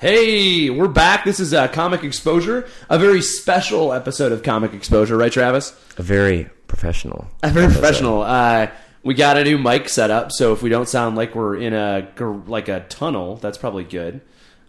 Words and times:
Hey, 0.00 0.70
we're 0.70 0.88
back. 0.88 1.26
This 1.26 1.40
is 1.40 1.52
uh, 1.52 1.68
Comic 1.68 2.04
Exposure, 2.04 2.66
a 2.88 2.98
very 2.98 3.20
special 3.20 3.92
episode 3.92 4.32
of 4.32 4.42
Comic 4.42 4.72
Exposure, 4.72 5.14
right, 5.14 5.30
Travis? 5.30 5.78
A 5.98 6.02
very 6.02 6.48
professional. 6.68 7.28
A 7.42 7.50
very 7.50 7.70
professional. 7.70 8.22
Uh, 8.22 8.68
we 9.02 9.12
got 9.12 9.36
a 9.36 9.44
new 9.44 9.58
mic 9.58 9.90
set 9.90 10.10
up, 10.10 10.32
so 10.32 10.54
if 10.54 10.62
we 10.62 10.70
don't 10.70 10.88
sound 10.88 11.16
like 11.16 11.34
we're 11.34 11.54
in 11.54 11.74
a 11.74 12.08
like 12.46 12.68
a 12.68 12.80
tunnel, 12.88 13.36
that's 13.36 13.58
probably 13.58 13.84
good. 13.84 14.22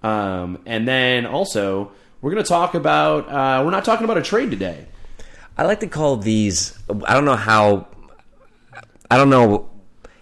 Um, 0.04 0.60
and 0.66 0.86
then 0.86 1.26
also, 1.26 1.94
we're 2.22 2.32
going 2.32 2.44
to 2.44 2.50
talk 2.50 2.76
about. 2.76 3.30
Uh, 3.30 3.63
we're 3.63 3.72
not 3.72 3.86
talking 3.86 4.04
about 4.04 4.18
a 4.18 4.22
trade 4.22 4.52
today. 4.52 4.86
I 5.58 5.63
like 5.63 5.80
to 5.80 5.88
call 5.88 6.18
these. 6.18 6.77
I 7.05 7.13
don't 7.13 7.24
know 7.24 7.38
how. 7.38 7.88
I 9.10 9.16
don't 9.16 9.30
know 9.30 9.71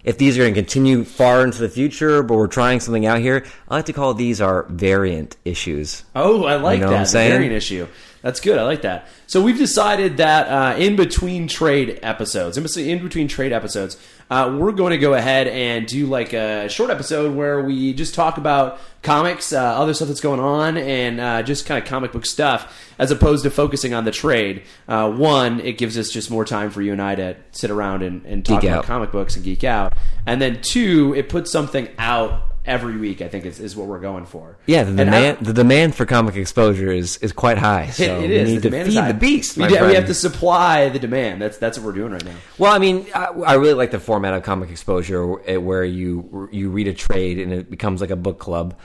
if 0.04 0.18
these 0.18 0.38
are 0.38 0.42
going 0.42 0.54
to 0.54 0.60
continue 0.62 1.04
far 1.04 1.44
into 1.44 1.60
the 1.60 1.70
future, 1.70 2.24
but 2.24 2.36
we're 2.36 2.48
trying 2.48 2.80
something 2.80 3.06
out 3.06 3.20
here. 3.20 3.46
I 3.68 3.76
like 3.76 3.86
to 3.86 3.94
call 3.94 4.14
these 4.14 4.40
our 4.42 4.64
variant 4.64 5.38
issues. 5.46 6.04
Oh, 6.16 6.46
I 6.46 6.56
like 6.56 6.78
You 6.78 6.86
know 6.86 6.90
that. 6.90 6.94
what 6.94 7.00
I'm 7.02 7.06
saying? 7.06 7.32
variant 7.32 7.54
issue. 7.54 7.88
That's 8.22 8.40
good. 8.40 8.58
I 8.58 8.64
like 8.64 8.82
that. 8.82 9.08
So 9.28 9.42
we've 9.42 9.58
decided 9.58 10.18
that 10.18 10.48
uh, 10.48 10.78
in 10.78 10.96
between 10.96 11.48
trade 11.48 12.00
episodes, 12.04 12.58
in 12.58 12.64
between- 13.04 13.28
trade 13.28 13.54
episodes, 13.54 13.98
uh, 14.30 14.56
we're 14.60 14.74
going 14.74 14.92
to 14.92 14.98
go 14.98 15.14
ahead 15.14 15.48
and 15.48 15.88
do 15.88 16.06
like 16.06 16.34
a 16.34 16.68
short 16.70 16.90
episode 16.92 17.36
where 17.36 17.62
we 17.64 17.94
just 17.94 18.14
talk 18.14 18.38
about 18.38 18.80
comics, 19.02 19.54
uh, 19.54 19.60
other 19.60 19.94
stuff 19.94 20.08
that's 20.10 20.20
going 20.22 20.40
on, 20.40 20.78
and 20.78 21.20
uh, 21.20 21.42
just 21.42 21.66
kind 21.66 21.82
of 21.82 21.90
comic 21.90 22.12
book 22.12 22.26
stuff, 22.26 22.72
as 23.00 23.10
opposed 23.10 23.44
to 23.44 23.50
focusing 23.50 23.94
on 23.94 24.04
the 24.06 24.12
trade. 24.12 24.64
Uh, 24.88 25.10
one, 25.12 25.60
it 25.62 25.78
gives 25.78 25.98
us 25.98 26.12
just 26.12 26.30
more 26.30 26.46
time 26.46 26.70
for 26.70 26.82
you 26.82 26.92
and 26.92 27.02
I 27.02 27.16
to 27.16 27.38
sit 27.52 27.72
around 27.72 28.04
and, 28.04 28.24
and 28.26 28.46
talk 28.46 28.62
Geek 28.62 28.70
about 28.70 28.80
out. 28.80 28.86
comic 28.86 29.12
books 29.12 29.36
and 29.36 29.44
geek 29.46 29.64
out. 29.64 29.94
And 30.26 30.42
then 30.42 30.62
two, 30.62 31.14
it 31.16 31.30
puts 31.30 31.52
something 31.52 31.88
out 31.98 32.44
every 32.70 32.96
week. 32.98 33.22
I 33.22 33.28
think 33.28 33.46
is, 33.46 33.60
is 33.60 33.76
what 33.76 33.88
we're 33.88 34.00
going 34.00 34.26
for. 34.26 34.58
Yeah, 34.66 34.84
the 34.84 34.92
And 34.92 35.02
I- 35.02 35.04
demand 35.04 35.46
the 35.46 35.54
demand 35.54 35.96
for 35.96 36.06
comic 36.06 36.36
exposure 36.36 36.92
is, 36.92 37.18
is 37.18 37.34
quite 37.34 37.58
high. 37.58 37.90
So 37.92 38.04
it, 38.04 38.24
it 38.26 38.30
we 38.30 38.36
is. 38.36 38.50
need 38.50 38.56
The 38.58 38.62
to 38.62 38.70
demand 38.70 38.88
feed 38.94 39.06
the 39.08 39.14
beast. 39.20 39.58
We, 39.58 39.68
do- 39.68 39.86
we 39.86 39.96
have 39.96 40.06
to 40.06 40.14
supply 40.14 40.90
the 40.90 41.00
demand. 41.00 41.42
That's 41.42 41.58
that's 41.58 41.78
what 41.78 41.86
we're 41.88 41.92
doing 41.94 42.12
right 42.14 42.24
now. 42.24 42.36
Well, 42.58 42.72
I 42.72 42.78
mean, 42.80 43.08
I, 43.14 43.26
I 43.26 43.54
really 43.56 43.74
like 43.74 43.92
the 43.92 44.00
format 44.00 44.34
of 44.34 44.44
comic 44.44 44.70
exposure 44.70 45.26
where- 45.28 45.60
where 45.60 45.84
you 45.84 46.48
you 46.52 46.70
read 46.70 46.88
a 46.88 46.94
trade 46.94 47.40
and 47.40 47.52
it 47.52 47.70
becomes 47.70 48.00
like 48.02 48.12
a 48.12 48.16
book 48.16 48.40
club, 48.40 48.78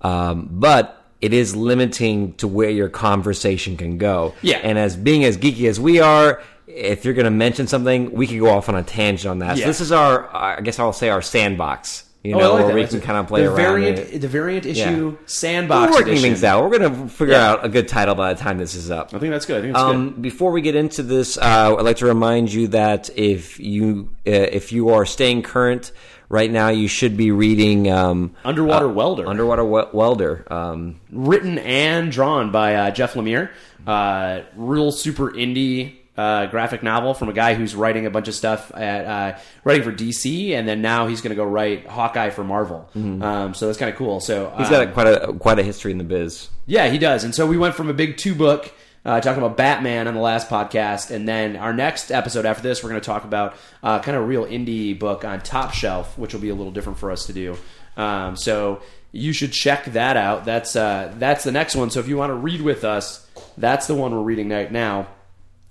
um, 0.00 0.48
but 0.50 1.04
it 1.20 1.32
is 1.32 1.56
limiting 1.56 2.34
to 2.34 2.46
where 2.48 2.70
your 2.70 2.88
conversation 2.88 3.76
can 3.76 3.98
go. 3.98 4.34
Yeah. 4.42 4.58
and 4.58 4.78
as 4.78 4.96
being 4.96 5.24
as 5.24 5.36
geeky 5.38 5.68
as 5.68 5.78
we 5.80 6.00
are. 6.00 6.42
If 6.68 7.04
you're 7.04 7.14
going 7.14 7.24
to 7.26 7.30
mention 7.30 7.68
something, 7.68 8.10
we 8.12 8.26
can 8.26 8.38
go 8.40 8.50
off 8.50 8.68
on 8.68 8.74
a 8.74 8.82
tangent 8.82 9.30
on 9.30 9.38
that. 9.38 9.56
Yeah. 9.56 9.62
So 9.64 9.68
this 9.68 9.80
is 9.80 9.92
our, 9.92 10.28
I 10.34 10.60
guess 10.60 10.78
I'll 10.80 10.92
say 10.92 11.08
our 11.08 11.22
sandbox. 11.22 12.04
You 12.26 12.34
Oh, 12.34 12.38
I 12.38 12.42
know, 12.42 12.48
like 12.52 12.58
where 12.60 12.68
that. 12.68 12.74
we 12.74 12.80
That's 12.82 12.92
can 12.94 13.00
kind 13.02 13.18
of 13.18 13.26
play 13.28 13.42
the 13.42 13.48
around. 13.48 13.56
variant, 13.56 13.98
it. 13.98 14.20
the 14.20 14.28
variant 14.28 14.66
issue 14.66 15.10
Yeah. 15.12 15.26
sandbox. 15.26 15.90
We're 15.90 15.98
working 15.98 16.12
edition. 16.14 16.30
things 16.30 16.44
out. 16.44 16.62
We're 16.64 16.78
going 16.78 16.92
to 16.92 17.08
figure 17.08 17.34
Yeah. 17.34 17.50
out 17.52 17.64
a 17.64 17.68
good 17.68 17.88
title 17.88 18.14
by 18.14 18.32
the 18.34 18.40
time 18.40 18.58
this 18.58 18.74
is 18.74 18.90
up. 18.90 19.14
I 19.14 19.18
think 19.18 19.30
that's 19.32 19.46
good. 19.46 19.58
I 19.58 19.62
think 19.62 19.76
Um, 19.76 20.10
before 20.20 20.50
we 20.52 20.60
get 20.60 20.74
into 20.74 21.02
this, 21.02 21.38
uh, 21.38 21.76
I'd 21.78 21.82
like 21.84 21.96
to 21.98 22.06
remind 22.06 22.52
you 22.52 22.68
that 22.68 23.10
if 23.16 23.58
you 23.60 24.10
uh, 24.26 24.30
if 24.30 24.72
you 24.72 24.88
are 24.90 25.06
staying 25.06 25.42
current 25.42 25.92
right 26.28 26.50
now, 26.50 26.68
you 26.68 26.88
should 26.88 27.16
be 27.16 27.30
reading 27.30 27.90
um, 27.90 28.32
Underwater 28.44 28.86
uh, 28.86 28.92
Welder. 28.92 29.26
Underwater 29.28 29.64
we- 29.64 29.84
Welder. 29.92 30.44
Um. 30.50 30.96
Written 31.12 31.58
and 31.58 32.10
drawn 32.10 32.50
by 32.50 32.74
uh, 32.74 32.90
Jeff 32.90 33.14
Lemire. 33.14 33.50
Uh, 33.86 34.40
real 34.56 34.90
super 34.90 35.30
indie. 35.30 35.92
Uh, 36.16 36.46
graphic 36.46 36.82
novel 36.82 37.12
from 37.12 37.28
a 37.28 37.32
guy 37.34 37.52
who's 37.52 37.74
writing 37.76 38.06
a 38.06 38.10
bunch 38.10 38.26
of 38.26 38.34
stuff 38.34 38.72
at 38.74 39.04
uh, 39.04 39.38
writing 39.64 39.82
for 39.82 39.92
DC, 39.92 40.52
and 40.52 40.66
then 40.66 40.80
now 40.80 41.06
he's 41.08 41.20
going 41.20 41.28
to 41.30 41.36
go 41.36 41.44
write 41.44 41.86
Hawkeye 41.86 42.30
for 42.30 42.42
Marvel. 42.42 42.88
Um, 42.94 43.52
so 43.52 43.66
that's 43.66 43.78
kind 43.78 43.90
of 43.90 43.96
cool. 43.98 44.20
So 44.20 44.46
Mm-hmm. 44.46 44.58
he's 44.58 44.66
um, 44.68 44.72
got 44.72 44.88
a, 44.88 44.92
quite 44.92 45.06
a 45.08 45.32
quite 45.34 45.58
a 45.58 45.62
history 45.62 45.92
in 45.92 45.98
the 45.98 46.04
biz. 46.04 46.48
Yeah, 46.66 46.88
he 46.88 46.96
does. 46.98 47.22
And 47.24 47.34
so 47.34 47.46
we 47.46 47.58
went 47.58 47.74
from 47.74 47.90
a 47.90 47.92
big 47.94 48.16
two 48.16 48.34
book 48.34 48.72
uh, 49.04 49.20
talking 49.20 49.42
about 49.42 49.58
Batman 49.58 50.08
on 50.08 50.14
the 50.14 50.20
last 50.20 50.48
podcast, 50.48 51.10
and 51.10 51.28
then 51.28 51.54
our 51.56 51.72
next 51.74 52.10
episode 52.10 52.46
after 52.46 52.62
this, 52.62 52.82
we're 52.82 52.88
going 52.88 53.00
to 53.02 53.06
talk 53.06 53.24
about 53.24 53.54
uh, 53.82 53.98
kind 54.00 54.16
of 54.16 54.22
a 54.22 54.26
real 54.26 54.46
indie 54.46 54.98
book 54.98 55.22
on 55.24 55.40
Top 55.42 55.74
Shelf, 55.74 56.16
which 56.18 56.32
will 56.32 56.40
be 56.40 56.48
a 56.48 56.54
little 56.54 56.72
different 56.72 56.98
for 56.98 57.10
us 57.10 57.26
to 57.26 57.32
do. 57.34 57.56
Um, 57.98 58.36
so 58.36 58.80
you 59.12 59.32
should 59.34 59.52
check 59.52 59.84
that 59.92 60.16
out. 60.16 60.44
That's 60.46 60.74
uh, 60.76 61.12
that's 61.18 61.44
the 61.44 61.52
next 61.52 61.76
one. 61.76 61.90
So 61.90 62.00
if 62.00 62.08
you 62.08 62.16
want 62.16 62.30
to 62.30 62.34
read 62.34 62.62
with 62.62 62.84
us, 62.84 63.26
that's 63.58 63.86
the 63.86 63.94
one 63.94 64.12
we're 64.12 64.22
reading 64.22 64.48
right 64.48 64.72
now. 64.72 65.08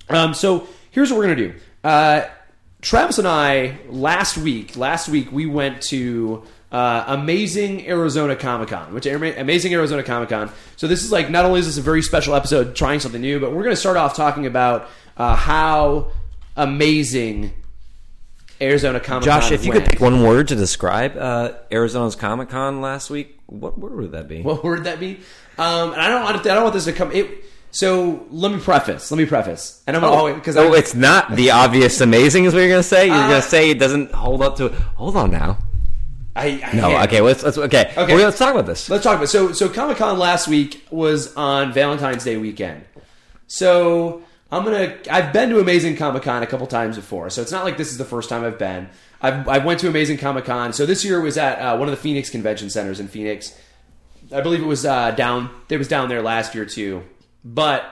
Um, 0.10 0.34
so 0.34 0.68
here's 0.92 1.12
what 1.12 1.18
we're 1.18 1.24
gonna 1.24 1.36
do. 1.36 1.54
Uh, 1.84 2.22
Travis 2.82 3.18
and 3.18 3.28
I 3.28 3.78
last 3.90 4.38
week, 4.38 4.78
last 4.78 5.10
week 5.10 5.32
we 5.32 5.46
went 5.46 5.82
to 5.84 6.44
uh, 6.72 7.04
Amazing 7.08 7.88
Arizona 7.88 8.36
Comic 8.36 8.70
Con, 8.70 8.94
which 8.94 9.06
Amazing 9.06 9.74
Arizona 9.74 10.04
Comic 10.04 10.30
Con. 10.30 10.52
So 10.76 10.88
this 10.88 11.04
is 11.04 11.12
like 11.12 11.30
not 11.30 11.46
only 11.46 11.60
is 11.60 11.66
this 11.66 11.78
a 11.78 11.82
very 11.82 12.02
special 12.02 12.36
episode, 12.36 12.76
trying 12.76 13.00
something 13.00 13.22
new, 13.22 13.40
but 13.40 13.52
we're 13.54 13.64
gonna 13.64 13.76
start 13.76 13.98
off 13.98 14.16
talking 14.16 14.46
about 14.46 14.90
uh, 15.18 15.36
how 15.36 16.12
amazing 16.56 17.54
Arizona 18.62 19.00
Comic 19.00 19.28
Con. 19.28 19.42
Josh, 19.42 19.52
if 19.52 19.66
you 19.66 19.72
could 19.72 19.86
pick 19.86 20.00
one 20.00 20.24
word 20.24 20.48
to 20.50 20.56
describe 20.56 21.18
uh, 21.18 21.54
Arizona's 21.72 22.16
Comic 22.16 22.50
Con 22.50 22.82
last 22.82 23.10
week, 23.10 23.40
what 23.48 23.78
word 23.78 23.96
would 23.96 24.12
that 24.12 24.28
be? 24.28 24.42
What 24.42 24.64
word 24.64 24.80
would 24.80 24.86
that 24.86 25.00
be? 25.00 25.20
Um, 25.58 25.94
and 25.94 26.02
I 26.02 26.10
don't 26.10 26.24
want 26.24 26.44
to, 26.44 26.52
I 26.52 26.54
don't 26.54 26.64
want 26.64 26.74
this 26.74 26.86
to 26.86 26.94
come. 26.94 27.12
It, 27.12 27.46
so 27.76 28.26
let 28.32 28.54
me 28.54 28.60
preface. 28.60 29.12
Let 29.12 29.18
me 29.18 29.26
preface, 29.26 29.84
and 29.86 29.98
I'm 29.98 30.02
gonna 30.02 30.16
always 30.16 30.36
because 30.36 30.56
oh, 30.56 30.72
it's 30.74 30.96
not 30.96 31.36
the 31.36 31.52
obvious 31.52 32.00
amazing 32.00 32.46
is 32.46 32.54
what 32.54 32.62
you're 32.62 32.70
going 32.70 32.82
to 32.82 32.88
say. 32.88 33.08
You're 33.08 33.16
Uh, 33.18 33.28
going 33.28 33.42
to 33.42 33.48
say 33.48 33.70
it 33.70 33.80
doesn't 33.80 34.14
hold 34.14 34.42
up 34.42 34.56
to. 34.58 34.70
Hold 34.96 35.18
on 35.18 35.30
now. 35.32 35.58
I, 36.38 36.62
I 36.66 36.74
No, 36.76 36.98
okay. 37.04 37.20
Let's 37.20 37.44
let's 37.44 37.58
okay. 37.58 37.92
Okay. 37.98 38.14
Well, 38.16 38.24
let's 38.24 38.38
talk 38.38 38.54
about 38.54 38.66
this. 38.66 38.90
Let's 38.90 39.04
talk 39.04 39.18
about 39.18 39.28
so 39.28 39.52
so 39.52 39.68
Comic 39.68 39.98
Con 39.98 40.18
last 40.18 40.48
week 40.48 40.86
was 40.90 41.36
on 41.36 41.74
Valentine's 41.74 42.24
Day 42.24 42.38
weekend. 42.38 42.86
So 43.48 44.24
I'm 44.52 44.64
gonna 44.64 44.98
I've 45.12 45.34
been 45.34 45.50
to 45.50 45.60
Amazing 45.60 45.98
Comic 45.98 46.24
Con 46.24 46.44
a 46.44 46.48
couple 46.48 46.68
times 46.68 46.96
before, 46.96 47.30
so 47.30 47.42
it's 47.42 47.52
not 47.52 47.66
like 47.66 47.76
this 47.78 47.92
is 47.92 47.98
the 47.98 48.06
first 48.06 48.30
time 48.30 48.44
I've 48.46 48.58
been. 48.60 48.90
I've 49.22 49.48
I 49.50 49.58
went 49.60 49.80
to 49.82 49.88
Amazing 49.90 50.18
Comic 50.18 50.46
Con. 50.46 50.72
So 50.72 50.86
this 50.86 51.04
year 51.04 51.20
was 51.20 51.38
at 51.38 51.60
uh, 51.60 51.78
one 51.78 51.88
of 51.90 51.92
the 51.92 52.02
Phoenix 52.02 52.30
Convention 52.30 52.70
Centers 52.70 53.00
in 53.02 53.08
Phoenix. 53.10 53.54
I 54.34 54.42
believe 54.42 54.62
it 54.62 54.66
was 54.66 54.86
uh, 54.86 55.12
down. 55.12 55.50
It 55.70 55.78
was 55.78 55.88
down 55.88 56.10
there 56.10 56.22
last 56.22 56.56
year 56.56 56.66
too, 56.66 57.04
but 57.46 57.86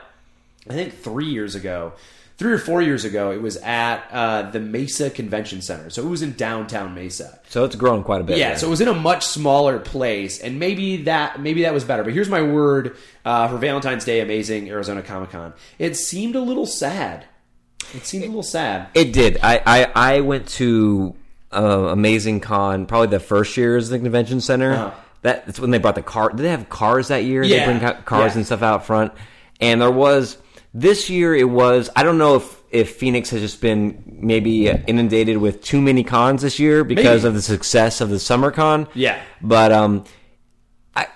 I 0.70 0.74
think 0.74 0.94
three 0.98 1.28
years 1.28 1.56
ago, 1.56 1.94
three 2.38 2.52
or 2.52 2.58
four 2.58 2.82
years 2.82 3.06
ago, 3.06 3.32
it 3.32 3.42
was 3.42 3.58
at 3.58 4.04
uh, 4.12 4.50
the 4.50 4.60
Mesa 4.60 5.10
Convention 5.10 5.62
Center. 5.62 5.90
So 5.90 6.04
it 6.04 6.10
was 6.10 6.22
in 6.24 6.34
downtown 6.34 6.96
Mesa. 6.96 7.40
So 7.50 7.64
it's 7.64 7.76
grown 7.76 8.04
quite 8.04 8.22
a 8.22 8.24
bit. 8.24 8.38
Yeah, 8.38 8.50
then. 8.50 8.58
so 8.60 8.68
it 8.68 8.70
was 8.72 8.82
in 8.82 8.88
a 8.88 8.94
much 8.94 9.24
smaller 9.26 9.80
place, 9.80 10.40
and 10.40 10.58
maybe 10.60 11.04
that 11.04 11.40
maybe 11.40 11.62
that 11.64 11.74
was 11.74 11.84
better. 11.84 12.04
But 12.04 12.14
here's 12.14 12.30
my 12.30 12.42
word 12.42 12.98
uh, 13.24 13.48
for 13.48 13.58
Valentine's 13.58 14.04
Day, 14.04 14.20
amazing 14.22 14.70
Arizona 14.70 15.02
Comic 15.04 15.30
Con. 15.30 15.54
It 15.80 15.96
seemed 15.96 16.36
a 16.36 16.42
little 16.42 16.66
sad. 16.66 17.26
It 17.94 18.06
seemed 18.06 18.24
a 18.24 18.28
little 18.28 18.42
sad. 18.44 18.88
It 18.96 19.14
did. 19.14 19.38
I 19.44 19.62
I, 19.66 19.92
I 20.16 20.20
went 20.22 20.48
to 20.50 21.14
uh, 21.52 21.90
Amazing 21.92 22.40
Con 22.40 22.88
probably 22.88 23.08
the 23.10 23.20
first 23.20 23.56
year 23.58 23.78
as 23.78 23.90
the 23.90 24.00
convention 24.00 24.42
center. 24.42 24.74
Uh-huh. 24.74 24.92
That- 25.22 25.46
That's 25.46 25.60
when 25.60 25.70
they 25.72 25.78
brought 25.78 25.96
the 25.96 26.02
car. 26.02 26.30
Did 26.30 26.40
they 26.40 26.50
have 26.50 26.68
cars 26.70 27.10
that 27.10 27.24
year? 27.24 27.44
Yeah. 27.44 27.72
They 27.72 27.78
bring 27.80 28.04
cars 28.04 28.32
Yeah. 28.34 28.38
and 28.38 28.46
stuff 28.46 28.62
out 28.64 28.86
front. 28.86 29.14
And 29.60 29.82
there 29.82 29.92
was 29.92 30.38
this 30.74 31.10
year. 31.10 31.36
It 31.36 31.50
was. 31.50 31.90
I 31.96 32.04
don't 32.04 32.18
know 32.18 32.36
if 32.38 32.62
if 32.72 32.96
Phoenix 32.98 33.30
has 33.30 33.42
just 33.42 33.62
been 33.62 34.04
maybe 34.06 34.68
inundated 34.68 35.38
with 35.38 35.62
too 35.64 35.80
many 35.82 36.04
cons 36.04 36.42
this 36.42 36.58
year 36.60 36.84
because 36.84 37.22
Maybe. 37.24 37.28
of 37.30 37.34
the 37.36 37.42
success 37.42 38.02
of 38.02 38.10
the 38.10 38.20
summer 38.20 38.50
con. 38.52 38.88
Yeah. 38.96 39.22
But 39.42 39.72
um, 39.72 40.06
I 40.96 41.08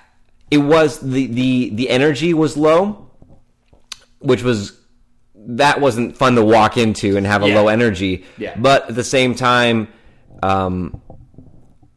it 0.51 0.60
was 0.60 1.00
the 1.00 1.25
the 1.28 1.72
the 1.74 1.89
energy 1.89 2.34
was 2.34 2.56
low, 2.57 3.12
which 4.19 4.44
was 4.44 4.80
that 5.50 5.80
wasn't 5.81 6.16
fun 6.18 6.36
to 6.36 6.44
walk 6.44 6.78
into 6.78 7.18
and 7.18 7.25
have 7.25 7.42
a 7.44 7.48
Yeah. 7.50 7.56
low 7.56 7.68
energy. 7.69 8.25
Yeah. 8.38 8.54
But 8.57 8.90
at 8.90 8.95
the 8.95 9.04
same 9.04 9.33
time, 9.33 9.88
um, 10.44 11.01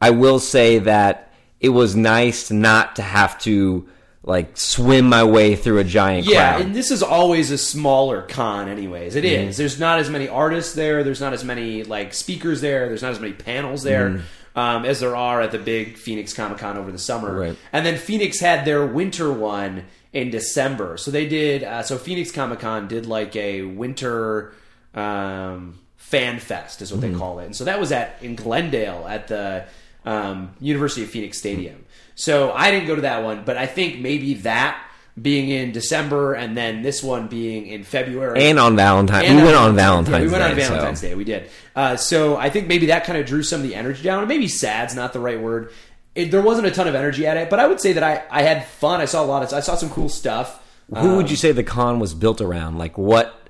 I 0.01 0.09
will 0.11 0.39
say 0.39 0.79
that 0.79 1.31
it 1.59 1.69
was 1.69 1.95
nice 1.95 2.49
not 2.49 2.95
to 2.95 3.01
have 3.03 3.37
to 3.39 3.87
like 4.23 4.55
swim 4.55 5.05
my 5.09 5.23
way 5.23 5.55
through 5.55 5.79
a 5.79 5.83
giant 5.83 6.27
Yeah, 6.27 6.51
crowd. 6.53 6.61
and 6.61 6.75
this 6.75 6.91
is 6.91 7.01
always 7.01 7.49
a 7.49 7.57
smaller 7.57 8.21
con, 8.21 8.69
anyways. 8.69 9.15
It 9.15 9.25
is. 9.25 9.57
There's 9.57 9.79
not 9.79 9.99
as 9.99 10.09
many 10.11 10.27
artists 10.27 10.73
there. 10.75 11.03
There's 11.03 11.19
not 11.21 11.33
as 11.33 11.43
many 11.43 11.83
like 11.83 12.13
speakers 12.13 12.61
there. 12.61 12.87
There's 12.87 13.01
not 13.01 13.11
as 13.13 13.19
many 13.19 13.33
panels 13.33 13.81
there. 13.83 14.21
um, 14.55 14.85
as 14.85 14.99
there 14.99 15.15
are 15.15 15.41
at 15.41 15.51
the 15.51 15.57
big 15.57 15.97
Phoenix 15.97 16.33
Comic 16.33 16.57
Con 16.59 16.77
over 16.77 16.91
the 16.91 16.99
summer. 16.99 17.33
Right. 17.39 17.57
And 17.73 17.85
then 17.85 17.97
Phoenix 17.97 18.39
had 18.39 18.63
their 18.65 18.85
winter 18.85 19.31
one 19.31 19.85
in 20.13 20.29
December. 20.29 20.97
So 20.97 21.09
they 21.09 21.27
did. 21.27 21.63
Uh, 21.63 21.81
so 21.83 21.97
Phoenix 21.97 22.31
Comic 22.31 22.59
Con 22.59 22.87
did 22.87 23.05
like 23.07 23.35
a 23.35 23.61
winter 23.63 24.53
um, 24.93 25.79
fan 25.97 26.39
fest, 26.39 26.81
is 26.81 26.91
what 26.91 27.01
Mm-hmm. 27.01 27.13
they 27.13 27.17
call 27.19 27.39
it. 27.39 27.45
And 27.45 27.55
so 27.55 27.63
that 27.63 27.79
was 27.79 27.91
at 27.91 28.17
in 28.21 28.35
Glendale 28.35 29.07
at 29.07 29.27
the 29.29 29.65
um, 30.05 30.51
University 30.59 31.03
of 31.03 31.09
Phoenix 31.09 31.37
Stadium. 31.37 31.85
So 32.21 32.51
I 32.51 32.69
didn't 32.69 32.85
go 32.85 32.93
to 32.93 33.01
that 33.01 33.23
one, 33.23 33.43
but 33.45 33.57
I 33.57 33.65
think 33.65 33.99
maybe 33.99 34.35
that 34.35 34.79
being 35.19 35.49
in 35.49 35.71
December 35.71 36.33
and 36.35 36.55
then 36.55 36.83
this 36.83 37.01
one 37.01 37.27
being 37.27 37.65
in 37.65 37.83
February 37.83 38.43
And 38.43 38.59
on 38.59 38.75
Valentine, 38.75 39.25
and 39.25 39.37
we 39.37 39.43
went 39.43 39.55
on 39.55 39.75
Valentine's. 39.75 40.17
yeah, 40.19 40.25
we 40.25 40.31
went 40.31 40.43
on 40.43 40.55
Day, 40.55 40.61
so- 40.61 40.69
Valentine's 40.69 41.01
Day. 41.01 41.15
We 41.15 41.23
did. 41.23 41.49
Uh, 41.75 41.95
so 41.95 42.37
I 42.37 42.51
think 42.51 42.67
maybe 42.67 42.85
that 42.87 43.05
kind 43.05 43.17
of 43.17 43.25
drew 43.25 43.41
some 43.41 43.61
of 43.61 43.67
the 43.67 43.73
energy 43.73 44.03
down. 44.03 44.27
Maybe 44.27 44.47
sad's 44.47 44.93
not 44.93 45.13
the 45.13 45.19
right 45.19 45.41
word. 45.41 45.71
It, 46.13 46.29
there 46.29 46.43
wasn't 46.43 46.67
a 46.67 46.71
ton 46.71 46.87
of 46.87 46.93
energy 46.93 47.25
at 47.25 47.37
it, 47.37 47.49
but 47.49 47.59
I 47.59 47.65
would 47.65 47.81
say 47.81 47.93
that 47.93 48.03
I, 48.03 48.21
I 48.29 48.43
had 48.43 48.67
fun. 48.67 49.01
I 49.01 49.05
saw 49.05 49.23
a 49.23 49.25
lot 49.25 49.41
of. 49.41 49.51
I 49.51 49.61
saw 49.61 49.73
some 49.75 49.89
cool 49.89 50.07
stuff. 50.09 50.61
Who 50.95 51.15
would 51.15 51.31
you 51.31 51.37
say 51.37 51.53
the 51.53 51.63
con 51.63 51.99
was 51.99 52.13
built 52.13 52.39
around? 52.39 52.77
Like 52.77 52.97
what? 52.99 53.35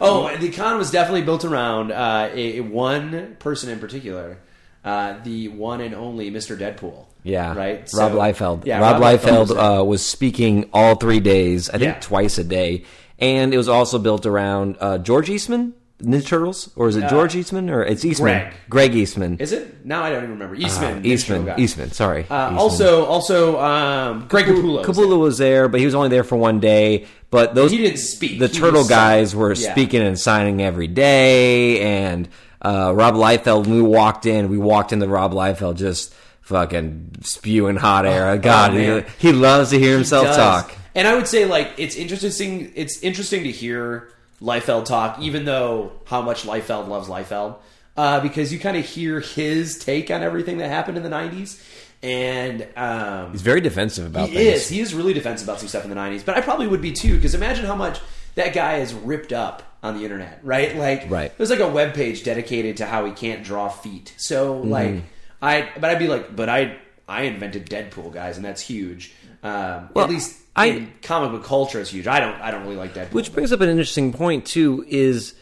Oh, 0.00 0.34
the 0.36 0.50
con 0.50 0.78
was 0.78 0.90
definitely 0.90 1.22
built 1.22 1.44
around 1.44 1.90
uh, 1.92 2.28
a, 2.32 2.58
a 2.58 2.60
one 2.60 3.36
person 3.40 3.70
in 3.70 3.78
particular, 3.80 4.38
uh, 4.84 5.16
the 5.24 5.48
one 5.48 5.80
and 5.80 5.94
only 5.94 6.30
Mr. 6.30 6.58
Deadpool. 6.58 7.06
Yeah, 7.22 7.54
right. 7.54 7.80
Rob 7.94 8.12
So- 8.12 8.18
Liefeld. 8.18 8.64
Yeah, 8.64 8.80
Rob, 8.80 9.00
Liefeld 9.02 9.18
Liefeld 9.18 9.38
was 9.40 9.80
uh, 9.80 9.84
was 9.84 10.04
speaking 10.04 10.70
all 10.72 10.94
three 10.94 11.20
days. 11.20 11.68
I 11.68 11.72
think 11.72 11.82
Yeah. 11.94 12.00
twice 12.00 12.38
a 12.38 12.44
day, 12.44 12.84
and 13.18 13.52
it 13.52 13.58
was 13.58 13.68
also 13.68 13.98
built 13.98 14.24
around 14.24 14.76
uh, 14.80 14.96
George 14.98 15.28
Eastman, 15.28 15.74
Ninja 16.02 16.26
Turtles, 16.26 16.70
or 16.76 16.88
is 16.88 16.96
it 16.96 17.10
George 17.10 17.36
Eastman 17.36 17.68
or 17.68 17.82
it's 17.84 18.06
Eastman? 18.06 18.34
Uh, 18.36 18.40
Greg. 18.40 18.54
Greg 18.70 18.94
Eastman. 18.94 19.36
Is 19.38 19.52
it? 19.52 19.84
Now 19.84 20.02
I 20.02 20.08
don't 20.08 20.20
even 20.22 20.30
remember. 20.30 20.54
Eastman. 20.54 20.98
Uh, 21.00 21.06
Eastman. 21.06 21.60
Eastman. 21.60 21.90
Sorry. 21.90 22.20
Uh, 22.30 22.44
Eastman. 22.46 22.58
also, 22.58 23.04
also, 23.04 23.60
um, 23.60 24.24
Greg 24.26 24.46
Capullo. 24.46 24.82
Capullo 24.82 25.18
was 25.20 25.36
there, 25.36 25.68
but 25.68 25.78
he 25.78 25.84
was 25.84 25.94
only 25.94 26.08
there 26.08 26.24
for 26.24 26.36
one 26.36 26.58
day. 26.58 27.04
But 27.30 27.54
those 27.54 27.70
He 27.70 27.76
didn't 27.76 27.98
speak. 27.98 28.38
The 28.38 28.48
He 28.48 28.58
turtle 28.58 28.86
guys 28.88 29.36
were 29.36 29.52
Yeah. 29.52 29.72
speaking 29.72 30.00
and 30.00 30.18
signing 30.18 30.62
every 30.62 30.88
day, 30.88 31.80
and 31.80 32.28
uh, 32.62 32.92
Rob 32.94 33.14
Liefeld. 33.14 33.66
When 33.66 33.76
we 33.76 33.82
walked 33.82 34.26
in, 34.26 34.48
we 34.48 34.58
walked 34.58 34.92
into 34.92 35.08
Rob 35.08 35.32
Liefeld 35.32 35.76
just 35.76 36.14
fucking 36.42 37.12
spewing 37.22 37.76
hot 37.76 38.06
air. 38.06 38.36
God, 38.38 38.74
oh, 38.74 39.00
he, 39.00 39.28
he 39.28 39.32
loves 39.32 39.70
to 39.70 39.78
hear 39.78 39.94
himself 39.94 40.26
does. 40.26 40.36
talk. 40.36 40.76
And 40.94 41.06
I 41.06 41.14
would 41.14 41.26
say 41.28 41.44
like 41.44 41.72
it's 41.78 41.96
interesting. 41.96 42.72
It's 42.74 43.00
interesting 43.02 43.44
to 43.44 43.50
hear 43.50 44.12
Liefeld 44.42 44.84
talk, 44.86 45.18
even 45.20 45.44
though 45.44 45.92
how 46.06 46.22
much 46.22 46.44
Liefeld 46.44 46.88
loves 46.88 47.08
Liefeld, 47.08 47.56
uh, 47.96 48.20
because 48.20 48.52
you 48.52 48.58
kind 48.58 48.76
of 48.76 48.84
hear 48.84 49.20
his 49.20 49.78
take 49.78 50.10
on 50.10 50.22
everything 50.22 50.58
that 50.58 50.68
happened 50.68 50.96
in 50.96 51.02
the 51.02 51.10
'90s, 51.10 51.62
and 52.02 52.66
um, 52.76 53.30
He's 53.32 53.42
very 53.42 53.60
defensive 53.60 54.06
about 54.06 54.28
he 54.30 54.34
things. 54.34 54.62
is 54.62 54.68
he 54.68 54.80
is 54.80 54.94
really 54.94 55.12
defensive 55.12 55.46
about 55.46 55.60
some 55.60 55.68
stuff 55.68 55.84
in 55.84 55.90
the 55.90 55.96
'90s. 55.96 56.24
But 56.24 56.36
I 56.36 56.40
probably 56.40 56.66
would 56.66 56.82
be 56.82 56.92
too, 56.92 57.14
because 57.14 57.34
imagine 57.34 57.66
how 57.66 57.76
much 57.76 58.00
that 58.34 58.52
guy 58.52 58.78
is 58.78 58.92
ripped 58.92 59.32
up 59.32 59.62
on 59.82 59.96
the 59.96 60.04
internet, 60.04 60.40
right? 60.42 60.76
Like, 60.76 61.10
Right. 61.10 61.36
There's 61.38 61.50
like 61.50 61.60
a 61.60 61.68
web 61.70 61.94
page 61.94 62.22
dedicated 62.24 62.76
to 62.78 62.86
how 62.86 63.04
he 63.06 63.12
can't 63.12 63.42
draw 63.42 63.68
feet. 63.68 64.12
So 64.18 64.54
Mm-hmm. 64.56 64.70
like, 64.70 65.02
I 65.42 65.68
but 65.80 65.90
I'd 65.90 65.98
be 65.98 66.08
like, 66.08 66.34
but 66.36 66.48
I 66.48 66.76
I 67.08 67.22
invented 67.22 67.68
Deadpool, 67.68 68.12
guys, 68.12 68.36
and 68.36 68.44
that's 68.44 68.60
huge. 68.60 69.12
Um, 69.42 69.88
Well, 69.94 70.04
at 70.04 70.10
least 70.10 70.36
I- 70.54 70.66
in 70.66 70.92
comic 71.02 71.32
book 71.32 71.44
culture, 71.44 71.80
it's 71.80 71.90
huge. 71.90 72.06
I 72.06 72.20
don't 72.20 72.38
I 72.40 72.50
don't 72.50 72.62
really 72.64 72.76
like 72.76 72.94
Deadpool. 72.94 73.12
Which 73.12 73.32
brings 73.32 73.52
up 73.52 73.60
an 73.62 73.68
interesting 73.70 74.12
point 74.12 74.44
too. 74.46 74.84
Is 74.88 75.34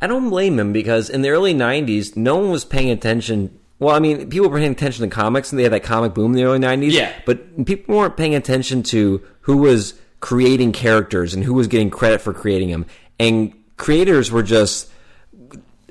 I 0.00 0.06
don't 0.06 0.28
blame 0.30 0.58
him 0.58 0.72
because 0.72 1.10
in 1.10 1.22
the 1.22 1.30
early 1.30 1.54
'90s, 1.54 2.16
no 2.16 2.36
one 2.36 2.50
was 2.50 2.64
paying 2.64 2.90
attention. 2.90 3.58
Well, 3.80 3.94
I 3.94 4.00
mean, 4.00 4.28
people 4.28 4.48
were 4.48 4.58
paying 4.58 4.72
attention 4.72 5.08
to 5.08 5.14
comics, 5.14 5.50
and 5.52 5.58
they 5.58 5.62
had 5.64 5.72
that 5.72 5.82
comic 5.84 6.14
boom 6.14 6.32
in 6.32 6.36
the 6.36 6.44
early 6.44 6.58
'90s. 6.58 6.92
Yeah. 6.92 7.12
but 7.26 7.64
people 7.64 7.96
weren't 7.96 8.16
paying 8.16 8.34
attention 8.34 8.82
to 8.84 9.22
who 9.42 9.56
was 9.58 9.94
creating 10.20 10.72
characters 10.72 11.34
and 11.34 11.44
who 11.44 11.54
was 11.54 11.68
getting 11.68 11.90
credit 11.90 12.20
for 12.20 12.32
creating 12.32 12.70
them. 12.70 12.86
And 13.18 13.52
creators 13.76 14.30
were 14.30 14.42
just 14.42 14.90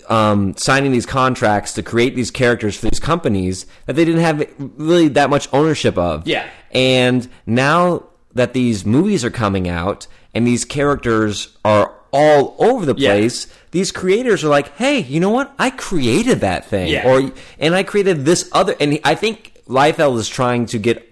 um, 0.10 0.56
signing 0.58 0.92
these 0.92 1.06
contracts 1.06 1.74
to 1.74 1.84
create 1.84 2.16
these 2.16 2.32
characters 2.32 2.78
for 2.78 2.90
these 2.90 3.00
companies 3.00 3.66
that 3.86 3.94
they 3.96 4.06
didn't 4.06 4.22
have 4.22 4.46
really 4.78 5.10
that 5.10 5.30
much 5.30 5.50
ownership 5.54 5.98
of. 5.98 6.26
Yeah. 6.28 6.48
And 6.72 7.28
now 7.46 8.04
that 8.34 8.54
these 8.54 8.86
movies 8.86 9.26
are 9.26 9.30
coming 9.32 9.68
out 9.68 10.08
and 10.34 10.46
these 10.48 10.64
characters 10.64 11.58
are 11.66 11.94
all 12.14 12.56
over 12.60 12.86
the 12.86 12.96
Yeah. 12.98 13.12
place, 13.12 13.48
these 13.72 13.92
creators 13.92 14.44
are 14.44 14.48
like, 14.50 14.76
"Hey, 14.78 15.00
you 15.02 15.20
know 15.20 15.30
what? 15.30 15.54
I 15.60 15.72
created 15.72 16.40
that 16.40 16.66
thing, 16.66 16.88
Yeah. 16.90 17.06
or 17.08 17.32
and 17.60 17.76
I 17.76 17.84
created 17.84 18.24
this 18.26 18.48
other." 18.54 18.76
And 18.80 19.00
I 19.04 19.14
think 19.16 19.54
Liefeld 19.68 20.18
is 20.18 20.30
trying 20.30 20.68
to 20.68 20.78
get 20.80 21.07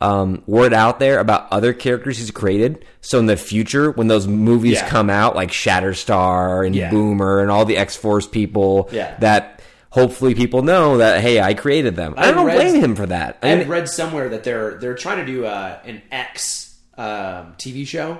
um, 0.00 0.42
word 0.46 0.74
out 0.74 0.98
there 1.00 1.18
about 1.20 1.46
other 1.50 1.72
characters 1.72 2.18
he's 2.18 2.30
created. 2.30 2.84
So 3.00 3.18
in 3.18 3.26
the 3.26 3.36
future, 3.36 3.90
when 3.92 4.08
those 4.08 4.26
movies 4.26 4.74
Yeah. 4.74 4.88
come 4.88 5.08
out, 5.10 5.34
like 5.34 5.50
Shatterstar 5.50 6.66
and 6.66 6.74
Yeah. 6.74 6.90
Boomer 6.90 7.40
and 7.40 7.50
all 7.50 7.64
the 7.64 7.76
X 7.78 7.96
Force 7.96 8.26
people, 8.26 8.88
Yeah. 8.92 9.16
that 9.20 9.60
hopefully 9.90 10.34
people 10.34 10.62
know 10.62 10.98
that 10.98 11.20
hey, 11.22 11.40
I 11.40 11.54
created 11.54 11.96
them. 11.96 12.14
I, 12.16 12.28
I 12.28 12.32
don't 12.32 12.46
read- 12.46 12.56
blame 12.56 12.74
him 12.82 12.94
for 12.96 13.06
that. 13.06 13.38
I 13.42 13.52
I 13.52 13.56
mean, 13.56 13.68
read 13.68 13.88
somewhere 13.88 14.28
that 14.28 14.44
they're 14.44 14.74
they're 14.78 14.94
trying 14.94 15.24
to 15.24 15.32
do 15.32 15.46
uh, 15.46 15.78
an 15.84 16.02
X 16.12 16.74
um, 16.98 17.54
TV 17.58 17.86
show, 17.86 18.18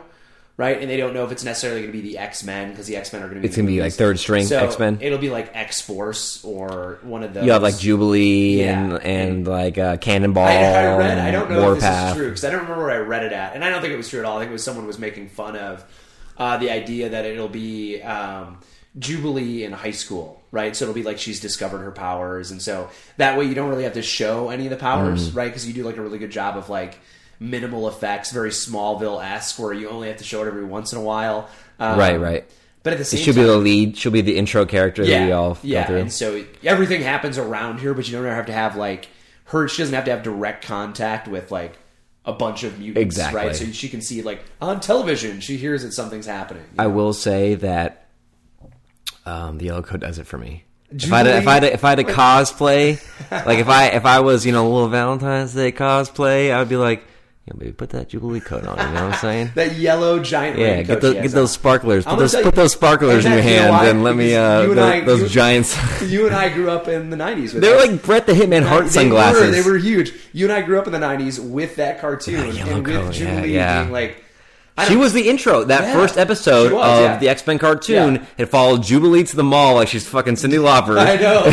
right? 0.56 0.80
And 0.80 0.90
they 0.90 0.96
don't 0.96 1.12
know 1.14 1.24
if 1.24 1.32
it's 1.32 1.44
necessarily 1.44 1.80
going 1.82 1.92
to 1.92 1.98
be 2.02 2.08
the 2.08 2.18
X 2.18 2.42
Men 2.44 2.70
because 2.70 2.86
the 2.86 2.96
X 2.96 3.12
Men 3.12 3.22
are 3.22 3.26
going 3.26 3.36
to 3.36 3.40
be 3.42 3.46
It's 3.48 3.56
gonna 3.56 3.66
be, 3.68 3.80
like, 3.80 3.92
third 3.92 4.18
string 4.18 4.46
So 4.46 4.58
X-Men? 4.58 4.98
It'll 5.00 5.18
be 5.18 5.30
like 5.30 5.50
X 5.54 5.80
Force 5.80 6.42
or 6.44 6.98
one 7.02 7.22
of 7.22 7.34
those. 7.34 7.44
you 7.44 7.52
have 7.52 7.62
like 7.62 7.78
Jubilee 7.78 8.60
Yeah. 8.60 8.82
and 8.82 9.02
and 9.04 9.46
like 9.46 9.76
uh, 9.78 9.96
Cannonball. 9.98 10.44
I, 10.46 10.54
I 10.54 10.96
read. 10.96 11.18
I 11.18 11.30
don't 11.30 11.50
know 11.50 11.72
if 11.72 11.80
this 11.80 11.84
Warpath. 11.84 12.10
is 12.10 12.16
true 12.16 12.28
because 12.28 12.44
I 12.44 12.50
don't 12.50 12.62
remember 12.62 12.84
where 12.84 12.94
I 12.94 12.98
read 13.06 13.24
it 13.24 13.32
at, 13.32 13.54
and 13.54 13.64
I 13.64 13.70
don't 13.70 13.80
think 13.80 13.92
it 13.92 13.96
was 13.98 14.08
true 14.08 14.20
at 14.20 14.24
all. 14.26 14.36
I 14.38 14.40
think 14.40 14.50
it 14.50 14.52
was 14.52 14.64
someone 14.64 14.86
was 14.86 14.98
making 14.98 15.28
fun 15.28 15.56
of 15.56 15.84
uh, 16.38 16.56
the 16.58 16.70
idea 16.70 17.10
that 17.10 17.24
it'll 17.26 17.48
be 17.48 18.00
um, 18.02 18.58
Jubilee 18.98 19.64
in 19.64 19.72
high 19.72 19.90
school, 19.90 20.42
right? 20.50 20.74
So 20.74 20.84
it'll 20.86 20.94
be 20.94 21.02
like 21.02 21.18
she's 21.18 21.40
discovered 21.40 21.78
her 21.78 21.92
powers, 21.92 22.50
and 22.50 22.60
so 22.62 22.88
that 23.18 23.38
way 23.38 23.44
you 23.44 23.54
don't 23.54 23.68
really 23.68 23.84
have 23.84 23.94
to 23.94 24.02
show 24.02 24.48
any 24.50 24.64
of 24.66 24.70
the 24.70 24.76
powers, 24.76 25.30
Mm. 25.30 25.36
right? 25.36 25.48
Because 25.48 25.66
you 25.66 25.74
do 25.74 25.84
like 25.84 25.96
a 25.96 26.02
really 26.02 26.18
good 26.18 26.30
job 26.30 26.56
of 26.56 26.68
like 26.70 26.98
minimal 27.38 27.88
effects, 27.88 28.30
very 28.32 28.50
Smallville 28.50 29.22
esque, 29.24 29.58
where 29.58 29.72
you 29.72 29.88
only 29.88 30.08
have 30.08 30.16
to 30.18 30.24
show 30.24 30.42
it 30.42 30.46
every 30.46 30.64
once 30.64 30.92
in 30.92 30.98
a 30.98 31.02
while, 31.02 31.48
um, 31.78 31.98
Right, 31.98 32.18
right. 32.20 32.44
But 32.82 32.92
at 32.92 32.98
the 33.00 33.04
same 33.04 33.20
She'll 33.20 33.34
time, 33.34 33.42
be 33.44 33.48
the 33.48 33.56
lead. 33.56 33.96
She'll 33.96 34.12
be 34.12 34.20
the 34.20 34.36
intro 34.36 34.64
character 34.64 35.04
that 35.04 35.26
we 35.26 35.32
all 35.32 35.58
yeah, 35.62 35.82
go 35.82 35.86
through. 35.88 35.96
and 35.98 36.12
so 36.12 36.44
everything 36.62 37.02
happens 37.02 37.36
around 37.36 37.80
here, 37.80 37.94
but 37.94 38.06
you 38.08 38.16
don't 38.16 38.24
have 38.24 38.46
to 38.46 38.52
have 38.52 38.76
like 38.76 39.08
her. 39.46 39.66
She 39.66 39.82
doesn't 39.82 39.94
have 39.94 40.04
to 40.04 40.12
have 40.12 40.22
direct 40.22 40.64
contact 40.64 41.26
with 41.26 41.50
like 41.50 41.76
a 42.24 42.32
bunch 42.32 42.62
of 42.62 42.78
mutants, 42.78 43.02
Exactly. 43.02 43.40
right? 43.40 43.56
So 43.56 43.64
she 43.72 43.88
can 43.88 44.00
see 44.02 44.22
like 44.22 44.44
on 44.60 44.78
television, 44.78 45.40
she 45.40 45.56
hears 45.56 45.82
that 45.82 45.92
something's 45.94 46.26
happening. 46.26 46.62
I 46.78 46.84
know? 46.84 46.90
will 46.90 47.12
say 47.12 47.56
that 47.56 48.06
um, 49.24 49.58
the 49.58 49.64
yellow 49.66 49.82
coat 49.82 50.00
does 50.00 50.18
it 50.20 50.26
for 50.28 50.38
me. 50.38 50.62
If 50.90 51.12
I, 51.12 51.18
had, 51.18 51.26
if 51.26 51.48
I 51.48 51.54
had, 51.54 51.64
if 51.64 51.84
I 51.84 51.90
had 51.90 51.98
a 51.98 52.04
cosplay, 52.04 53.02
like 53.44 53.58
if 53.58 53.68
I 53.68 53.86
if 53.88 54.04
I 54.06 54.20
was 54.20 54.46
you 54.46 54.52
know 54.52 54.64
a 54.64 54.70
little 54.72 54.88
Valentine's 54.88 55.52
Day 55.52 55.72
cosplay, 55.72 56.52
I 56.52 56.60
would 56.60 56.68
be 56.68 56.76
like, 56.76 57.02
yeah, 57.46 57.52
baby, 57.56 57.72
put 57.72 57.90
that 57.90 58.08
Jubilee 58.08 58.40
coat 58.40 58.66
on. 58.66 58.76
You 58.76 58.94
know 58.94 59.04
what 59.04 59.14
I'm 59.14 59.20
saying? 59.20 59.52
that 59.54 59.76
yellow 59.76 60.18
giant. 60.18 60.58
Yeah, 60.58 60.82
get 60.82 61.00
those 61.00 61.14
get 61.14 61.30
those 61.30 61.52
sparklers. 61.52 62.04
Put 62.04 62.18
those 62.18 62.32
tell 62.32 62.42
put 62.42 62.54
those 62.56 62.72
sparklers 62.72 63.24
in 63.24 63.32
your 63.32 63.40
you 63.40 63.46
know 63.56 63.72
hand 63.72 63.88
and 63.88 64.02
let 64.04 64.16
me 64.16 64.34
uh 64.34 64.62
you 64.62 64.70
and 64.70 64.78
those, 64.78 64.92
I- 64.92 65.00
those 65.02 65.22
you- 65.22 65.28
giants. 65.28 65.76
You 66.02 66.26
and 66.26 66.34
I 66.34 66.48
grew 66.48 66.70
up 66.70 66.88
in 66.88 67.10
the 67.10 67.16
'90s. 67.16 67.54
With 67.54 67.62
They're 67.62 67.76
that. 67.78 67.90
like 67.92 68.02
Brett 68.02 68.26
the 68.26 68.32
Hitman 68.32 68.62
Hart 68.64 68.84
They 68.84 68.90
sunglasses. 68.90 69.40
Were, 69.46 69.50
they 69.50 69.62
were 69.62 69.76
huge. 69.78 70.12
You 70.32 70.46
and 70.46 70.52
I 70.52 70.62
grew 70.62 70.78
up 70.78 70.86
in 70.86 70.92
the 70.92 70.98
'90s 70.98 71.38
with 71.38 71.76
that 71.76 72.00
cartoon 72.00 72.54
yellow 72.54 72.76
and 72.76 72.86
with 72.86 72.94
coat, 72.96 73.04
yeah, 73.04 73.10
Jubilee 73.12 73.52
yeah. 73.54 73.80
being 73.82 73.92
like. 73.92 74.22
I 74.78 74.86
She 74.88 74.96
was 74.96 75.12
the 75.14 75.28
intro. 75.28 75.64
That 75.64 75.84
Yeah, 75.84 75.92
first 75.94 76.18
episode 76.18 76.72
was, 76.72 76.84
of 76.84 77.00
yeah. 77.00 77.16
the 77.18 77.28
X 77.30 77.46
Men 77.46 77.58
cartoon. 77.58 78.16
Yeah. 78.16 78.24
It 78.36 78.46
followed 78.46 78.82
Jubilee 78.82 79.24
to 79.24 79.34
the 79.36 79.42
mall 79.42 79.74
like 79.76 79.88
she's 79.88 80.06
fucking 80.06 80.34
Cyndi 80.34 80.58
Lauper. 80.58 80.98
I 81.00 81.16
know. 81.16 81.44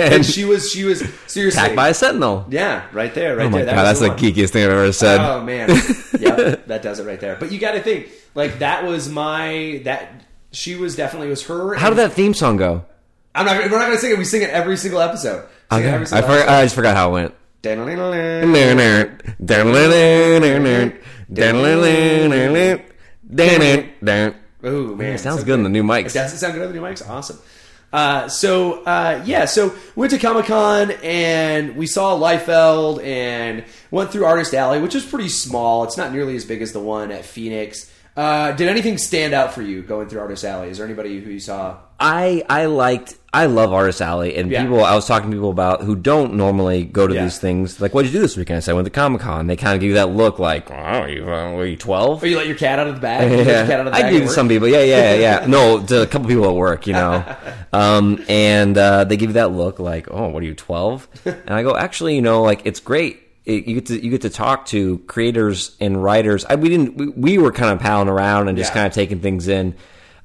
and 0.00 0.26
she 0.26 0.44
was. 0.44 0.70
She 0.70 0.82
was 0.84 1.00
seriously. 1.26 1.60
Attacked 1.60 1.76
by 1.76 1.90
a 1.90 1.94
sentinel. 1.94 2.46
Yeah, 2.50 2.84
right 2.92 3.14
there, 3.14 3.36
right 3.36 3.46
Oh 3.46 3.50
my 3.50 3.58
there. 3.58 3.66
That 3.66 3.74
god, 3.76 3.82
that's 3.84 4.00
the 4.00 4.08
the 4.08 4.14
geekiest 4.14 4.50
thing 4.50 4.64
I've 4.64 4.70
ever 4.70 4.92
said. 4.92 5.20
Oh 5.20 5.40
man, 5.42 5.68
yeah, 6.18 6.56
that 6.66 6.82
does 6.82 6.98
it 6.98 7.06
right 7.06 7.20
there. 7.20 7.36
But 7.36 7.52
you 7.52 7.60
got 7.60 7.72
to 7.72 7.80
think 7.80 8.08
like 8.34 8.58
that 8.58 8.84
was 8.84 9.08
my 9.08 9.80
that 9.84 10.24
she 10.50 10.74
was 10.74 10.96
definitely 10.96 11.28
it 11.28 11.30
was 11.30 11.46
her. 11.46 11.74
How 11.74 11.90
did 11.90 11.98
that 11.98 12.12
theme 12.12 12.34
song 12.34 12.56
go? 12.56 12.84
I'm 13.36 13.46
not. 13.46 13.56
We're 13.56 13.68
not 13.68 13.86
going 13.86 13.92
to 13.92 13.98
sing 13.98 14.10
it. 14.10 14.18
We 14.18 14.24
sing 14.24 14.42
it 14.42 14.50
every 14.50 14.76
single 14.76 15.00
episode. 15.00 15.46
Sing 15.70 15.78
Okay. 15.80 15.88
every 15.90 16.06
I, 16.06 16.08
single 16.08 16.28
forgot, 16.28 16.48
I 16.48 16.62
just 16.64 16.74
forgot 16.74 16.96
how 16.96 17.10
it 17.10 17.12
went. 17.12 17.34
It 21.30 21.36
Ooh 24.64 24.96
man, 24.96 25.18
sounds 25.18 25.40
so 25.40 25.46
good 25.46 25.54
in 25.54 25.62
the 25.62 25.68
new 25.68 25.82
mics. 25.82 26.14
Does 26.14 26.32
it 26.32 26.38
sound 26.38 26.54
good 26.54 26.62
on 26.62 26.72
the 26.72 26.78
new 26.78 26.84
mics? 26.84 27.06
Awesome. 27.08 27.38
Uh, 27.92 28.28
so 28.28 28.82
uh, 28.84 29.22
yeah, 29.24 29.44
so 29.44 29.72
went 29.94 30.10
to 30.10 30.18
Comic 30.18 30.46
Con 30.46 30.90
and 31.02 31.76
we 31.76 31.86
saw 31.86 32.18
Liefeld 32.18 33.00
and 33.04 33.64
went 33.92 34.10
through 34.10 34.24
Artist 34.24 34.52
Alley, 34.52 34.80
which 34.80 34.96
is 34.96 35.04
pretty 35.04 35.28
small. 35.28 35.84
It's 35.84 35.96
not 35.96 36.12
nearly 36.12 36.34
as 36.34 36.44
big 36.44 36.60
as 36.60 36.72
the 36.72 36.80
one 36.80 37.12
at 37.12 37.24
Phoenix. 37.24 37.90
Uh, 38.16 38.52
did 38.52 38.68
anything 38.68 38.98
stand 38.98 39.32
out 39.32 39.52
for 39.52 39.62
you 39.62 39.82
going 39.82 40.08
through 40.08 40.20
Artist 40.20 40.44
Alley? 40.44 40.70
Is 40.70 40.78
there 40.78 40.86
anybody 40.86 41.20
who 41.20 41.30
you 41.30 41.40
saw 41.40 41.78
I 42.00 42.44
I 42.48 42.66
liked 42.66 43.14
I 43.32 43.46
love 43.46 43.72
Artist 43.72 44.00
Alley 44.00 44.36
and 44.36 44.50
Yeah. 44.50 44.62
people 44.62 44.84
I 44.84 44.94
was 44.94 45.06
talking 45.06 45.30
to 45.30 45.36
people 45.36 45.50
about 45.50 45.82
who 45.82 45.96
don't 45.96 46.34
normally 46.34 46.84
go 46.84 47.06
to 47.06 47.14
Yeah. 47.14 47.24
these 47.24 47.38
things. 47.38 47.80
Like, 47.80 47.92
what'd 47.94 48.10
you 48.12 48.16
do 48.18 48.22
this 48.22 48.36
weekend? 48.36 48.58
I 48.58 48.60
said 48.60 48.72
I 48.72 48.74
went 48.74 48.86
to 48.86 48.90
Comic 48.90 49.20
Con. 49.22 49.46
They 49.48 49.56
kind 49.56 49.74
of 49.74 49.80
give 49.80 49.88
you 49.88 49.94
that 49.94 50.10
look, 50.10 50.38
like, 50.38 50.70
oh, 50.70 51.04
you 51.06 51.24
uh, 51.24 51.52
were 51.52 51.66
you 51.66 51.76
twelve? 51.76 52.22
Or 52.22 52.26
you 52.26 52.36
let 52.36 52.46
your 52.46 52.56
cat 52.56 52.78
out 52.78 52.86
of 52.88 52.94
the 52.96 53.00
bag? 53.00 53.30
You 53.30 53.36
let 53.44 53.46
your 53.46 53.54
cat 53.66 53.70
out 53.72 53.80
of 53.80 53.84
the 53.86 53.90
bag 53.92 54.04
I 54.04 54.06
at 54.08 54.10
do 54.12 54.20
to 54.20 54.28
some 54.28 54.48
people. 54.48 54.68
Yeah, 54.68 54.82
yeah, 54.82 55.14
yeah. 55.14 55.46
no, 55.48 55.84
to 55.84 56.02
a 56.02 56.06
couple 56.06 56.28
people 56.28 56.48
at 56.48 56.54
work, 56.54 56.86
you 56.86 56.92
know. 56.94 57.24
Um, 57.72 58.24
and 58.28 58.78
uh, 58.78 59.02
they 59.02 59.16
give 59.16 59.30
you 59.30 59.34
that 59.34 59.50
look, 59.50 59.80
like, 59.80 60.06
oh, 60.08 60.28
what 60.28 60.44
are 60.44 60.46
you, 60.46 60.54
twelve? 60.54 61.08
And 61.24 61.50
I 61.50 61.64
go, 61.64 61.76
actually, 61.76 62.14
you 62.14 62.22
know, 62.22 62.42
like 62.42 62.60
it's 62.64 62.78
great. 62.78 63.20
It, 63.44 63.66
you 63.66 63.74
get 63.74 63.86
to 63.86 64.02
you 64.02 64.10
get 64.12 64.22
to 64.22 64.30
talk 64.30 64.66
to 64.66 64.98
creators 65.08 65.74
and 65.80 66.00
writers. 66.00 66.44
I, 66.44 66.54
we 66.54 66.68
didn't. 66.68 66.96
We, 66.96 67.08
we 67.08 67.38
were 67.38 67.50
kind 67.50 67.72
of 67.72 67.80
palling 67.80 68.08
around 68.08 68.46
and 68.48 68.56
just 68.56 68.70
Yeah. 68.70 68.74
kind 68.74 68.86
of 68.86 68.92
taking 68.92 69.18
things 69.18 69.48
in. 69.48 69.74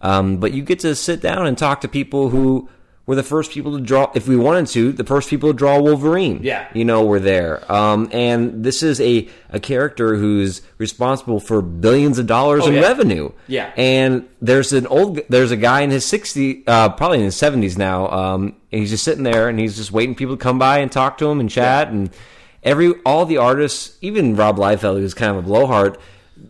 Um, 0.01 0.37
but 0.37 0.53
you 0.53 0.63
get 0.63 0.79
to 0.79 0.95
sit 0.95 1.21
down 1.21 1.45
and 1.45 1.57
talk 1.57 1.81
to 1.81 1.87
people 1.87 2.29
who 2.29 2.69
were 3.05 3.15
the 3.15 3.23
first 3.23 3.51
people 3.51 3.75
to 3.75 3.83
draw. 3.83 4.11
If 4.13 4.27
we 4.27 4.35
wanted 4.37 4.67
to, 4.67 4.91
the 4.91 5.03
first 5.03 5.29
people 5.31 5.49
to 5.49 5.57
draw 5.57 5.79
Wolverine. 5.81 6.41
Yeah. 6.43 6.67
you 6.75 6.85
know, 6.85 7.03
were 7.05 7.19
there. 7.19 7.69
Um, 7.71 8.07
and 8.11 8.63
this 8.63 8.83
is 8.83 9.01
a 9.01 9.27
a 9.49 9.59
character 9.59 10.15
who's 10.15 10.61
responsible 10.77 11.39
for 11.39 11.61
billions 11.63 12.19
of 12.19 12.27
dollars 12.27 12.63
Oh, 12.65 12.67
in 12.67 12.75
yeah. 12.75 12.81
revenue. 12.81 13.31
Yeah. 13.47 13.73
And 13.75 14.29
there's 14.41 14.73
an 14.73 14.85
old, 14.87 15.21
there's 15.27 15.49
a 15.51 15.57
guy 15.57 15.81
in 15.81 15.89
his 15.89 16.05
60, 16.05 16.63
uh, 16.67 16.89
probably 16.89 17.17
in 17.17 17.25
his 17.25 17.35
70s 17.35 17.77
now. 17.79 18.09
Um, 18.11 18.55
and 18.71 18.81
he's 18.81 18.91
just 18.91 19.03
sitting 19.03 19.23
there 19.23 19.49
and 19.49 19.59
he's 19.59 19.75
just 19.75 19.91
waiting 19.91 20.13
for 20.13 20.19
people 20.19 20.37
to 20.37 20.43
come 20.43 20.59
by 20.59 20.77
and 20.77 20.91
talk 20.91 21.17
to 21.17 21.27
him 21.31 21.39
and 21.39 21.49
chat. 21.49 21.87
And 21.87 22.11
every, 22.63 22.93
all 23.07 23.25
the 23.25 23.37
artists, 23.37 23.97
even 24.01 24.35
Rob 24.35 24.57
Liefeld, 24.57 24.99
who's 24.99 25.15
kind 25.15 25.31
of 25.31 25.37
a 25.37 25.41
blowhard, 25.41 25.97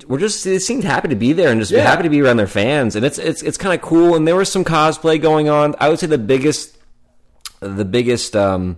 were 0.08 0.17
just, 0.17 0.43
they 0.43 0.60
seemed 0.60 0.84
happy 0.84 1.08
to 1.10 1.15
be 1.15 1.34
there 1.34 1.50
and 1.51 1.60
just 1.60 1.72
Yeah. 1.72 1.81
happy 1.84 2.03
to 2.03 2.10
be 2.10 2.22
around 2.22 2.38
their 2.38 2.48
fans. 2.48 2.96
And 2.96 3.05
it's, 3.05 3.17
it's, 3.17 3.41
it's 3.43 3.58
kind 3.58 3.74
of 3.74 3.81
cool. 3.81 4.15
And 4.15 4.27
there 4.27 4.36
was 4.36 4.51
some 4.51 4.63
cosplay 4.63 5.22
going 5.22 5.50
on. 5.50 5.75
I 5.79 5.89
would 5.89 6.00
say 6.00 6.08
the 6.08 6.17
biggest, 6.17 6.77
the 7.60 7.86
biggest, 7.86 8.36
um, 8.36 8.77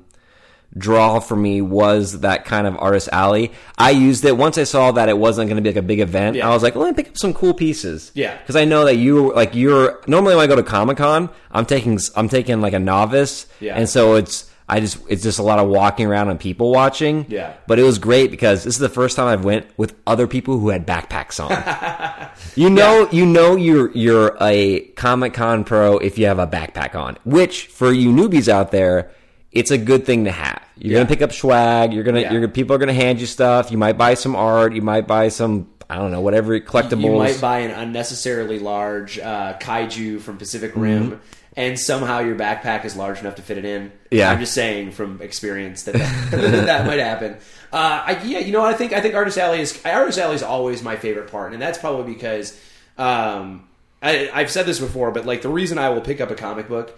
draw 0.78 1.20
for 1.20 1.36
me 1.36 1.62
was 1.62 2.22
that 2.22 2.46
kind 2.46 2.66
of 2.66 2.78
artist 2.78 3.10
alley. 3.12 3.52
I 3.78 3.90
used 3.92 4.24
it 4.24 4.38
once 4.38 4.58
I 4.58 4.64
saw 4.64 4.92
that 4.94 5.10
it 5.10 5.18
wasn't 5.18 5.50
going 5.50 5.58
to 5.58 5.62
be 5.62 5.68
like 5.70 5.76
a 5.84 5.86
big 5.86 6.00
event. 6.00 6.38
Yeah. 6.38 6.48
I 6.48 6.54
was 6.54 6.64
like, 6.64 6.76
let 6.76 6.96
me 6.96 7.04
pick 7.04 7.12
up 7.12 7.18
some 7.18 7.34
cool 7.34 7.54
pieces. 7.54 8.10
Yeah. 8.16 8.38
because 8.38 8.56
I 8.56 8.64
know 8.64 8.86
that 8.86 8.96
you 8.96 9.34
like 9.34 9.54
you're 9.54 10.00
normally 10.08 10.36
when 10.36 10.44
I 10.46 10.48
go 10.48 10.56
to 10.56 10.64
Comic 10.64 10.96
Con, 10.98 11.30
I'm 11.52 11.66
taking 11.66 12.00
I'm 12.16 12.30
taking 12.30 12.62
like 12.62 12.72
a 12.74 12.80
novice. 12.80 13.48
Yeah. 13.60 13.76
and 13.76 13.90
so 13.90 14.16
it's. 14.16 14.50
I 14.72 14.80
just 14.80 14.98
it's 15.10 15.22
just 15.22 15.38
a 15.38 15.44
lot 15.44 15.60
of 15.60 15.68
walking 15.68 16.06
around 16.08 16.30
and 16.30 16.40
people 16.40 16.72
watching. 16.72 17.26
Yeah. 17.28 17.54
But 17.68 17.78
it 17.78 17.84
was 17.84 18.00
great 18.00 18.32
because 18.32 18.64
this 18.64 18.74
is 18.76 18.80
the 18.80 18.88
first 18.90 19.18
time 19.18 19.28
I've 19.28 19.44
went 19.44 19.68
with 19.78 19.94
other 20.08 20.28
people 20.28 20.58
who 20.60 20.70
had 20.70 20.88
backpacks 20.88 21.40
on. 21.44 22.30
you 22.56 22.70
know 22.70 23.08
you 23.12 23.26
know 23.26 23.56
you're 23.58 23.92
you're 23.92 24.38
a 24.40 24.80
Comic 24.96 25.34
Con 25.34 25.66
pro 25.66 25.98
if 25.98 26.18
you 26.18 26.26
have 26.28 26.40
a 26.40 26.48
backpack 26.48 26.96
on. 26.96 27.18
Which 27.26 27.68
for 27.68 27.92
you 27.92 28.12
newbies 28.12 28.48
out 28.48 28.72
there, 28.72 29.12
it's 29.52 29.72
a 29.72 29.78
good 29.78 30.06
thing 30.06 30.24
to 30.24 30.32
have. 30.32 30.62
You're 30.78 30.94
Yeah. 30.94 30.98
gonna 31.00 31.10
pick 31.10 31.22
up 31.22 31.34
swag, 31.34 31.92
you're 31.94 32.04
gonna 32.06 32.22
Yeah. 32.22 32.32
you're 32.34 32.48
people 32.48 32.74
are 32.76 32.80
gonna 32.80 32.94
hand 32.94 33.20
you 33.20 33.26
stuff, 33.28 33.72
you 33.72 33.78
might 33.78 33.98
buy 33.98 34.14
some 34.14 34.38
art, 34.38 34.74
you 34.74 34.82
might 34.82 35.06
buy 35.06 35.28
some 35.28 35.68
I 35.90 35.98
don't 35.98 36.12
know, 36.12 36.22
whatever 36.22 36.58
collectibles. 36.62 37.04
You 37.04 37.12
might 37.18 37.42
buy 37.42 37.60
an 37.60 37.72
unnecessarily 37.72 38.60
large 38.60 39.20
uh, 39.20 39.56
kaiju 39.60 40.22
from 40.22 40.38
Pacific 40.38 40.72
Rim, 40.74 41.20
and 41.58 41.78
somehow 41.78 42.20
your 42.20 42.36
backpack 42.36 42.86
is 42.86 42.96
large 42.96 43.20
enough 43.20 43.36
to 43.36 43.42
fit 43.42 43.58
it 43.58 43.66
in. 43.66 43.92
Yeah. 44.10 44.32
I'm 44.32 44.40
just 44.40 44.54
saying 44.54 44.92
from 44.92 45.22
experience 45.22 45.84
that 45.84 45.96
that, 45.96 46.32
that 46.66 46.86
might 46.86 47.00
happen. 47.00 47.38
Uh, 47.74 48.04
I, 48.06 48.22
yeah, 48.24 48.40
you 48.40 48.52
know, 48.52 48.64
I 48.64 48.74
think 48.74 48.94
I 48.94 49.02
think 49.02 49.16
Artist 49.16 49.38
Alley 49.38 49.62
is 49.62 49.80
Artist 49.86 50.18
Alley 50.20 50.36
is 50.36 50.44
always 50.44 50.82
my 50.84 50.96
favorite 50.96 51.30
part, 51.32 51.54
and 51.54 51.62
that's 51.62 51.78
probably 51.78 52.14
because 52.14 52.58
um, 52.98 53.68
I, 54.02 54.30
I've 54.34 54.52
said 54.52 54.66
this 54.66 54.80
before, 54.80 55.12
but 55.12 55.26
like 55.26 55.42
the 55.42 55.50
reason 55.50 55.78
I 55.78 55.90
will 55.90 56.02
pick 56.02 56.22
up 56.22 56.32
a 56.32 56.36
comic 56.36 56.68
book 56.68 56.98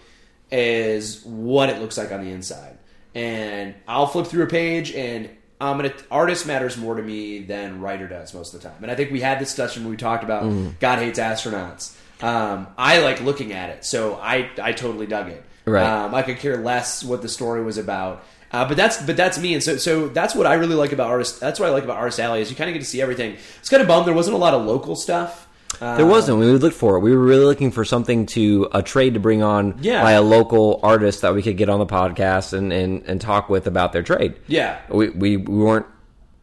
is 0.51 1.23
what 1.23 1.69
it 1.69 1.79
looks 1.79 1.97
like 1.97 2.11
on 2.11 2.23
the 2.23 2.31
inside, 2.31 2.77
and 3.15 3.75
I'll 3.87 4.07
flip 4.07 4.27
through 4.27 4.43
a 4.43 4.47
page 4.47 4.91
and. 4.93 5.29
I'm 5.61 5.77
gonna 5.77 5.93
artist 6.11 6.45
matters 6.45 6.75
more 6.75 6.95
to 6.95 7.01
me 7.01 7.39
than 7.39 7.79
writer 7.79 8.05
does 8.05 8.33
most 8.33 8.53
of 8.53 8.61
the 8.61 8.67
time, 8.67 8.79
and 8.81 8.91
I 8.91 8.95
think 8.95 9.11
we 9.11 9.21
had 9.21 9.39
this 9.39 9.47
discussion 9.47 9.83
when 9.83 9.91
we 9.91 9.97
talked 9.97 10.21
about 10.25 10.43
Mm. 10.43 10.77
God 10.79 10.99
hates 10.99 11.17
astronauts. 11.17 11.95
Um, 12.23 12.67
I 12.77 12.99
like 13.01 13.21
looking 13.21 13.51
at 13.53 13.69
it, 13.69 13.85
so 13.85 14.15
I 14.15 14.49
I 14.61 14.71
totally 14.71 15.05
dug 15.05 15.29
it. 15.29 15.43
Right. 15.65 15.83
Um, 15.85 16.13
I 16.15 16.21
could 16.23 16.37
care 16.39 16.57
less 16.57 17.03
what 17.03 17.21
the 17.21 17.29
story 17.29 17.63
was 17.63 17.77
about. 17.77 18.23
Uh, 18.51 18.67
but 18.67 18.77
that's 18.77 19.01
but 19.01 19.17
that's 19.17 19.39
me, 19.39 19.53
and 19.55 19.63
so 19.63 19.77
so 19.77 20.07
that's 20.07 20.35
what 20.35 20.45
I 20.45 20.53
really 20.55 20.75
like 20.75 20.91
about 20.91 21.09
artist. 21.09 21.39
That's 21.39 21.59
what 21.59 21.69
I 21.69 21.71
like 21.71 21.83
about 21.83 21.97
Artist 21.97 22.19
Alley 22.19 22.39
is 22.41 22.49
you 22.49 22.55
kind 22.55 22.69
of 22.69 22.73
get 22.73 22.79
to 22.81 22.85
see 22.85 23.01
everything. 23.01 23.35
It's 23.59 23.69
kind 23.69 23.81
of 23.81 23.87
bummed 23.87 24.05
there 24.07 24.13
wasn't 24.13 24.35
a 24.35 24.39
lot 24.39 24.53
of 24.53 24.63
local 24.65 24.95
stuff. 24.95 25.47
Uh, 25.81 25.97
There 25.97 26.05
wasn't. 26.05 26.37
We 26.37 26.45
looked 26.45 26.75
for 26.75 26.97
it. 26.97 26.99
We 26.99 27.15
were 27.15 27.23
really 27.23 27.45
looking 27.45 27.71
for 27.71 27.83
something 27.83 28.27
to 28.27 28.69
a 28.73 28.83
trade 28.83 29.15
to 29.15 29.19
bring 29.19 29.41
on 29.41 29.79
Yeah. 29.81 30.03
by 30.03 30.11
a 30.11 30.21
local 30.21 30.79
artist 30.83 31.21
that 31.23 31.33
we 31.33 31.41
could 31.41 31.57
get 31.57 31.67
on 31.67 31.79
the 31.79 31.87
podcast 31.87 32.53
and, 32.53 32.71
and, 32.71 33.01
and 33.07 33.19
talk 33.19 33.49
with 33.49 33.65
about 33.65 33.91
their 33.91 34.03
trade. 34.03 34.35
Yeah. 34.45 34.77
We, 34.89 35.09
we 35.09 35.37
we 35.37 35.57
weren't 35.63 35.87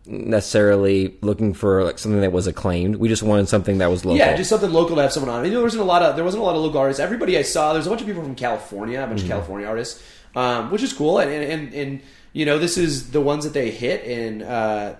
necessarily 0.06 1.16
looking 1.20 1.52
for 1.54 1.84
like 1.84 1.98
something 1.98 2.20
that 2.20 2.32
was 2.32 2.46
acclaimed. 2.46 2.96
We 2.96 3.08
just 3.08 3.22
wanted 3.22 3.48
something 3.48 3.78
that 3.78 3.90
was 3.90 4.04
local. 4.04 4.18
Yeah, 4.18 4.36
just 4.36 4.50
something 4.50 4.72
local 4.72 4.96
to 4.96 5.02
have 5.02 5.12
someone 5.12 5.34
on. 5.34 5.44
You 5.44 5.50
know, 5.50 5.58
there 5.58 5.64
wasn't 5.64 5.82
a 5.82 5.86
lot 5.86 6.02
of 6.02 6.16
there 6.16 6.24
wasn't 6.24 6.42
a 6.42 6.46
lot 6.46 6.56
of 6.56 6.62
local 6.62 6.80
artists. 6.80 7.00
Everybody 7.00 7.36
I 7.38 7.42
saw, 7.42 7.72
there's 7.72 7.86
a 7.86 7.90
bunch 7.90 8.00
of 8.00 8.06
people 8.06 8.22
from 8.22 8.34
California, 8.34 9.02
a 9.02 9.06
bunch 9.06 9.22
of 9.22 9.28
California 9.28 9.66
artists, 9.66 10.02
um, 10.34 10.70
which 10.70 10.82
is 10.82 10.92
cool. 10.92 11.18
And, 11.18 11.30
and 11.30 11.44
and 11.44 11.74
and 11.74 12.02
you 12.32 12.46
know, 12.46 12.58
this 12.58 12.78
is 12.78 13.10
the 13.10 13.20
ones 13.20 13.44
that 13.44 13.52
they 13.52 13.70
hit. 13.70 14.04
And 14.04 14.42
uh, 14.42 14.94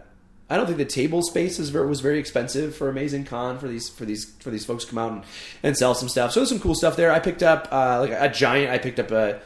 I 0.49 0.57
don't 0.57 0.67
think 0.67 0.79
the 0.79 0.85
table 0.85 1.23
space 1.23 1.59
is 1.59 1.71
very, 1.71 1.87
was 1.87 2.01
very 2.01 2.19
expensive 2.19 2.75
for 2.75 2.89
Amazing 2.89 3.25
Con 3.25 3.59
for 3.59 3.69
these 3.69 3.89
for 3.89 4.05
these 4.05 4.33
for 4.41 4.51
these 4.51 4.65
folks 4.65 4.85
to 4.85 4.91
come 4.91 4.99
out 4.99 5.13
and, 5.13 5.25
and 5.63 5.77
sell 5.77 5.95
some 5.95 6.09
stuff. 6.09 6.33
So 6.33 6.41
there's 6.41 6.49
some 6.49 6.61
cool 6.61 6.75
stuff 6.75 6.97
there. 6.97 7.13
I 7.13 7.21
picked 7.21 7.43
up 7.43 7.69
uh, 7.71 8.01
like 8.01 8.11
a, 8.11 8.29
giant. 8.29 8.71
I 8.71 8.79
picked 8.79 8.99
up 8.99 9.11
a. 9.11 9.41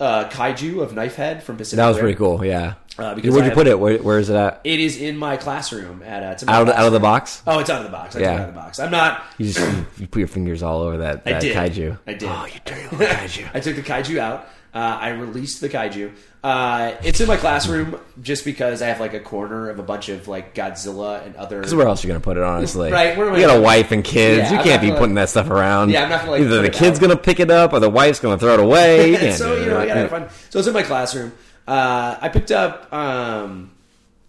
Uh, 0.00 0.28
kaiju 0.30 0.80
of 0.82 0.92
Knifehead 0.92 1.42
from 1.42 1.58
Pacific. 1.58 1.76
that 1.76 1.86
was 1.88 1.98
Rim. 1.98 2.04
pretty 2.04 2.16
cool. 2.16 2.42
Yeah. 2.42 2.74
Uh, 2.98 3.14
because 3.14 3.32
Where'd 3.32 3.42
I 3.42 3.46
you 3.46 3.50
have- 3.50 3.54
put 3.54 3.66
it? 3.66 3.78
Where, 3.78 3.98
where 3.98 4.18
is 4.18 4.30
it 4.30 4.36
at? 4.36 4.60
It 4.64 4.80
is 4.80 4.96
in 5.00 5.16
my 5.18 5.36
classroom 5.36 6.02
at 6.02 6.22
uh, 6.22 6.26
it's 6.32 6.42
in 6.42 6.46
my 6.46 6.54
Out 6.54 6.62
of 6.62 6.66
the, 6.68 6.78
out 6.78 6.86
of 6.86 6.92
the 6.92 6.98
classroom. 7.00 7.02
box. 7.02 7.42
Oh, 7.46 7.58
it's 7.58 7.68
out 7.70 7.78
of 7.78 7.84
the 7.84 7.90
box. 7.92 8.16
I 8.16 8.18
took 8.18 8.22
Yeah. 8.26 8.32
it 8.32 8.34
out 8.40 8.48
of 8.48 8.54
the 8.54 8.60
box. 8.60 8.78
I'm 8.80 8.90
not. 8.90 9.24
You 9.38 9.52
just 9.52 9.60
you, 9.60 9.86
you 9.98 10.06
put 10.06 10.18
your 10.20 10.28
fingers 10.28 10.62
all 10.62 10.80
over 10.80 10.96
that, 10.98 11.22
I 11.26 11.32
that 11.32 11.42
did. 11.42 11.54
kaiju. 11.56 11.98
I 12.06 12.12
did. 12.14 12.28
Oh, 12.30 12.46
you 12.46 12.60
dirty 12.64 12.82
little 12.96 12.98
kaiju. 13.16 13.48
I 13.54 13.60
took 13.60 13.76
the 13.76 13.82
kaiju 13.82 14.18
out. 14.18 14.46
Uh, 14.72 14.78
I 15.00 15.08
released 15.10 15.60
the 15.60 15.68
kaiju. 15.68 16.12
Uh, 16.44 16.92
it's 17.02 17.20
in 17.20 17.26
my 17.26 17.36
classroom 17.36 17.98
just 18.22 18.44
because 18.44 18.80
I 18.82 18.86
have 18.86 19.00
like 19.00 19.14
a 19.14 19.20
corner 19.20 19.68
of 19.68 19.78
a 19.78 19.82
bunch 19.82 20.08
of 20.08 20.28
like 20.28 20.54
Godzilla 20.54 21.26
and 21.26 21.34
other. 21.36 21.58
Because 21.58 21.74
where 21.74 21.86
else 21.88 22.02
are 22.02 22.06
you 22.06 22.12
gonna 22.12 22.22
put 22.22 22.36
it? 22.36 22.42
Honestly, 22.44 22.90
Right, 22.90 23.16
where 23.18 23.28
am 23.28 23.34
you 23.34 23.46
got 23.46 23.58
a 23.58 23.60
wife 23.60 23.90
and 23.90 24.04
kids. 24.04 24.38
Yeah, 24.38 24.52
you 24.52 24.58
I'm 24.58 24.64
can't 24.64 24.80
be 24.80 24.88
gonna- 24.88 25.00
putting 25.00 25.14
that 25.16 25.28
stuff 25.28 25.50
around. 25.50 25.90
Yeah, 25.90 26.04
I'm 26.04 26.08
not 26.08 26.20
gonna, 26.20 26.30
like, 26.32 26.40
Either 26.42 26.62
the 26.62 26.70
kid's 26.70 26.98
out. 26.98 27.02
gonna 27.02 27.16
pick 27.16 27.40
it 27.40 27.50
up 27.50 27.72
or 27.72 27.80
the 27.80 27.90
wife's 27.90 28.20
gonna 28.20 28.38
throw 28.38 28.54
it 28.54 28.60
away. 28.60 29.10
You 29.10 29.16
can't 29.18 29.34
so 29.36 29.56
you 29.56 29.66
know, 29.66 29.76
I 29.76 29.80
that. 29.80 29.88
gotta 29.88 30.00
have 30.00 30.10
fun. 30.10 30.28
So 30.50 30.60
it's 30.60 30.68
in 30.68 30.74
my 30.74 30.82
classroom. 30.84 31.32
Uh, 31.66 32.16
I 32.20 32.28
picked 32.28 32.52
up. 32.52 32.92
Um, 32.92 33.72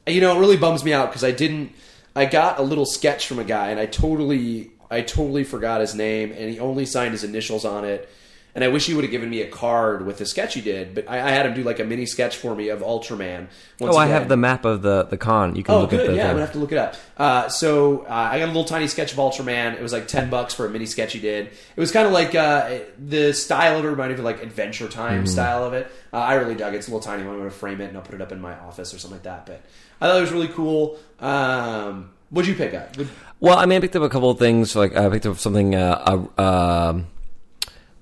you 0.08 0.22
know, 0.22 0.36
it 0.36 0.40
really 0.40 0.58
bums 0.58 0.84
me 0.84 0.92
out 0.94 1.10
because 1.10 1.24
I 1.24 1.32
didn't. 1.32 1.72
I 2.16 2.26
got 2.26 2.60
a 2.60 2.62
little 2.64 2.86
sketch 2.86 3.28
from 3.28 3.40
a 3.40 3.44
guy, 3.46 3.70
and 3.70 3.80
I 3.80 3.86
totally, 3.86 4.72
I 4.90 5.02
totally 5.02 5.44
forgot 5.46 5.80
his 5.80 5.96
name, 5.96 6.34
and 6.38 6.50
he 6.50 6.60
only 6.60 6.86
signed 6.86 7.12
his 7.14 7.24
initials 7.24 7.64
on 7.64 7.86
it. 7.86 8.10
And 8.54 8.66
I 8.66 8.68
wish 8.68 8.86
he 8.86 8.94
would 8.94 9.06
have 9.06 9.12
given 9.12 9.30
me 9.30 9.42
a 9.42 9.48
card 9.50 10.06
with 10.06 10.18
the 10.18 10.26
sketch 10.26 10.56
he 10.56 10.62
did, 10.62 10.94
but 10.94 11.10
I, 11.10 11.16
I 11.26 11.32
had 11.32 11.46
him 11.46 11.54
do 11.54 11.64
like 11.64 11.80
a 11.80 11.86
mini 11.86 12.06
sketch 12.06 12.36
for 12.36 12.54
me 12.54 12.68
of 12.68 12.82
Ultraman. 12.82 13.48
Once 13.80 13.96
Oh, 13.96 13.98
I 13.98 14.06
again. 14.06 14.20
have 14.20 14.28
the 14.30 14.36
map 14.36 14.66
of 14.66 14.82
the, 14.82 15.04
the 15.04 15.16
con. 15.18 15.56
You 15.56 15.64
can 15.64 15.76
Oh, 15.76 15.82
look 15.82 15.92
good. 15.92 16.02
at 16.02 16.08
the. 16.08 16.16
yeah, 16.16 16.26
I'm 16.26 16.32
gonna 16.32 16.42
have 16.42 16.52
to 16.52 16.60
look 16.60 16.74
it 16.74 16.78
up. 16.78 16.96
Uh, 17.18 17.48
so 17.48 18.00
uh, 18.04 18.08
I 18.10 18.40
got 18.40 18.46
a 18.46 18.48
little 18.48 18.66
tiny 18.66 18.88
sketch 18.88 19.14
of 19.14 19.18
Ultraman. 19.20 19.76
It 19.76 19.82
was 19.82 19.94
like 19.94 20.08
ten 20.10 20.30
bucks 20.30 20.54
for 20.54 20.66
a 20.66 20.70
mini 20.70 20.86
sketch 20.86 21.14
he 21.14 21.20
did. 21.20 21.48
It 21.48 21.80
was 21.80 21.92
kind 21.94 22.06
of 22.06 22.12
like 22.12 22.36
uh, 22.36 22.80
the 23.00 23.32
style 23.34 23.78
of 23.80 23.86
it 23.86 23.88
reminded 23.88 24.16
me 24.18 24.20
of 24.20 24.26
like 24.26 24.44
Adventure 24.44 24.90
Time 24.90 25.20
Mm-hmm. 25.20 25.26
style 25.28 25.64
of 25.64 25.72
it. 25.74 25.90
Uh, 26.12 26.18
I 26.18 26.34
really 26.34 26.56
dug 26.56 26.74
it. 26.74 26.78
It's 26.78 26.88
a 26.88 26.92
little 26.92 27.00
tiny 27.02 27.24
one. 27.24 27.34
I'm 27.36 27.40
gonna 27.40 27.52
frame 27.52 27.80
it 27.80 27.86
and 27.88 27.96
I'll 27.98 28.04
put 28.04 28.16
it 28.16 28.22
up 28.22 28.34
in 28.34 28.42
my 28.42 28.54
office 28.60 28.94
or 28.94 29.00
something 29.00 29.16
like 29.16 29.24
that. 29.24 29.46
But 29.46 29.62
I 30.02 30.08
thought 30.08 30.18
it 30.18 30.22
was 30.22 30.32
really 30.34 30.50
cool. 30.50 30.98
Um, 31.22 32.12
what'd 32.32 32.50
you 32.50 32.56
pick 32.56 32.74
up? 32.74 32.96
Well, 33.40 33.58
I 33.58 33.66
mean, 33.66 33.78
I 33.78 33.80
picked 33.80 33.96
up 33.96 34.04
a 34.04 34.10
couple 34.10 34.30
of 34.30 34.40
things. 34.40 34.76
Like 34.76 34.96
I 34.98 35.10
picked 35.10 35.26
up 35.26 35.38
something, 35.38 35.74
uh, 35.74 36.26
a, 36.38 36.42
um 36.44 37.08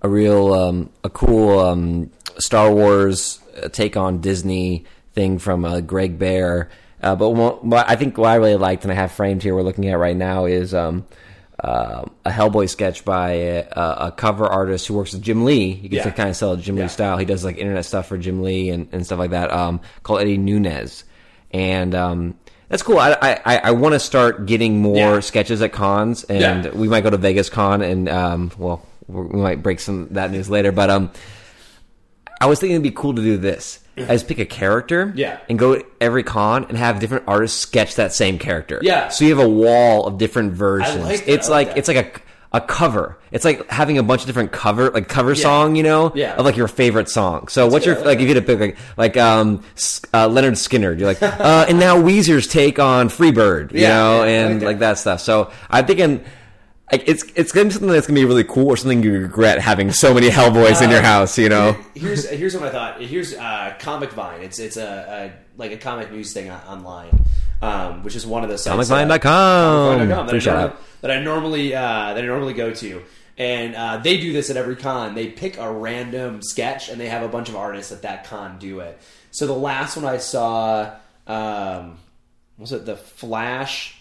a 0.01 0.09
real, 0.09 0.53
um, 0.53 0.89
a 1.03 1.09
cool 1.09 1.59
um, 1.59 2.09
Star 2.37 2.71
Wars 2.73 3.39
uh, 3.61 3.69
take 3.69 3.97
on 3.97 4.21
Disney 4.21 4.85
thing 5.13 5.39
from 5.39 5.65
uh, 5.65 5.81
Greg 5.81 6.17
Bear. 6.19 6.69
Uh, 7.01 7.15
but 7.15 7.29
what, 7.31 7.89
I 7.89 7.95
think 7.95 8.17
what 8.17 8.29
I 8.29 8.35
really 8.35 8.55
liked, 8.55 8.83
and 8.83 8.91
I 8.91 8.95
have 8.95 9.11
framed 9.11 9.41
here, 9.43 9.55
we're 9.55 9.61
looking 9.61 9.87
at 9.87 9.97
right 9.97 10.15
now, 10.17 10.45
is 10.45 10.73
um, 10.73 11.05
uh, 11.63 12.03
a 12.25 12.29
Hellboy 12.29 12.69
sketch 12.69 13.03
by 13.05 13.31
a, 13.31 13.65
a 13.75 14.13
cover 14.15 14.45
artist 14.47 14.87
who 14.87 14.93
works 14.95 15.13
with 15.13 15.21
Jim 15.21 15.45
Lee. 15.45 15.71
You 15.73 15.89
get 15.89 15.97
Yeah. 15.97 16.03
to 16.03 16.11
kind 16.11 16.29
of 16.29 16.35
sell 16.35 16.55
Jim 16.57 16.75
Yeah. 16.77 16.83
Lee 16.83 16.89
style. 16.89 17.17
He 17.17 17.25
does 17.25 17.43
like 17.45 17.57
internet 17.57 17.85
stuff 17.85 18.07
for 18.07 18.17
Jim 18.17 18.41
Lee 18.43 18.69
and, 18.69 18.87
and 18.91 19.05
stuff 19.05 19.19
like 19.19 19.31
that. 19.31 19.51
Um, 19.51 19.79
called 20.03 20.21
Eddie 20.21 20.37
Nunez, 20.37 21.03
and 21.51 21.95
um, 21.95 22.37
that's 22.67 22.83
cool. 22.83 22.99
I 22.99 23.17
I, 23.45 23.57
I 23.63 23.71
want 23.71 23.93
to 23.93 23.99
start 23.99 24.45
getting 24.45 24.81
more 24.81 24.95
Yeah. 24.95 25.19
sketches 25.21 25.61
at 25.61 25.71
cons, 25.73 26.23
and 26.25 26.65
we 26.73 26.87
might 26.89 27.01
go 27.01 27.09
to 27.09 27.17
Vegas 27.17 27.49
Con, 27.49 27.81
and 27.81 28.07
um, 28.09 28.51
well, 28.57 28.85
we 29.09 29.39
might 29.41 29.61
break 29.63 29.79
some 29.79 30.07
that 30.11 30.31
news 30.31 30.49
later. 30.49 30.71
But 30.71 30.89
um, 30.89 31.11
I 32.41 32.45
was 32.45 32.59
thinking 32.59 32.75
it'd 32.75 32.83
be 32.83 32.91
cool 32.91 33.13
to 33.15 33.21
do 33.21 33.37
this. 33.37 33.79
I 33.97 34.13
just 34.15 34.29
pick 34.29 34.39
a 34.39 34.45
character, 34.45 35.11
Yeah. 35.13 35.39
and 35.49 35.59
go 35.59 35.75
to 35.75 35.85
every 35.99 36.23
con 36.23 36.63
and 36.69 36.77
have 36.77 37.01
different 37.01 37.25
artists 37.27 37.59
sketch 37.59 37.95
that 37.95 38.13
same 38.13 38.39
character. 38.39 38.79
Yeah. 38.81 39.09
so 39.09 39.25
you 39.25 39.35
have 39.35 39.45
a 39.45 39.49
wall 39.49 40.05
of 40.07 40.17
different 40.17 40.53
versions. 40.53 41.03
like 41.03 41.25
that. 41.25 41.29
It's 41.33 41.49
like 41.49 41.67
like 41.69 41.77
it's 41.77 41.87
like 41.89 41.97
a 42.15 42.21
a 42.51 42.61
cover. 42.61 43.19
It's 43.31 43.43
like 43.45 43.69
having 43.69 43.97
a 43.97 44.03
bunch 44.03 44.21
of 44.21 44.27
different 44.27 44.51
cover, 44.53 44.89
like 44.89 45.07
cover 45.09 45.35
song, 45.35 45.75
you 45.75 45.83
know, 45.83 46.13
Yeah. 46.15 46.33
of 46.35 46.45
like 46.45 46.55
your 46.55 46.69
favorite 46.69 47.09
song. 47.09 47.49
So 47.49 47.67
what's 47.67 47.83
good, 47.85 47.97
your 47.97 48.05
like? 48.05 48.19
If 48.19 48.29
you 48.29 48.33
had 48.35 48.45
to 48.47 48.57
pick 48.57 48.59
like 48.61 48.77
like 48.97 49.17
um 49.17 49.63
uh, 50.13 50.29
Lynyrd 50.29 50.53
Skynyrd, 50.53 50.97
you're 50.97 51.07
like, 51.09 51.21
uh, 51.21 51.65
and 51.67 51.77
now 51.77 51.97
Weezer's 51.97 52.47
take 52.47 52.79
on 52.79 53.09
Freebird, 53.09 53.73
you 53.73 53.81
Yeah, 53.81 53.89
know, 53.89 54.23
yeah, 54.23 54.47
and 54.47 54.61
like 54.63 54.79
that 54.79 54.97
stuff. 54.97 55.19
So 55.19 55.51
I'm 55.69 55.85
thinking. 55.85 56.23
Like 56.91 57.07
it's 57.07 57.23
it's 57.35 57.51
gonna 57.51 57.65
be 57.65 57.71
something 57.71 57.89
that's 57.89 58.07
gonna 58.07 58.19
be 58.19 58.25
really 58.25 58.43
cool, 58.43 58.67
or 58.67 58.77
something 58.77 59.03
you 59.03 59.11
regret 59.13 59.59
having 59.59 59.91
so 59.91 60.13
many 60.13 60.29
Hellboys 60.29 60.81
in 60.81 60.89
your 60.89 61.01
house. 61.01 61.37
You 61.37 61.49
know, 61.49 61.77
Here's 61.93 62.27
here's 62.27 62.55
what 62.55 62.63
I 62.63 62.71
thought. 62.71 63.01
Here's 63.01 63.35
uh, 63.35 63.75
Comic 63.79 64.11
Vine. 64.11 64.41
It's 64.41 64.57
it's 64.57 64.77
a, 64.77 65.31
a 65.35 65.59
like 65.59 65.71
a 65.71 65.77
comic 65.77 66.11
news 66.11 66.33
thing 66.33 66.49
online, 66.49 67.23
um, 67.61 68.03
which 68.03 68.15
is 68.15 68.25
one 68.25 68.43
of 68.43 68.49
the 68.49 68.57
sites. 68.57 68.89
ComicVine.com. 68.89 69.99
ComicVine.com 69.99 70.27
that, 70.27 70.35
I 70.35 70.39
normally, 70.39 70.75
that 71.01 71.11
I 71.11 71.21
normally 71.21 71.75
uh, 71.75 72.13
that 72.15 72.23
I 72.23 72.27
normally 72.27 72.53
go 72.53 72.73
to, 72.73 73.03
and 73.37 73.75
uh, 73.75 73.97
they 73.97 74.19
do 74.19 74.33
this 74.33 74.49
at 74.49 74.57
every 74.57 74.75
con. 74.75 75.13
They 75.13 75.27
pick 75.27 75.59
a 75.59 75.71
random 75.71 76.41
sketch, 76.41 76.89
and 76.89 76.99
they 76.99 77.07
have 77.09 77.21
a 77.21 77.29
bunch 77.29 77.49
of 77.49 77.55
artists 77.55 77.91
at 77.91 78.01
that 78.01 78.25
con 78.25 78.57
do 78.57 78.79
it. 78.79 78.99
So 79.29 79.45
the 79.45 79.53
last 79.53 79.95
one 79.95 80.05
I 80.05 80.17
saw 80.17 80.95
um, 81.27 81.99
was 82.57 82.71
it 82.71 82.87
the 82.87 82.97
Flash 82.97 83.98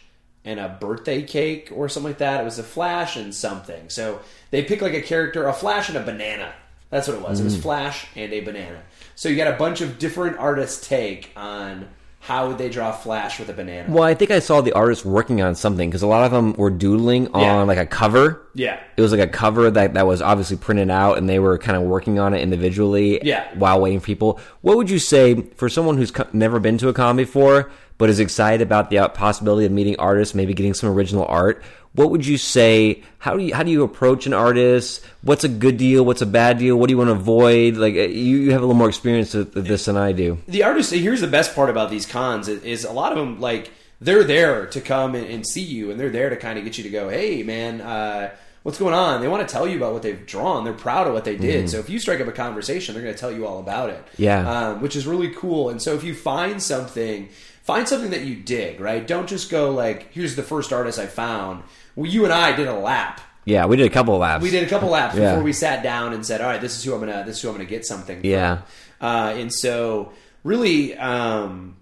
and 0.49 0.59
a 0.59 0.77
birthday 0.81 1.23
cake 1.23 1.71
or 1.75 1.89
something 1.89 2.11
like 2.13 2.19
that. 2.19 2.41
It 2.41 2.45
was 2.45 2.59
a 2.59 2.63
Flash 2.63 3.17
and 3.17 3.35
something. 3.35 3.89
So 3.89 4.21
they 4.51 4.63
pick 4.63 4.81
like 4.81 4.95
a 4.95 5.03
character, 5.03 5.47
a 5.47 5.53
Flash 5.53 5.89
and 5.89 5.99
a 5.99 6.03
banana. 6.03 6.53
That's 6.91 7.07
what 7.07 7.19
it 7.19 7.23
was. 7.23 7.39
It 7.39 7.43
Mm. 7.43 7.47
was 7.47 7.57
Flash 7.61 8.07
and 8.17 8.33
a 8.33 8.41
banana. 8.41 8.79
So 9.15 9.29
you 9.29 9.37
got 9.37 9.53
a 9.53 9.57
bunch 9.59 9.81
of 9.83 9.99
different 9.99 10.39
artists' 10.39 10.87
take 10.89 11.31
on 11.37 11.89
how 12.21 12.49
would 12.49 12.59
they 12.59 12.69
draw 12.69 12.91
Flash 12.93 13.39
with 13.39 13.49
a 13.49 13.53
banana. 13.53 13.93
Well, 13.93 14.03
I 14.03 14.13
think 14.15 14.31
I 14.31 14.39
saw 14.41 14.61
the 14.61 14.73
artists 14.73 15.05
working 15.05 15.41
on 15.41 15.55
something 15.55 15.89
because 15.89 16.03
a 16.03 16.07
lot 16.07 16.25
of 16.25 16.33
them 16.33 16.53
were 16.55 16.71
doodling 16.71 17.29
on 17.33 17.43
Yeah. 17.43 17.63
like 17.63 17.79
a 17.79 17.87
cover. 17.87 18.43
Yeah. 18.55 18.77
It 18.97 19.01
was 19.03 19.13
like 19.13 19.21
a 19.21 19.27
cover 19.29 19.71
that, 19.71 19.95
that 19.95 20.07
was 20.07 20.21
obviously 20.21 20.57
printed 20.57 20.91
out, 20.91 21.17
and 21.19 21.29
they 21.29 21.39
were 21.39 21.59
kind 21.59 21.77
of 21.77 21.85
working 21.85 22.19
on 22.19 22.35
it 22.35 22.41
individually. 22.41 23.21
Yeah. 23.23 23.45
While 23.55 23.81
waiting 23.81 24.01
for 24.01 24.07
people, 24.07 24.41
what 24.63 24.77
would 24.77 24.91
you 24.91 24.99
say 24.99 25.43
for 25.57 25.69
someone 25.69 25.97
who's 25.97 26.11
co- 26.11 26.27
never 26.33 26.59
been 26.59 26.77
to 26.79 26.89
a 26.89 26.93
con 26.93 27.17
before, 27.17 27.71
but 27.99 28.09
is 28.09 28.21
excited 28.21 28.63
about 28.63 28.91
the 28.91 29.09
possibility 29.09 29.67
of 29.67 29.73
meeting 29.73 29.97
artists, 29.99 30.35
maybe 30.35 30.55
getting 30.55 30.75
some 30.75 30.89
original 30.89 31.27
art? 31.27 31.63
What 31.95 32.11
would 32.11 32.25
you 32.27 32.39
say? 32.39 33.03
How 33.19 33.37
do 33.37 33.43
you 33.43 33.55
how 33.55 33.63
do 33.65 33.71
you 33.71 33.83
approach 33.83 34.27
an 34.27 34.33
artist? 34.35 35.05
What's 35.23 35.43
a 35.45 35.49
good 35.49 35.77
deal? 35.79 36.05
What's 36.05 36.23
a 36.23 36.27
bad 36.27 36.59
deal? 36.59 36.77
What 36.77 36.89
do 36.89 36.93
you 36.93 36.99
want 36.99 37.09
to 37.09 37.13
avoid? 37.15 37.77
Like 37.77 37.95
uh, 37.95 38.03
you, 38.03 38.37
you 38.39 38.53
have 38.53 38.61
a 38.63 38.65
little 38.67 38.77
more 38.79 38.89
experience 38.89 39.35
with 39.35 39.53
this 39.55 39.87
than 39.87 39.97
I 39.97 40.13
do. 40.13 40.39
the 40.47 40.63
artist 40.63 40.93
here's 40.93 41.21
the 41.21 41.27
best 41.27 41.55
part 41.55 41.71
about 41.71 41.91
these 41.91 42.07
cons 42.07 42.47
is, 42.49 42.85
a 42.85 42.93
lot 42.93 43.11
of 43.13 43.19
them 43.19 43.41
like 43.41 43.73
they're 44.01 44.23
there 44.23 44.67
to 44.67 44.81
come 44.81 45.17
and, 45.17 45.45
see 45.45 45.63
you 45.63 45.91
and 45.91 45.99
they're 45.99 46.11
there 46.11 46.31
to 46.31 46.37
kind 46.37 46.57
of 46.59 46.65
get 46.65 46.79
you 46.79 46.85
to 46.85 46.91
go 46.91 47.09
hey 47.09 47.43
man 47.43 47.81
uh, 47.81 48.31
what's 48.63 48.79
going 48.79 48.95
on 48.95 49.21
they 49.21 49.27
want 49.27 49.47
to 49.49 49.53
tell 49.53 49.67
you 49.67 49.77
about 49.77 49.93
what 49.93 50.03
they've 50.03 50.25
drawn 50.25 50.63
they're 50.63 50.73
proud 50.73 51.09
of 51.09 51.15
what 51.15 51.25
they 51.25 51.37
did 51.37 51.69
so 51.69 51.79
if 51.79 51.91
you 51.91 51.99
strike 51.99 52.21
up 52.21 52.29
a 52.29 52.33
conversation 52.33 52.95
they're 52.95 53.03
going 53.03 53.15
to 53.15 53.19
tell 53.19 53.33
you 53.33 53.45
all 53.47 53.59
about 53.59 53.91
it 53.91 54.05
Yeah. 54.19 54.69
um, 54.69 54.83
which 54.83 54.95
is 54.95 55.05
really 55.07 55.31
cool 55.35 55.71
and 55.71 55.83
so 55.83 55.95
if 55.95 56.05
you 56.05 56.15
find 56.15 56.63
something 56.63 57.29
find 57.69 57.87
something 57.87 58.11
that 58.11 58.23
you 58.23 58.35
dig 58.35 58.81
right 58.81 59.07
don't 59.07 59.29
just 59.29 59.51
go 59.51 59.71
like 59.71 60.11
here's 60.13 60.35
the 60.37 60.43
first 60.43 60.73
artist 60.73 60.99
i 60.99 61.07
found 61.07 61.63
well 61.97 62.11
you 62.11 62.25
and 62.25 62.33
i 62.33 62.55
did 62.57 62.67
a 62.67 62.73
lap 62.75 63.21
Yeah, 63.45 63.67
we 63.67 63.77
did 63.77 63.87
a 63.87 63.95
couple 63.99 64.15
of 64.15 64.21
laps. 64.21 64.43
we 64.43 64.51
did 64.51 64.65
a 64.67 64.71
couple 64.71 64.89
laps 64.89 65.15
Yeah. 65.15 65.31
before 65.33 65.45
we 65.45 65.53
sat 65.53 65.83
down 65.83 66.13
and 66.15 66.25
said, 66.25 66.41
"All 66.43 66.49
right, 66.53 66.61
this 66.61 66.77
is 66.77 66.85
who 66.85 66.93
I'm 66.95 67.01
gonna 67.01 67.23
this 67.27 67.37
is 67.37 67.43
who 67.43 67.49
I'm 67.51 67.55
gonna 67.57 67.65
get 67.77 67.85
something." 67.87 68.21
From. 68.21 68.29
Yeah. 68.31 68.59
uh, 69.01 69.33
and 69.41 69.51
so 69.53 70.13
really, 70.45 70.97
um, 70.99 71.77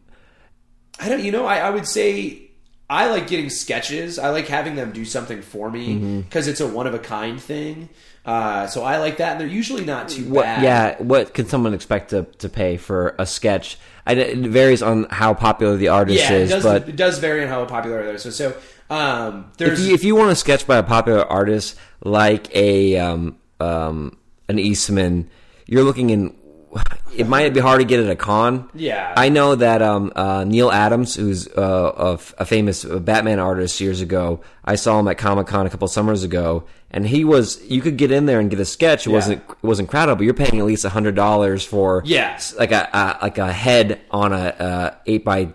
I 1.01 1.09
don't. 1.09 1.23
You 1.25 1.33
know, 1.33 1.45
I, 1.45 1.57
I 1.59 1.71
would 1.71 1.87
say 1.87 2.46
I 2.89 3.11
like 3.11 3.27
getting 3.27 3.51
sketches. 3.51 4.19
I 4.19 4.31
like 4.31 4.47
having 4.47 4.77
them 4.77 4.93
do 4.93 5.05
something 5.05 5.43
for 5.43 5.71
me 5.71 5.95
Mm-hmm. 5.97 6.21
because 6.23 6.47
it's 6.47 6.61
a 6.61 6.67
one 6.69 6.87
of 6.87 6.95
a 6.95 6.99
kind 7.01 7.41
thing. 7.41 7.89
Uh, 8.25 8.67
so 8.67 8.83
I 8.83 8.99
like 8.99 9.19
that, 9.19 9.33
and 9.33 9.41
they're 9.41 9.47
usually 9.47 9.85
not 9.85 10.09
too 10.09 10.25
What, 10.29 10.45
bad. 10.45 10.63
yeah, 10.63 10.97
what 11.03 11.33
can 11.33 11.47
someone 11.47 11.75
expect 11.75 12.11
to, 12.11 12.25
to 12.39 12.49
pay 12.49 12.77
for 12.77 13.15
a 13.21 13.27
sketch? 13.27 13.79
I, 14.05 14.15
it 14.15 14.39
varies 14.39 14.83
on 14.83 15.07
how 15.11 15.33
popular 15.35 15.77
the 15.77 15.89
artist 15.89 16.31
is. 16.31 16.51
yeah. 16.51 16.57
Does, 16.57 16.65
but 16.65 16.89
it 16.89 16.97
does 16.97 17.19
vary 17.21 17.43
on 17.43 17.49
how 17.49 17.65
popular 17.67 18.03
they 18.05 18.11
are. 18.11 18.19
So, 18.19 18.31
so 18.31 18.57
um, 18.91 19.51
if 19.61 19.79
you, 19.79 19.95
if 19.95 20.03
you 20.05 20.17
want 20.17 20.31
a 20.33 20.37
sketch 20.37 20.67
by 20.67 20.77
a 20.79 20.83
popular 20.83 21.25
artist 21.25 21.77
like 22.03 22.53
a 22.55 22.99
um, 22.99 23.37
um, 23.61 24.17
an 24.49 24.59
Eastman, 24.59 25.29
you're 25.67 25.85
looking 25.85 26.11
in. 26.11 26.35
It 27.17 27.27
might 27.27 27.55
be 27.55 27.61
hard 27.61 27.81
to 27.81 27.87
get 27.87 28.01
at 28.01 28.11
a 28.11 28.15
con. 28.17 28.69
Yeah. 28.75 29.15
I 29.17 29.31
know 29.31 29.55
that 29.55 29.81
um, 29.81 30.13
uh, 30.15 30.45
Neal 30.45 30.71
Adams, 30.71 31.15
who's 31.15 31.49
uh, 31.49 31.93
a, 31.97 32.13
f- 32.15 32.35
a 32.37 32.45
famous 32.45 32.85
Batman 32.85 33.39
artist 33.39 33.81
years 33.81 34.03
ago, 34.03 34.43
I 34.67 34.75
saw 34.75 35.01
him 35.01 35.09
at 35.09 35.17
Comic 35.17 35.47
Con 35.47 35.65
a 35.67 35.71
couple 35.71 35.89
summers 35.89 36.25
ago, 36.25 36.65
and 36.91 37.07
he 37.07 37.25
was. 37.25 37.65
You 37.65 37.81
could 37.81 37.97
get 37.97 38.11
in 38.11 38.27
there 38.27 38.39
and 38.39 38.51
get 38.51 38.61
a 38.61 38.67
sketch. 38.67 39.07
It 39.07 39.11
Yeah. 39.11 39.17
wasn't 39.17 39.43
it 39.49 39.57
wasn't 39.63 39.89
crowded, 39.89 40.17
but 40.17 40.25
you're 40.25 40.35
paying 40.35 40.59
at 40.61 40.67
least 40.67 40.85
hundred 40.85 41.15
dollars 41.15 41.65
for 41.65 42.03
Yeah. 42.05 42.33
s- 42.35 42.55
like 42.59 42.73
a, 42.73 42.87
a 42.93 43.19
like 43.23 43.39
a 43.39 43.51
head 43.51 43.99
on 44.11 44.35
a 44.35 44.37
uh, 44.37 44.95
eight 45.07 45.25
by 45.25 45.55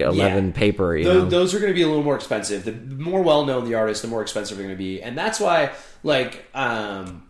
eleven 0.00 0.46
Yeah. 0.46 0.52
paper. 0.52 0.96
You 0.96 1.04
Tho- 1.04 1.14
know? 1.20 1.24
those 1.26 1.54
are 1.54 1.60
going 1.60 1.70
to 1.70 1.76
be 1.76 1.82
a 1.82 1.86
little 1.86 2.02
more 2.02 2.16
expensive. 2.16 2.64
The 2.64 2.72
more 2.72 3.22
well 3.22 3.46
known 3.46 3.66
the 3.66 3.74
artist, 3.76 4.02
the 4.02 4.08
more 4.08 4.22
expensive 4.22 4.56
they're 4.56 4.66
going 4.66 4.76
to 4.76 4.82
be, 4.82 5.00
and 5.00 5.16
that's 5.16 5.38
why, 5.38 5.70
like, 6.02 6.44
um, 6.54 7.22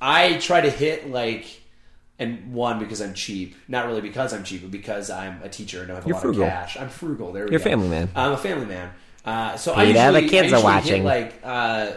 I 0.00 0.38
try 0.38 0.62
to 0.62 0.70
hit 0.70 1.10
like, 1.10 1.62
and 2.18 2.52
one 2.54 2.78
because 2.78 3.00
I'm 3.02 3.14
cheap, 3.14 3.56
not 3.68 3.86
really 3.86 4.00
because 4.00 4.32
I'm 4.32 4.44
cheap, 4.44 4.62
but 4.62 4.70
because 4.70 5.10
I'm 5.10 5.42
a 5.42 5.48
teacher 5.48 5.82
and 5.82 5.92
I 5.92 5.96
have 5.96 6.04
a 6.04 6.08
You're 6.08 6.14
lot 6.14 6.22
frugal. 6.22 6.44
of 6.44 6.48
cash. 6.48 6.76
I'm 6.78 6.88
frugal. 6.88 7.32
There 7.32 7.44
we 7.44 7.50
You're 7.50 7.60
a 7.60 7.64
go. 7.64 7.70
family 7.70 7.88
man. 7.88 8.08
I'm 8.14 8.32
a 8.32 8.38
family 8.38 8.66
man. 8.66 8.92
Uh, 9.24 9.56
so 9.56 9.72
I 9.74 9.84
usually, 9.84 10.22
the 10.22 10.28
kids 10.28 10.52
I 10.52 10.56
are 10.56 10.60
usually 10.60 10.62
watching. 10.62 11.02
Hit, 11.02 11.04
like 11.04 11.40
uh, 11.44 11.92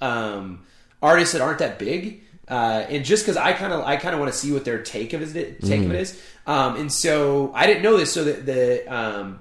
um, 0.00 0.66
artists 1.00 1.32
that 1.32 1.40
aren't 1.42 1.60
that 1.60 1.78
big. 1.78 2.22
Uh, 2.48 2.84
and 2.88 3.04
just 3.04 3.24
because 3.24 3.36
I 3.36 3.52
kind 3.52 3.72
of 3.72 3.84
I 3.84 3.96
kind 3.96 4.14
of 4.14 4.20
want 4.20 4.32
to 4.32 4.38
see 4.38 4.52
what 4.52 4.64
their 4.64 4.82
take 4.82 5.12
of 5.12 5.22
it 5.36 5.62
take 5.62 5.80
of 5.84 5.92
it 5.92 6.00
is, 6.00 6.20
um, 6.46 6.76
and 6.76 6.92
so 6.92 7.52
I 7.54 7.66
didn't 7.66 7.82
know 7.82 7.96
this. 7.96 8.12
So 8.12 8.24
that 8.24 8.44
the 8.44 8.84
um, 8.92 9.38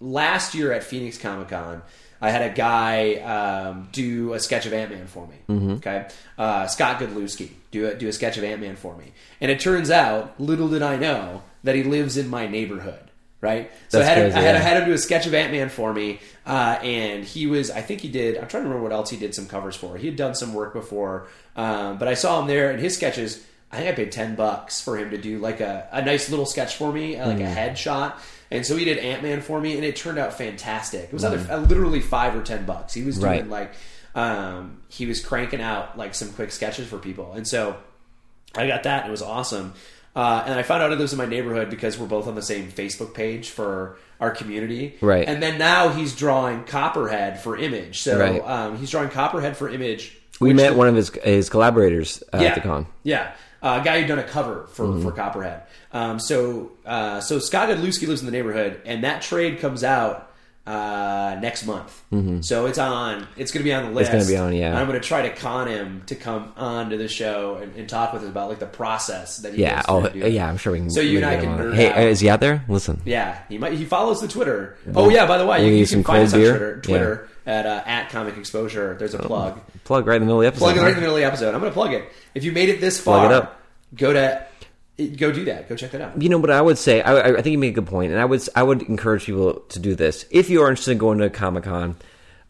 last 0.00 0.54
year 0.54 0.72
at 0.72 0.84
Phoenix 0.84 1.18
Comic 1.18 1.48
Con, 1.48 1.82
I 2.20 2.30
had 2.30 2.42
a 2.50 2.54
guy 2.54 3.14
um, 3.16 3.88
do 3.92 4.32
a 4.34 4.40
sketch 4.40 4.66
of 4.66 4.72
Ant 4.72 4.90
Man 4.90 5.06
for 5.06 5.26
me. 5.26 5.36
Mm-hmm. 5.48 5.70
Okay, 5.74 6.08
uh, 6.38 6.66
Scott 6.66 6.98
Godlewski 7.00 7.50
do 7.70 7.86
a, 7.88 7.94
do 7.94 8.08
a 8.08 8.12
sketch 8.12 8.36
of 8.38 8.44
Ant 8.44 8.60
Man 8.60 8.76
for 8.76 8.96
me, 8.96 9.12
and 9.40 9.50
it 9.50 9.60
turns 9.60 9.90
out, 9.90 10.38
little 10.40 10.68
did 10.68 10.82
I 10.82 10.96
know 10.96 11.42
that 11.64 11.74
he 11.74 11.82
lives 11.82 12.16
in 12.16 12.28
my 12.28 12.46
neighborhood. 12.46 13.00
Right, 13.42 13.70
so 13.88 14.00
I 14.00 14.04
had, 14.04 14.16
him, 14.18 14.24
crazy, 14.32 14.38
I, 14.38 14.42
had, 14.48 14.56
I 14.56 14.58
had 14.60 14.76
him 14.78 14.88
do 14.88 14.94
a 14.94 14.98
sketch 14.98 15.26
of 15.26 15.34
Ant 15.34 15.52
Man 15.52 15.68
for 15.68 15.92
me, 15.92 16.20
uh, 16.46 16.78
and 16.82 17.22
he 17.22 17.46
was. 17.46 17.70
I 17.70 17.82
think 17.82 18.00
he 18.00 18.08
did. 18.08 18.38
I'm 18.38 18.48
trying 18.48 18.62
to 18.62 18.68
remember 18.68 18.82
what 18.82 18.92
else 18.92 19.10
he 19.10 19.18
did 19.18 19.34
some 19.34 19.46
covers 19.46 19.76
for. 19.76 19.96
He 19.98 20.06
had 20.06 20.16
done 20.16 20.34
some 20.34 20.54
work 20.54 20.72
before, 20.72 21.28
um, 21.54 21.98
but 21.98 22.08
I 22.08 22.14
saw 22.14 22.40
him 22.40 22.48
there, 22.48 22.70
and 22.70 22.80
his 22.80 22.94
sketches. 22.94 23.44
I 23.70 23.76
think 23.76 23.88
I 23.90 23.92
paid 23.92 24.10
ten 24.10 24.36
bucks 24.36 24.80
for 24.80 24.96
him 24.96 25.10
to 25.10 25.18
do 25.18 25.38
like 25.38 25.60
a, 25.60 25.86
a 25.92 26.00
nice 26.02 26.30
little 26.30 26.46
sketch 26.46 26.76
for 26.76 26.90
me, 26.90 27.22
like 27.22 27.36
Mm. 27.36 27.52
a 27.52 27.54
headshot. 27.54 28.14
And 28.50 28.64
so 28.64 28.76
he 28.76 28.84
did 28.84 28.98
Ant 28.98 29.22
Man 29.22 29.40
for 29.40 29.60
me, 29.60 29.74
and 29.74 29.84
it 29.84 29.96
turned 29.96 30.18
out 30.18 30.32
fantastic. 30.34 31.04
It 31.04 31.12
was 31.12 31.24
Mm. 31.24 31.32
either 31.32 31.52
uh, 31.52 31.58
literally 31.58 32.00
five 32.00 32.36
or 32.36 32.42
ten 32.42 32.64
bucks. 32.64 32.94
He 32.94 33.02
was 33.02 33.16
doing 33.18 33.30
Right. 33.30 33.48
like 33.48 33.72
um, 34.14 34.78
he 34.88 35.04
was 35.06 35.20
cranking 35.24 35.60
out 35.60 35.98
like 35.98 36.14
some 36.14 36.30
quick 36.32 36.50
sketches 36.50 36.86
for 36.88 36.98
people, 36.98 37.32
and 37.34 37.46
so 37.46 37.76
I 38.56 38.66
got 38.66 38.84
that. 38.84 39.00
And 39.02 39.08
it 39.08 39.10
was 39.10 39.22
awesome. 39.22 39.74
Uh, 40.14 40.42
and 40.46 40.58
I 40.58 40.62
found 40.62 40.82
out 40.82 40.90
it 40.92 40.98
was 40.98 41.12
in 41.12 41.18
my 41.18 41.26
neighborhood 41.26 41.68
because 41.68 41.98
we're 41.98 42.06
both 42.06 42.26
on 42.26 42.34
the 42.34 42.40
same 42.40 42.72
Facebook 42.72 43.12
page 43.12 43.50
for 43.50 43.98
our 44.18 44.30
community. 44.30 44.96
Right. 45.02 45.28
And 45.28 45.42
then 45.42 45.58
now 45.58 45.90
he's 45.90 46.14
drawing 46.16 46.64
Copperhead 46.64 47.38
for 47.40 47.58
Image. 47.58 48.00
So 48.00 48.18
Right. 48.18 48.40
um, 48.42 48.78
he's 48.78 48.90
drawing 48.90 49.10
Copperhead 49.10 49.58
for 49.58 49.68
Image. 49.68 50.16
we 50.40 50.54
met 50.54 50.70
the- 50.70 50.76
one 50.76 50.88
of 50.88 50.94
his 50.94 51.10
his 51.22 51.50
collaborators 51.50 52.22
uh, 52.32 52.38
yeah, 52.38 52.48
at 52.48 52.54
the 52.54 52.60
con. 52.62 52.86
Yeah, 53.02 53.32
uh, 53.62 53.78
a 53.80 53.84
guy 53.84 53.98
who'd 54.00 54.08
done 54.08 54.18
a 54.18 54.24
cover 54.24 54.66
for, 54.68 54.84
Mm-hmm. 54.86 55.02
for 55.02 55.12
Copperhead. 55.12 55.62
Um, 55.92 56.18
so 56.20 56.72
uh, 56.84 57.20
so 57.20 57.38
Scott 57.38 57.68
Godlewski 57.68 58.06
lives 58.06 58.20
in 58.20 58.26
the 58.26 58.32
neighborhood, 58.32 58.80
and 58.84 59.04
that 59.04 59.22
trade 59.22 59.60
comes 59.60 59.82
out 59.84 60.32
uh, 60.66 61.38
next 61.40 61.64
month. 61.66 62.02
So 62.44 62.66
it's 62.66 62.78
on. 62.78 63.26
It's 63.36 63.52
going 63.52 63.60
to 63.60 63.64
be 63.64 63.72
on 63.72 63.84
the 63.84 63.90
list. 63.90 64.10
Mm-hmm. 64.10 64.18
gonna 64.20 64.30
be 64.30 64.36
on, 64.36 64.52
yeah. 64.54 64.70
And 64.70 64.78
I'm 64.78 64.86
going 64.86 65.00
to 65.00 65.06
try 65.06 65.22
to 65.28 65.34
con 65.34 65.68
him 65.68 66.02
to 66.06 66.14
come 66.14 66.52
on 66.56 66.90
to 66.90 66.96
the 66.96 67.08
show 67.08 67.56
and, 67.56 67.74
and 67.76 67.88
talk 67.88 68.12
with 68.12 68.22
us 68.22 68.28
about 68.28 68.48
like 68.48 68.58
the 68.58 68.66
process 68.66 69.38
that 69.38 69.54
he 69.54 69.62
Yeah. 69.62 69.82
Oh, 69.88 70.08
do 70.08 70.18
yeah. 70.18 70.48
I'm 70.48 70.56
sure 70.56 70.72
we 70.72 70.78
can. 70.80 70.90
So 70.90 71.00
you 71.00 71.18
and 71.18 71.26
I 71.26 71.36
can 71.36 71.72
Hey, 71.74 71.90
out. 71.92 71.98
is 72.08 72.20
he 72.20 72.28
out 72.28 72.40
there? 72.40 72.64
Listen. 72.68 73.00
Yeah, 73.04 73.38
he 73.48 73.58
might. 73.58 73.74
He 73.74 73.84
follows 73.84 74.20
the 74.20 74.28
Twitter. 74.28 74.76
Oh 74.94 75.08
yeah, 75.08 75.26
by 75.26 75.38
the 75.38 75.46
way, 75.46 75.66
you, 75.68 75.74
you 75.74 75.86
can 75.86 76.02
find 76.02 76.24
us 76.24 76.32
on 76.34 76.40
beer. 76.40 76.50
Twitter, 76.52 76.80
Twitter 76.80 77.28
at 77.46 77.66
uh, 77.66 77.82
at 77.86 78.10
Comic 78.10 78.36
Exposure. 78.36 78.96
There's 78.98 79.14
a 79.14 79.18
plug. 79.18 79.60
Plug 79.84 80.06
right 80.06 80.16
in 80.16 80.22
the 80.22 80.26
middle 80.26 80.40
of 80.40 80.44
the 80.44 80.48
episode. 80.48 80.64
Plug 80.72 80.76
right 80.78 80.88
in 80.88 80.94
the 80.94 81.00
middle 81.00 81.16
of 81.16 81.20
the 81.20 81.26
episode. 81.26 81.54
I'm 81.54 81.60
going 81.60 81.70
to 81.70 81.74
plug 81.74 81.92
it. 81.92 82.10
If 82.34 82.42
you 82.44 82.50
made 82.52 82.70
it 82.70 82.80
this 82.80 83.00
Plug 83.00 83.22
far, 83.22 83.26
it 83.26 83.32
up. 83.32 83.60
go 83.94 84.12
to 84.12 84.44
go 84.98 85.32
do 85.32 85.44
that. 85.44 85.68
Go 85.68 85.76
check 85.76 85.90
that 85.92 86.00
out. 86.00 86.20
You 86.20 86.28
know, 86.28 86.38
but 86.38 86.50
I 86.50 86.60
would 86.60 86.78
say 86.78 87.02
I, 87.02 87.14
I 87.14 87.28
I 87.38 87.42
think 87.42 87.52
you 87.52 87.58
make 87.58 87.72
a 87.72 87.80
good 87.80 87.86
point, 87.86 88.12
and 88.12 88.20
I 88.20 88.24
would 88.24 88.46
I 88.54 88.62
would 88.62 88.82
encourage 88.82 89.26
people 89.26 89.54
to 89.54 89.78
do 89.78 89.94
this 89.94 90.26
if 90.30 90.50
you 90.50 90.62
are 90.62 90.68
interested 90.68 90.92
in 90.92 90.98
going 90.98 91.18
to 91.18 91.30
Comic 91.30 91.64
Con, 91.64 91.96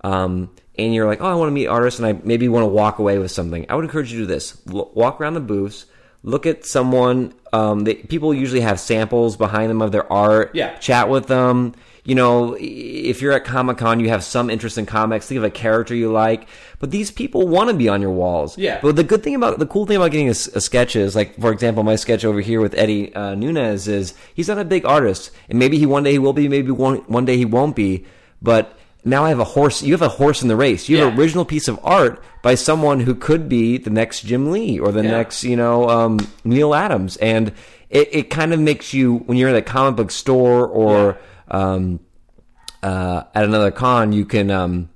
um, 0.02 0.50
and 0.78 0.94
you're 0.94 1.06
like, 1.06 1.20
oh, 1.20 1.26
I 1.26 1.35
want 1.35 1.48
to 1.48 1.52
meet 1.52 1.66
artists, 1.66 1.98
and 1.98 2.06
I 2.06 2.12
maybe 2.24 2.48
want 2.48 2.62
to 2.62 2.68
walk 2.68 2.98
away 2.98 3.18
with 3.18 3.30
something. 3.30 3.66
I 3.68 3.74
would 3.74 3.85
encourage 3.85 4.12
you 4.12 4.20
to 4.20 4.26
do 4.26 4.26
this: 4.26 4.61
L- 4.72 4.90
walk 4.94 5.20
around 5.20 5.35
the 5.35 5.40
booths, 5.40 5.87
look 6.22 6.46
at 6.46 6.64
someone. 6.64 7.35
Um, 7.52 7.80
they, 7.80 7.94
people 7.94 8.35
usually 8.35 8.61
have 8.61 8.78
samples 8.78 9.37
behind 9.37 9.70
them 9.70 9.82
of 9.82 9.92
their 9.92 10.11
art. 10.12 10.50
Yeah. 10.54 10.76
Chat 10.78 11.09
with 11.09 11.26
them. 11.26 11.74
You 12.07 12.14
know, 12.14 12.57
if 12.59 13.21
you're 13.21 13.33
at 13.33 13.45
Comic 13.45 13.79
Con, 13.79 13.99
you 14.01 14.09
have 14.09 14.23
some 14.25 14.49
interest 14.49 14.79
in 14.79 14.87
comics. 14.87 15.27
Think 15.27 15.38
of 15.38 15.45
a 15.45 15.51
character 15.51 15.95
you 15.95 16.11
like. 16.11 16.47
But 16.79 16.92
these 16.92 17.11
people 17.11 17.49
want 17.49 17.69
to 17.69 17.77
be 17.77 17.88
on 17.88 18.01
your 18.01 18.12
walls. 18.12 18.57
Yeah. 18.57 18.79
But 18.81 18.95
the 18.97 19.03
good 19.05 19.23
thing 19.25 19.35
about 19.35 19.59
the 19.59 19.66
cool 19.66 19.87
thing 19.87 19.97
about 19.97 20.12
getting 20.12 20.29
a, 20.29 20.31
a 20.31 20.61
sketch 20.61 20.95
is, 20.97 21.16
like 21.16 21.38
for 21.40 21.51
example, 21.53 21.83
my 21.83 21.97
sketch 21.97 22.25
over 22.25 22.40
here 22.40 22.61
with 22.61 22.75
Eddie 22.75 23.12
uh, 23.14 23.35
Nunez 23.35 23.88
is 23.88 24.14
he's 24.35 24.47
not 24.49 24.59
a 24.59 24.64
big 24.64 24.87
artist, 24.87 25.33
and 25.51 25.59
maybe 25.59 25.79
he 25.79 25.85
one 25.87 26.05
day 26.05 26.12
he 26.12 26.19
will 26.21 26.33
be, 26.33 26.49
maybe 26.49 26.71
one 26.71 26.99
one 27.09 27.25
day 27.25 27.37
he 27.37 27.45
won't 27.45 27.75
be. 27.75 28.07
But 28.40 28.79
now 29.05 29.25
I 29.25 29.31
have 29.31 29.40
a 29.40 29.45
horse. 29.45 29.83
You 29.83 29.92
have 29.92 30.03
a 30.03 30.09
horse 30.09 30.42
in 30.42 30.49
the 30.49 30.57
race. 30.57 30.88
You 30.88 30.99
have 30.99 31.12
an 31.12 31.19
original 31.19 31.45
piece 31.45 31.66
of 31.66 31.81
art 31.83 32.23
by 32.42 32.55
someone 32.55 33.01
who 33.01 33.14
could 33.16 33.49
be 33.49 33.79
the 33.79 33.90
next 33.90 34.23
Jim 34.23 34.53
Lee 34.53 34.79
or 34.79 34.92
the 34.92 35.03
Yeah. 35.03 35.11
next, 35.11 35.42
you 35.42 35.57
know, 35.57 35.88
um, 35.88 36.19
Neal 36.45 36.73
Adams, 36.75 37.16
and 37.16 37.53
it, 37.90 38.09
it 38.12 38.31
kind 38.31 38.53
of 38.53 38.61
makes 38.61 38.92
you 38.95 39.19
when 39.27 39.38
you're 39.38 39.49
in 39.49 39.55
a 39.57 39.62
comic 39.62 39.97
book 39.97 40.11
store 40.12 40.66
or 40.66 41.19
um, 41.48 42.00
uh, 42.82 43.24
at 43.35 43.44
another 43.44 43.70
con, 43.70 44.12
you 44.12 44.24
can 44.24 44.50
um, 44.50 44.88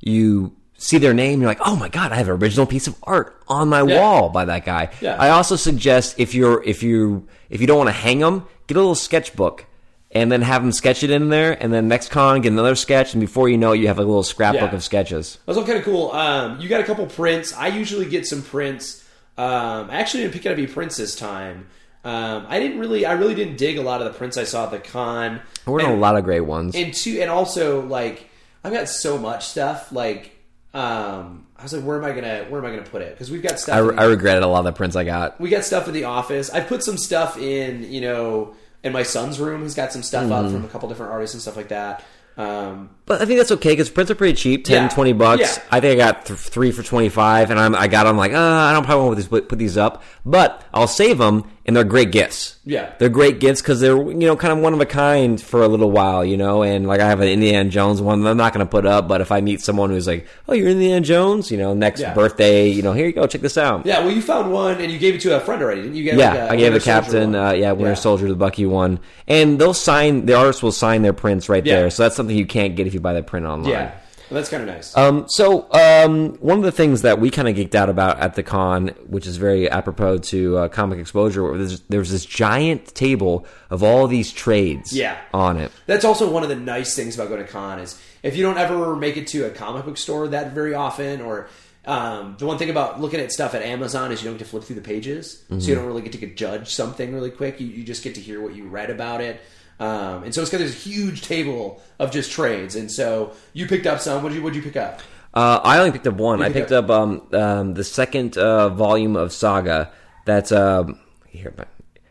you 0.00 0.54
see 0.76 0.98
their 0.98 1.14
name. 1.14 1.40
You're 1.40 1.48
like, 1.50 1.60
oh 1.64 1.76
my 1.76 1.88
god, 1.88 2.12
I 2.12 2.16
have 2.16 2.28
an 2.28 2.34
original 2.34 2.66
piece 2.66 2.86
of 2.86 2.96
art 3.04 3.40
on 3.48 3.68
my 3.68 3.82
Yeah. 3.82 3.98
wall 4.00 4.28
by 4.30 4.44
that 4.46 4.64
guy. 4.64 4.90
Yeah. 5.00 5.16
I 5.18 5.30
also 5.30 5.56
suggest 5.56 6.16
if 6.18 6.34
you're 6.34 6.62
if 6.64 6.82
you 6.82 7.26
if 7.50 7.60
you 7.60 7.66
don't 7.66 7.78
want 7.78 7.88
to 7.88 7.92
hang 7.92 8.18
them, 8.20 8.46
get 8.66 8.76
a 8.76 8.80
little 8.80 8.94
sketchbook. 8.94 9.66
And 10.14 10.30
then 10.30 10.42
have 10.42 10.60
them 10.60 10.72
sketch 10.72 11.02
it 11.02 11.08
in 11.08 11.30
there, 11.30 11.52
and 11.58 11.72
then 11.72 11.88
next 11.88 12.10
con 12.10 12.42
get 12.42 12.52
another 12.52 12.74
sketch, 12.74 13.14
and 13.14 13.20
before 13.22 13.48
you 13.48 13.56
know 13.56 13.72
it, 13.72 13.78
you 13.80 13.86
have 13.86 13.96
a 13.98 14.02
little 14.04 14.22
scrapbook 14.22 14.70
Yeah. 14.70 14.76
of 14.76 14.84
sketches. 14.84 15.38
That's 15.46 15.56
are 15.58 15.64
kind 15.64 15.78
of 15.78 15.84
cool. 15.84 16.12
Um, 16.12 16.60
you 16.60 16.68
got 16.68 16.82
a 16.82 16.84
couple 16.84 17.06
prints. 17.06 17.54
I 17.56 17.68
usually 17.68 18.04
get 18.04 18.26
some 18.26 18.42
prints. 18.42 19.02
Um, 19.38 19.88
I 19.88 19.94
actually 19.94 20.24
didn't 20.24 20.34
pick 20.34 20.44
up 20.44 20.52
any 20.52 20.66
prints 20.66 20.98
this 20.98 21.16
time. 21.16 21.66
Um, 22.04 22.46
I 22.48 22.58
didn't 22.58 22.78
really, 22.80 23.06
I 23.06 23.12
really 23.12 23.34
didn't 23.34 23.56
dig 23.58 23.78
a 23.78 23.82
lot 23.82 24.02
of 24.02 24.12
the 24.12 24.18
prints 24.18 24.36
I 24.36 24.44
saw 24.44 24.64
at 24.64 24.70
the 24.72 24.78
con. 24.80 25.40
We're 25.66 25.80
in 25.80 25.86
a 25.86 25.94
lot 25.96 26.16
of 26.16 26.24
great 26.24 26.40
ones. 26.40 26.74
and 26.74 26.92
two, 26.92 27.20
and 27.20 27.30
also 27.30 27.82
like 27.86 28.28
I've 28.64 28.72
got 28.72 28.88
so 28.88 29.18
much 29.18 29.46
stuff. 29.46 29.92
Like, 29.92 30.36
um, 30.74 31.46
I 31.56 31.62
was 31.62 31.72
like, 31.72 31.84
where 31.84 31.98
am 31.98 32.04
I 32.04 32.12
gonna, 32.12 32.44
where 32.48 32.60
am 32.60 32.66
I 32.66 32.70
gonna 32.74 32.88
put 32.88 33.02
it? 33.02 33.10
Because 33.14 33.30
we've 33.30 33.42
got 33.42 33.60
stuff. 33.60 33.76
I, 33.76 33.80
the- 33.82 34.00
I 34.00 34.04
regretted 34.04 34.42
a 34.42 34.46
lot 34.48 34.60
of 34.60 34.64
the 34.64 34.72
prints 34.72 34.96
I 34.96 35.04
got. 35.04 35.40
we 35.40 35.48
got 35.50 35.64
stuff 35.64 35.86
in 35.88 35.94
the 35.94 36.04
office. 36.04 36.50
I 36.50 36.60
put 36.60 36.82
some 36.82 36.96
stuff 36.98 37.36
in, 37.38 37.84
you 37.92 38.00
know, 38.00 38.54
in 38.82 38.92
my 38.92 39.02
son's 39.04 39.38
room. 39.38 39.62
He's 39.62 39.74
got 39.74 39.92
some 39.92 40.02
stuff 40.02 40.30
up 40.30 40.44
Mm-hmm. 40.46 40.54
from 40.54 40.64
a 40.64 40.68
couple 40.68 40.88
different 40.88 41.12
artists 41.12 41.34
and 41.34 41.42
stuff 41.42 41.56
like 41.56 41.68
that. 41.68 42.02
Um, 42.36 42.88
But 43.04 43.20
I 43.20 43.26
think 43.26 43.38
that's 43.38 43.52
okay 43.52 43.70
because 43.70 43.90
prints 43.90 44.10
are 44.10 44.14
pretty 44.14 44.34
cheap 44.34 44.64
10, 44.64 44.84
Yeah. 44.84 44.88
20 44.88 45.12
bucks. 45.12 45.40
Yeah. 45.58 45.62
I 45.70 45.80
think 45.80 46.00
I 46.00 46.04
got 46.04 46.24
th- 46.26 46.38
three 46.38 46.72
for 46.72 46.82
25 46.82 47.50
and 47.50 47.60
I'm, 47.60 47.74
I 47.74 47.88
got 47.88 48.04
them 48.04 48.16
like, 48.16 48.32
uh, 48.32 48.38
I 48.40 48.72
don't 48.72 48.84
probably 48.86 49.06
want 49.08 49.22
to 49.22 49.42
put 49.42 49.58
these 49.58 49.76
up, 49.76 50.02
but 50.24 50.64
I'll 50.72 50.86
save 50.88 51.18
them 51.18 51.44
and 51.64 51.76
they're 51.76 51.84
great 51.84 52.10
gifts. 52.10 52.56
Yeah. 52.64 52.92
They're 52.98 53.08
great 53.08 53.38
gifts 53.38 53.60
because 53.62 53.80
they're, 53.80 53.96
you 53.96 54.14
know, 54.26 54.36
kind 54.36 54.52
of 54.52 54.58
one 54.58 54.72
of 54.74 54.80
a 54.80 54.86
kind 54.86 55.40
for 55.40 55.62
a 55.62 55.68
little 55.68 55.90
while, 55.90 56.24
you 56.24 56.36
know, 56.36 56.62
and 56.62 56.86
like 56.86 57.00
I 57.00 57.06
have 57.08 57.20
an 57.20 57.28
Indiana 57.28 57.68
Jones 57.70 58.02
one 58.02 58.22
that 58.22 58.30
I'm 58.30 58.36
not 58.36 58.52
going 58.52 58.66
to 58.66 58.70
put 58.70 58.84
up, 58.86 59.06
but 59.08 59.20
if 59.20 59.30
I 59.30 59.40
meet 59.40 59.60
someone 59.60 59.90
who's 59.90 60.06
like, 60.06 60.26
oh, 60.48 60.54
you're 60.54 60.68
Indiana 60.68 61.00
Jones, 61.00 61.50
you 61.50 61.58
know, 61.58 61.72
next 61.74 62.00
Yeah. 62.00 62.14
birthday, 62.14 62.68
you 62.68 62.82
know, 62.82 62.92
here 62.92 63.06
you 63.06 63.12
go, 63.12 63.26
check 63.26 63.40
this 63.42 63.56
out. 63.56 63.86
yeah, 63.86 64.00
well, 64.00 64.10
you 64.10 64.22
found 64.22 64.52
one 64.52 64.80
and 64.80 64.90
you 64.92 64.98
gave 64.98 65.14
it 65.14 65.20
to 65.22 65.36
a 65.36 65.40
friend 65.40 65.62
already, 65.62 65.82
didn't 65.82 65.96
you? 65.96 66.04
Get 66.04 66.16
Yeah, 66.16 66.32
like 66.32 66.38
a 66.50 66.52
I 66.52 66.56
gave 66.56 66.72
the 66.72 66.80
captain, 66.80 67.34
uh, 67.34 67.52
yeah, 67.52 67.72
Winter 67.72 67.90
Yeah. 67.90 67.94
Soldier, 67.94 68.28
the 68.28 68.34
Bucky 68.34 68.66
one, 68.66 68.98
and 69.28 69.58
they'll 69.58 69.74
sign. 69.74 70.26
The 70.26 70.34
artist 70.34 70.62
will 70.62 70.72
sign 70.72 71.02
their 71.02 71.12
prints 71.12 71.48
right 71.48 71.64
Yeah. 71.64 71.76
there, 71.80 71.90
so 71.90 72.02
that's 72.02 72.16
something 72.16 72.36
you 72.36 72.46
can't 72.46 72.74
get 72.76 72.86
if 72.86 72.94
you 72.94 73.00
buy 73.00 73.12
the 73.12 73.22
print 73.22 73.46
online. 73.46 73.70
Yeah, 73.70 73.90
well, 74.32 74.40
that's 74.40 74.48
kind 74.48 74.62
of 74.62 74.68
nice. 74.74 74.96
Um, 74.96 75.26
so 75.28 75.70
um, 75.72 76.30
one 76.36 76.56
of 76.56 76.64
the 76.64 76.72
things 76.72 77.02
that 77.02 77.20
we 77.20 77.28
kind 77.30 77.48
of 77.48 77.54
geeked 77.54 77.74
out 77.74 77.90
about 77.90 78.18
at 78.18 78.34
the 78.34 78.42
con, 78.42 78.88
which 79.06 79.26
is 79.26 79.36
very 79.36 79.68
apropos 79.68 80.18
to 80.18 80.56
uh, 80.56 80.68
comic 80.68 80.98
exposure, 80.98 81.42
where 81.42 81.58
there's, 81.58 81.80
there's 81.90 82.10
this 82.10 82.24
giant 82.24 82.94
table 82.94 83.46
of 83.68 83.82
all 83.82 84.06
these 84.06 84.32
trades 84.32 84.90
Yeah. 84.96 85.18
on 85.34 85.58
it. 85.58 85.70
That's 85.84 86.06
also 86.06 86.30
one 86.30 86.42
of 86.42 86.48
the 86.48 86.56
nice 86.56 86.96
things 86.96 87.14
about 87.14 87.28
going 87.28 87.44
to 87.44 87.46
con 87.50 87.78
is 87.78 88.00
if 88.22 88.34
you 88.34 88.42
don't 88.42 88.56
ever 88.56 88.96
make 88.96 89.18
it 89.18 89.26
to 89.28 89.44
a 89.44 89.50
comic 89.50 89.84
book 89.84 89.98
store 89.98 90.28
that 90.28 90.52
very 90.52 90.74
often, 90.74 91.20
or 91.20 91.48
um, 91.84 92.36
the 92.38 92.46
one 92.46 92.56
thing 92.56 92.70
about 92.70 93.00
looking 93.02 93.20
at 93.20 93.32
stuff 93.32 93.54
at 93.54 93.60
Amazon 93.62 94.12
is 94.12 94.22
you 94.22 94.30
don't 94.30 94.38
get 94.38 94.44
to 94.44 94.50
flip 94.50 94.64
through 94.64 94.76
the 94.76 94.82
pages, 94.82 95.44
so 95.50 95.56
you 95.56 95.74
don't 95.74 95.84
really 95.86 96.00
get 96.00 96.12
to 96.12 96.18
get 96.18 96.36
judge 96.38 96.72
something 96.72 97.12
really 97.12 97.30
quick. 97.30 97.60
You, 97.60 97.66
you 97.66 97.84
just 97.84 98.02
get 98.02 98.14
to 98.14 98.20
hear 98.22 98.40
what 98.40 98.54
you 98.54 98.64
read 98.68 98.88
about 98.88 99.20
it. 99.20 99.40
Um, 99.82 100.22
and 100.22 100.32
so 100.32 100.42
it's 100.42 100.50
got 100.50 100.58
this 100.58 100.80
huge 100.80 101.22
table 101.22 101.82
of 101.98 102.12
just 102.12 102.30
trades, 102.30 102.76
and 102.76 102.88
so 102.88 103.32
you 103.52 103.66
picked 103.66 103.84
up 103.84 103.98
some. 103.98 104.22
What 104.22 104.28
did 104.28 104.36
you 104.36 104.42
What 104.44 104.52
did 104.52 104.58
you 104.58 104.62
pick 104.62 104.76
up? 104.76 105.00
Uh, 105.34 105.60
I 105.64 105.78
only 105.78 105.90
picked 105.90 106.06
up 106.06 106.14
one. 106.14 106.40
I 106.40 106.46
picked 106.46 106.54
picked 106.54 106.72
up 106.72 106.88
um, 106.88 107.26
um, 107.32 107.74
the 107.74 107.82
second 107.82 108.38
uh, 108.38 108.68
volume 108.68 109.16
of 109.16 109.32
Saga. 109.32 109.90
That's 110.24 110.52
um, 110.52 111.00
here. 111.26 111.52
But 111.56 111.66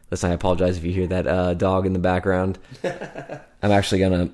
listen, 0.09 0.31
I 0.31 0.33
apologize 0.33 0.75
if 0.75 0.83
you 0.83 0.91
hear 0.91 1.07
that 1.07 1.25
uh, 1.25 1.53
dog 1.53 1.85
in 1.85 1.93
the 1.93 1.99
background. 1.99 2.59
I'm 2.83 3.71
actually 3.71 4.01
gonna 4.01 4.31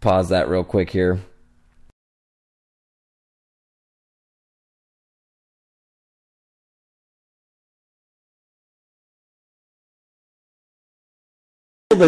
pause 0.00 0.28
that 0.28 0.48
real 0.48 0.62
quick 0.62 0.90
here. 0.90 1.18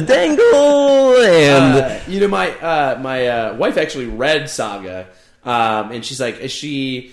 The 0.00 0.06
dangle 0.06 1.16
and 1.22 1.74
Uh, 1.84 2.00
you 2.08 2.20
know, 2.20 2.28
my 2.28 2.50
uh, 2.58 2.98
my 3.00 3.26
uh, 3.26 3.56
wife 3.56 3.76
actually 3.76 4.06
read 4.06 4.48
Saga, 4.50 5.06
um, 5.44 5.92
and 5.92 6.04
she's 6.04 6.20
like, 6.20 6.48
she 6.50 7.12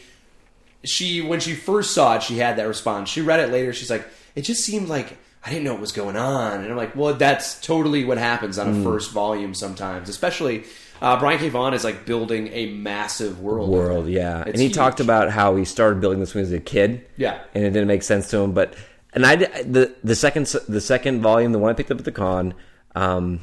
she 0.84 1.22
when 1.22 1.40
she 1.40 1.54
first 1.56 1.94
saw 1.94 2.16
it, 2.16 2.24
she 2.24 2.38
had 2.38 2.58
that 2.58 2.68
response. 2.68 3.10
She 3.10 3.22
read 3.22 3.40
it 3.40 3.52
later. 3.52 3.74
She's 3.74 3.90
like, 3.90 4.08
it 4.36 4.42
just 4.42 4.64
seemed 4.64 4.88
like 4.90 5.18
I 5.46 5.50
didn't 5.50 5.64
know 5.64 5.74
what 5.74 5.82
was 5.82 5.92
going 5.92 6.16
on, 6.18 6.62
and 6.62 6.72
I'm 6.72 6.78
like, 6.78 6.96
well, 6.96 7.14
that's 7.14 7.60
totally 7.62 8.06
what 8.06 8.18
happens 8.18 8.58
on 8.58 8.68
a 8.70 8.84
first 8.84 9.12
volume 9.12 9.54
sometimes, 9.54 10.10
especially. 10.10 10.64
Uh, 11.02 11.18
Brian 11.18 11.40
K. 11.40 11.48
Vaughan 11.48 11.74
is 11.74 11.86
like 11.86 12.06
building 12.06 12.50
a 12.50 12.66
massive 12.74 13.40
world. 13.40 13.70
world, 13.70 14.08
yeah. 14.10 14.42
It's 14.42 14.50
and 14.50 14.58
he 14.58 14.64
huge. 14.66 14.76
talked 14.76 15.00
about 15.00 15.32
how 15.32 15.56
he 15.56 15.64
started 15.64 16.02
building 16.02 16.20
this 16.20 16.36
when 16.36 16.44
he 16.44 16.52
was 16.52 16.60
a 16.60 16.62
kid. 16.62 17.06
Yeah. 17.16 17.40
and 17.56 17.64
it 17.64 17.70
didn't 17.70 17.88
make 17.88 18.04
sense 18.04 18.30
to 18.32 18.38
him. 18.40 18.52
But 18.52 18.74
and 19.14 19.26
I 19.26 19.38
the 19.38 19.96
the 20.04 20.14
second 20.14 20.48
the 20.68 20.82
second 20.82 21.22
volume, 21.22 21.54
the 21.54 21.58
one 21.58 21.70
I 21.70 21.74
picked 21.74 21.90
up 21.90 22.00
at 22.00 22.04
the 22.04 22.12
con, 22.12 22.54
um, 23.00 23.40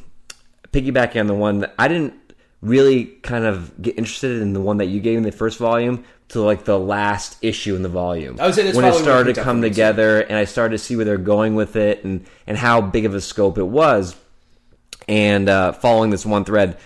piggybacking 0.73 1.21
on 1.21 1.27
the 1.27 1.35
one 1.35 1.61
that 1.61 1.75
I 1.79 1.89
didn't 1.89 2.15
really 2.61 3.05
kind 3.05 3.45
of 3.45 3.81
get 3.81 3.97
interested 3.97 4.43
in 4.43 4.53
the 4.53 4.61
one 4.61 4.79
that 4.79 4.87
you 4.87 5.01
gave 5.01 5.17
in 5.17 5.23
the 5.23 5.33
first 5.33 5.59
volume 5.59 6.05
to 6.29 6.41
like 6.41 6.65
the 6.65 6.79
last 6.79 7.39
issue 7.43 7.75
in 7.77 7.83
the 7.83 7.89
volume. 7.89 8.37
I 8.41 8.51
that's 8.51 8.77
when 8.77 8.85
it 8.85 8.95
started 8.95 9.35
to 9.35 9.43
come 9.43 9.63
together, 9.63 10.21
and 10.21 10.37
I 10.37 10.45
started 10.45 10.73
to 10.73 10.79
see 10.79 10.97
where 10.97 11.05
they're 11.05 11.17
going 11.17 11.55
with 11.55 11.77
it, 11.77 12.05
and 12.05 12.27
and 12.47 12.59
how 12.59 12.81
big 12.81 13.05
of 13.05 13.15
a 13.15 13.21
scope 13.21 13.59
it 13.59 13.65
was. 13.65 14.17
And 15.09 15.49
uh, 15.49 15.73
following 15.73 16.11
this 16.11 16.27
one 16.27 16.45
thread, 16.45 16.79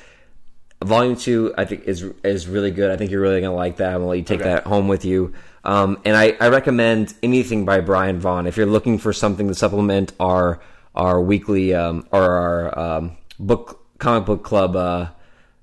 Volume 0.84 1.16
two, 1.16 1.54
I 1.58 1.64
think 1.64 1.84
is 1.84 2.04
is 2.22 2.46
really 2.46 2.70
good. 2.70 2.90
I 2.90 2.96
think 2.96 3.10
you're 3.10 3.20
really 3.20 3.40
gonna 3.40 3.54
like 3.54 3.76
that. 3.76 3.88
I'm 3.88 4.00
gonna 4.00 4.06
let 4.06 4.18
you 4.18 4.24
take 4.24 4.40
Okay. 4.40 4.50
that 4.50 4.66
home 4.66 4.88
with 4.88 5.04
you. 5.04 5.32
Um, 5.64 6.00
and 6.06 6.16
I, 6.16 6.36
I 6.40 6.48
recommend 6.48 7.12
anything 7.22 7.66
by 7.66 7.80
Brian 7.80 8.18
Vaughan 8.18 8.46
if 8.46 8.56
you're 8.56 8.64
looking 8.64 8.96
for 8.96 9.12
something 9.12 9.48
to 9.48 9.54
supplement 9.54 10.12
our 10.18 10.60
our 10.94 11.20
weekly 11.20 11.74
um, 11.74 12.06
or 12.12 12.22
our 12.22 12.78
um, 12.78 13.16
book 13.38 13.80
comic 13.98 14.26
book 14.26 14.42
club 14.44 14.76
uh, 14.76 15.08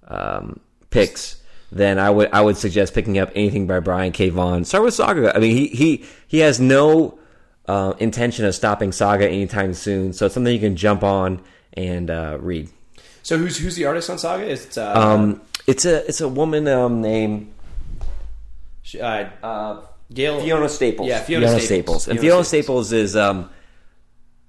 um, 0.07 0.59
picks. 0.89 1.41
Then 1.71 1.99
I 1.99 2.09
would 2.09 2.29
I 2.31 2.41
would 2.41 2.55
suggest 2.57 2.93
picking 2.93 3.17
up 3.17 3.29
anything 3.35 3.67
by 3.67 3.79
Brian 3.81 4.11
K. 4.13 4.29
Vaughan. 4.29 4.63
Start 4.63 4.83
with 4.85 4.93
Saga. 4.93 5.35
I 5.35 5.39
mean, 5.39 5.55
he 5.55 5.67
he 5.67 6.05
he 6.27 6.39
has 6.39 6.59
no 6.59 7.19
uh, 7.67 7.93
intention 7.99 8.45
of 8.45 8.55
stopping 8.55 8.91
Saga 8.93 9.27
anytime 9.27 9.73
soon. 9.73 10.13
So 10.13 10.25
it's 10.27 10.33
something 10.33 10.53
you 10.53 10.59
can 10.61 10.77
jump 10.77 11.03
on 11.03 11.41
and 11.73 12.09
uh, 12.09 12.37
read. 12.39 12.69
So 13.21 13.37
who's 13.37 13.57
who's 13.57 13.75
the 13.75 13.85
artist 13.85 14.09
on 14.09 14.17
Saga? 14.17 14.49
It's 14.49 14.77
uh, 14.77 14.93
Um, 14.93 15.41
it's 15.67 15.83
a 15.83 16.07
it's 16.07 16.21
a 16.21 16.29
woman 16.29 16.69
um, 16.69 17.01
named 17.01 17.53
she- 18.81 19.01
uh, 19.01 19.27
uh, 19.43 19.81
Gail 20.13 20.39
Fiona 20.39 20.69
Staples. 20.69 21.09
Yeah, 21.09 21.19
Fiona, 21.19 21.59
Staples. 21.59 22.07
And 22.07 22.17
Fiona 22.17 22.45
Staples 22.45 22.93
is 22.93 23.17
um, 23.17 23.49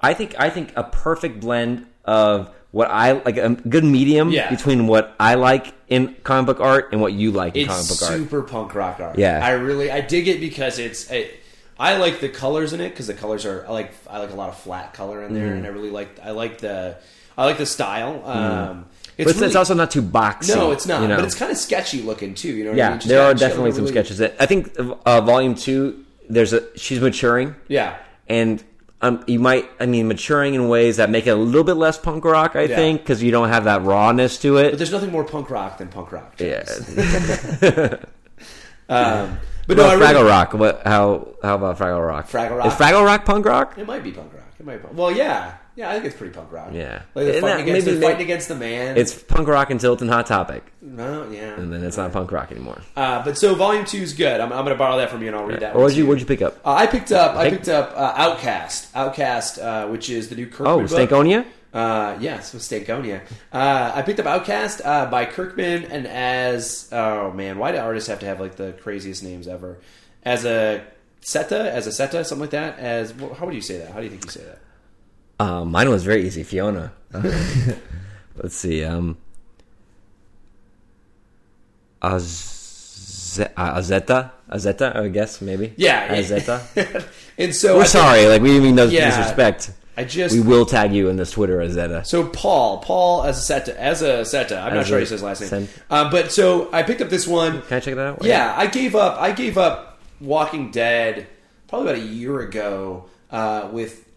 I 0.00 0.14
think 0.14 0.34
I 0.38 0.50
think 0.50 0.72
a 0.76 0.84
perfect 0.84 1.40
blend 1.40 1.86
of 2.04 2.50
what 2.70 2.90
I 2.90 3.12
like 3.12 3.36
a 3.38 3.50
good 3.50 3.84
medium 3.84 4.30
Yeah. 4.30 4.50
between 4.50 4.86
what 4.86 5.14
I 5.18 5.34
like 5.34 5.74
in 5.88 6.14
comic 6.22 6.46
book 6.46 6.60
art 6.60 6.90
and 6.92 7.00
what 7.00 7.12
you 7.12 7.30
like 7.32 7.56
in 7.56 7.66
comic 7.66 7.80
It's 7.80 8.00
book 8.00 8.10
art. 8.10 8.18
super 8.18 8.42
punk 8.42 8.74
rock 8.74 9.00
art. 9.00 9.18
Yeah. 9.18 9.40
I 9.44 9.50
really 9.52 9.90
I 9.90 10.00
dig 10.02 10.28
it 10.28 10.40
because 10.40 10.78
it's 10.78 11.10
it, 11.10 11.34
I 11.78 11.96
like 11.96 12.20
the 12.20 12.28
colors 12.28 12.72
in 12.72 12.80
it 12.80 12.90
because 12.90 13.06
the 13.06 13.14
colors 13.14 13.46
are 13.46 13.64
I 13.66 13.70
like 13.72 13.92
I 14.08 14.18
like 14.18 14.30
a 14.30 14.34
lot 14.34 14.50
of 14.50 14.58
flat 14.58 14.92
color 14.94 15.22
in 15.24 15.32
there 15.34 15.46
Mm-hmm. 15.48 15.56
and 15.58 15.66
I 15.66 15.70
really 15.70 15.90
like 15.90 16.10
I 16.22 16.30
like 16.30 16.58
the 16.58 16.96
I 17.36 17.44
like 17.44 17.58
the 17.58 17.66
style. 17.66 18.22
Um, 18.26 18.86
But 19.16 19.26
it's, 19.28 19.34
really- 19.36 19.46
it's 19.46 19.56
also 19.56 19.74
not 19.74 19.90
too 19.90 20.02
boxy. 20.02 20.54
no, 20.56 20.70
it's 20.72 20.86
not. 20.86 21.02
you 21.02 21.08
know? 21.08 21.16
But 21.16 21.24
it's 21.24 21.34
kind 21.36 21.50
of 21.52 21.56
sketchy 21.58 22.02
looking 22.02 22.34
too. 22.34 22.48
You 22.54 22.64
know? 22.64 22.70
What 22.72 22.80
I 22.80 22.90
mean? 22.90 23.00
There 23.08 23.22
are 23.22 23.32
definitely 23.34 23.70
some 23.72 23.80
really- 23.82 23.92
sketches. 23.92 24.18
That, 24.18 24.34
I 24.40 24.46
think 24.46 24.76
uh, 24.78 25.20
volume 25.22 25.54
two, 25.54 26.04
there's 26.28 26.52
a 26.52 26.62
she's 26.76 27.00
maturing. 27.00 27.54
Yeah, 27.68 27.96
and 28.28 28.62
um, 29.00 29.22
you 29.26 29.38
might, 29.38 29.68
I 29.78 29.86
mean, 29.86 30.08
maturing 30.08 30.54
in 30.54 30.68
ways 30.68 30.96
that 30.96 31.08
make 31.10 31.26
it 31.26 31.30
a 31.30 31.36
little 31.36 31.64
bit 31.64 31.74
less 31.74 31.96
punk 31.98 32.24
rock. 32.24 32.56
I 32.56 32.62
Yeah. 32.62 32.76
think 32.76 33.00
because 33.02 33.22
you 33.22 33.30
don't 33.30 33.48
have 33.48 33.64
that 33.64 33.82
rawness 33.82 34.38
to 34.38 34.56
it. 34.58 34.70
but 34.70 34.78
there's 34.78 34.90
nothing 34.92 35.12
more 35.12 35.24
punk 35.24 35.50
rock 35.50 35.78
than 35.78 35.88
punk 35.88 36.10
rock. 36.12 36.34
Yeah, 36.38 36.64
Um, 38.90 39.38
But 39.66 39.76
no, 39.76 39.84
I 39.86 39.92
really- 39.94 40.06
Fraggle 40.06 40.26
Rock. 40.28 40.54
What? 40.54 40.82
How? 40.86 41.28
How 41.42 41.56
about 41.56 41.78
Fraggle 41.78 42.06
Rock? 42.06 42.28
Fraggle 42.28 42.56
Rock? 42.58 42.66
Is 42.68 42.72
Fraggle 42.72 43.04
Rock 43.04 43.24
punk 43.26 43.44
rock? 43.44 43.76
It 43.76 43.86
might 43.86 44.02
be 44.02 44.12
punk 44.12 44.32
rock. 44.32 44.44
It 44.58 44.64
might. 44.64 44.76
Be 44.78 44.82
punk. 44.84 44.96
Well, 44.96 45.12
yeah, 45.12 45.52
yeah. 45.78 45.90
I 45.90 45.94
think 45.94 46.04
it's 46.06 46.16
pretty 46.16 46.34
punk 46.34 46.52
rock. 46.52 46.70
Yeah. 46.72 47.02
like 47.14 47.26
they're 47.26 47.40
fighting, 47.40 47.42
that- 47.42 47.60
against, 47.72 47.86
maybe- 47.86 47.98
they're 47.98 48.10
fighting 48.10 48.24
against 48.26 48.48
the 48.48 48.54
man. 48.54 48.96
It's 48.96 49.14
punk 49.14 49.48
rock 49.48 49.70
until 49.70 49.92
it's 49.94 50.02
in 50.02 50.08
Hot 50.08 50.26
Topic, 50.26 50.64
no, 50.82 51.28
yeah. 51.30 51.54
and 51.58 51.72
then 51.72 51.82
it's 51.84 51.96
not 51.96 52.12
punk 52.12 52.30
rock 52.32 52.50
anymore. 52.52 52.80
Uh, 52.96 53.24
but 53.24 53.38
so 53.38 53.54
volume 53.54 53.84
two 53.84 53.98
is 54.02 54.12
good. 54.12 54.40
I'm, 54.40 54.52
I'm 54.52 54.64
going 54.64 54.74
to 54.76 54.78
borrow 54.78 54.96
that 54.98 55.10
from 55.10 55.22
you 55.22 55.28
and 55.28 55.36
I'll 55.36 55.46
read 55.46 55.60
that. 55.60 55.74
Or 55.76 55.82
what'd 55.82 55.96
you? 55.96 56.06
What'd 56.06 56.20
you 56.20 56.26
pick 56.26 56.42
up? 56.42 56.58
Uh, 56.66 56.74
I 56.74 56.86
picked 56.86 57.12
up. 57.12 57.36
I 57.36 57.48
picked 57.50 57.68
up 57.68 57.92
uh, 57.96 58.12
Outcast. 58.16 58.94
Outcast, 58.94 59.58
uh, 59.58 59.86
which 59.88 60.10
is 60.10 60.28
the 60.28 60.34
new 60.36 60.46
Kirkman 60.46 60.66
Oh, 60.68 60.80
book. 60.80 60.90
Stankonia. 60.90 61.46
Uh, 61.72 62.16
yes, 62.18 62.54
with 62.54 62.62
Stankonia. 62.62 63.20
Uh, 63.52 63.92
I 63.94 64.00
picked 64.02 64.18
up 64.20 64.26
Outcast 64.26 64.80
uh, 64.84 65.06
by 65.06 65.26
Kirkman, 65.26 65.84
and 65.84 66.06
as 66.06 66.88
oh 66.92 67.30
man, 67.32 67.58
why 67.58 67.72
do 67.72 67.78
artists 67.78 68.08
have 68.08 68.20
to 68.20 68.26
have 68.26 68.40
like 68.40 68.56
the 68.56 68.72
craziest 68.80 69.22
names 69.22 69.46
ever? 69.46 69.78
As 70.24 70.44
a 70.46 70.82
Seta, 71.20 71.72
Azaceta, 71.76 72.24
something 72.24 72.40
like 72.40 72.50
that. 72.50 72.78
As 72.78 73.12
how 73.38 73.44
would 73.46 73.54
you 73.54 73.60
say 73.60 73.78
that? 73.78 73.90
How 73.90 73.98
do 73.98 74.04
you 74.04 74.10
think 74.10 74.24
you 74.24 74.30
say 74.30 74.44
that? 74.44 74.60
Uh, 75.38 75.64
mine 75.64 75.88
was 75.90 76.04
very 76.04 76.26
easy. 76.26 76.42
Fiona. 76.42 76.92
Let's 78.36 78.54
see. 78.56 78.84
Um, 78.84 79.16
Az- 82.02 83.40
uh, 83.56 83.74
Azeta. 83.78 84.30
Azeta. 84.50 84.96
I 84.96 85.08
guess 85.08 85.40
maybe. 85.40 85.72
Yeah, 85.76 86.14
Azeta. 86.16 87.06
and 87.38 87.54
so 87.54 87.76
We're 87.76 87.82
I- 87.82 87.86
sorry. 87.86 88.26
Like 88.26 88.42
we 88.42 88.48
didn't 88.48 88.62
mean 88.64 88.74
no 88.74 88.84
Yeah. 88.84 89.08
disrespect. 89.10 89.70
I 89.96 90.04
just 90.04 90.32
We 90.32 90.40
will 90.40 90.64
tag 90.64 90.92
you 90.92 91.08
in 91.08 91.16
this 91.16 91.32
Twitter 91.32 91.58
Azeta. 91.58 92.06
So 92.06 92.24
Paul, 92.28 92.78
Paul 92.78 93.22
Azaceta, 93.24 93.74
as 93.74 94.00
a 94.00 94.24
Seta. 94.24 94.56
I'm 94.60 94.72
not 94.74 94.86
sure 94.86 95.00
he 95.00 95.06
says 95.06 95.24
last 95.24 95.50
name. 95.50 95.68
Uh, 95.90 96.08
but 96.08 96.30
so 96.30 96.68
I 96.72 96.84
picked 96.84 97.00
up 97.00 97.08
this 97.10 97.26
one. 97.26 97.62
Can 97.62 97.78
I 97.78 97.80
check 97.80 97.96
that 97.96 98.06
out? 98.06 98.24
Yeah, 98.24 98.54
I 98.56 98.68
gave 98.68 98.94
up. 98.94 99.20
I 99.20 99.32
gave 99.32 99.58
up 99.58 100.00
Walking 100.20 100.70
Dead 100.70 101.26
probably 101.66 101.90
about 101.90 102.00
a 102.00 102.06
year 102.06 102.38
ago 102.40 103.06
uh, 103.32 103.68
with 103.72 104.07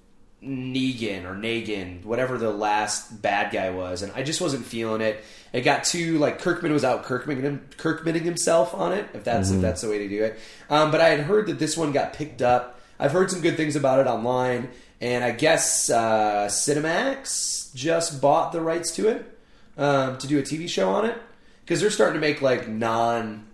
Negan 0.43 1.25
or 1.25 1.35
Negan, 1.35 2.03
whatever 2.03 2.37
the 2.37 2.49
last 2.49 3.21
bad 3.21 3.53
guy 3.53 3.69
was, 3.69 4.01
and 4.01 4.11
I 4.13 4.23
just 4.23 4.41
wasn't 4.41 4.65
feeling 4.65 5.01
it. 5.01 5.23
It 5.53 5.61
got 5.61 5.83
too 5.83 6.17
like 6.17 6.39
Kirkman 6.39 6.71
was 6.71 6.83
out 6.83 7.03
Kirkman 7.03 7.61
Kirkmaning 7.77 8.23
himself 8.23 8.73
on 8.73 8.91
it, 8.93 9.07
if 9.13 9.23
that's 9.23 9.51
if 9.51 9.61
that's 9.61 9.81
the 9.81 9.89
way 9.89 9.99
to 9.99 10.09
do 10.09 10.23
it. 10.23 10.39
Um, 10.69 10.89
but 10.89 10.99
I 10.99 11.09
had 11.09 11.19
heard 11.21 11.47
that 11.47 11.59
this 11.59 11.77
one 11.77 11.91
got 11.91 12.13
picked 12.13 12.41
up. 12.41 12.79
I've 12.99 13.11
heard 13.11 13.29
some 13.29 13.41
good 13.41 13.55
things 13.55 13.75
about 13.75 13.99
it 13.99 14.07
online, 14.07 14.69
and 14.99 15.23
I 15.23 15.31
guess 15.31 15.89
uh, 15.89 16.47
Cinemax 16.47 17.73
just 17.75 18.19
bought 18.19 18.51
the 18.51 18.61
rights 18.61 18.91
to 18.95 19.09
it 19.09 19.39
um, 19.77 20.17
to 20.17 20.27
do 20.27 20.39
a 20.39 20.41
TV 20.41 20.67
show 20.67 20.89
on 20.89 21.05
it 21.05 21.17
because 21.63 21.81
they're 21.81 21.91
starting 21.91 22.19
to 22.19 22.27
make 22.27 22.41
like 22.41 22.67
non 22.67 23.45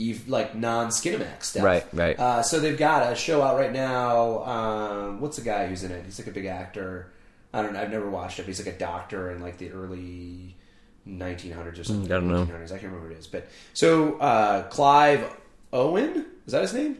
Eve 0.00 0.28
like 0.28 0.54
non 0.54 0.88
Skinemax 0.88 1.42
stuff. 1.44 1.62
Right, 1.62 1.84
right. 1.92 2.18
Uh, 2.18 2.42
so 2.42 2.58
they've 2.58 2.78
got 2.78 3.12
a 3.12 3.14
show 3.14 3.42
out 3.42 3.58
right 3.58 3.72
now. 3.72 4.42
Um, 4.44 5.20
what's 5.20 5.36
the 5.36 5.42
guy 5.44 5.66
who's 5.66 5.84
in 5.84 5.92
it? 5.92 6.04
He's 6.04 6.18
like 6.18 6.28
a 6.28 6.32
big 6.32 6.46
actor. 6.46 7.12
I 7.52 7.62
don't 7.62 7.74
know. 7.74 7.80
I've 7.80 7.90
never 7.90 8.08
watched 8.08 8.38
it. 8.38 8.42
But 8.42 8.48
he's 8.48 8.64
like 8.64 8.74
a 8.74 8.78
doctor 8.78 9.30
in 9.30 9.40
like 9.40 9.58
the 9.58 9.70
early 9.72 10.56
1900s 11.06 11.80
or 11.80 11.84
something. 11.84 12.08
Mm, 12.08 12.12
I 12.12 12.14
don't 12.20 12.28
know. 12.28 12.46
1800s. 12.46 12.66
I 12.66 12.78
can't 12.78 12.84
remember 12.84 13.08
what 13.08 13.12
it 13.12 13.18
is. 13.18 13.26
But 13.26 13.48
so 13.74 14.18
uh, 14.18 14.62
Clive 14.68 15.30
Owen 15.72 16.26
is 16.46 16.52
that 16.52 16.62
his 16.62 16.72
name? 16.74 16.98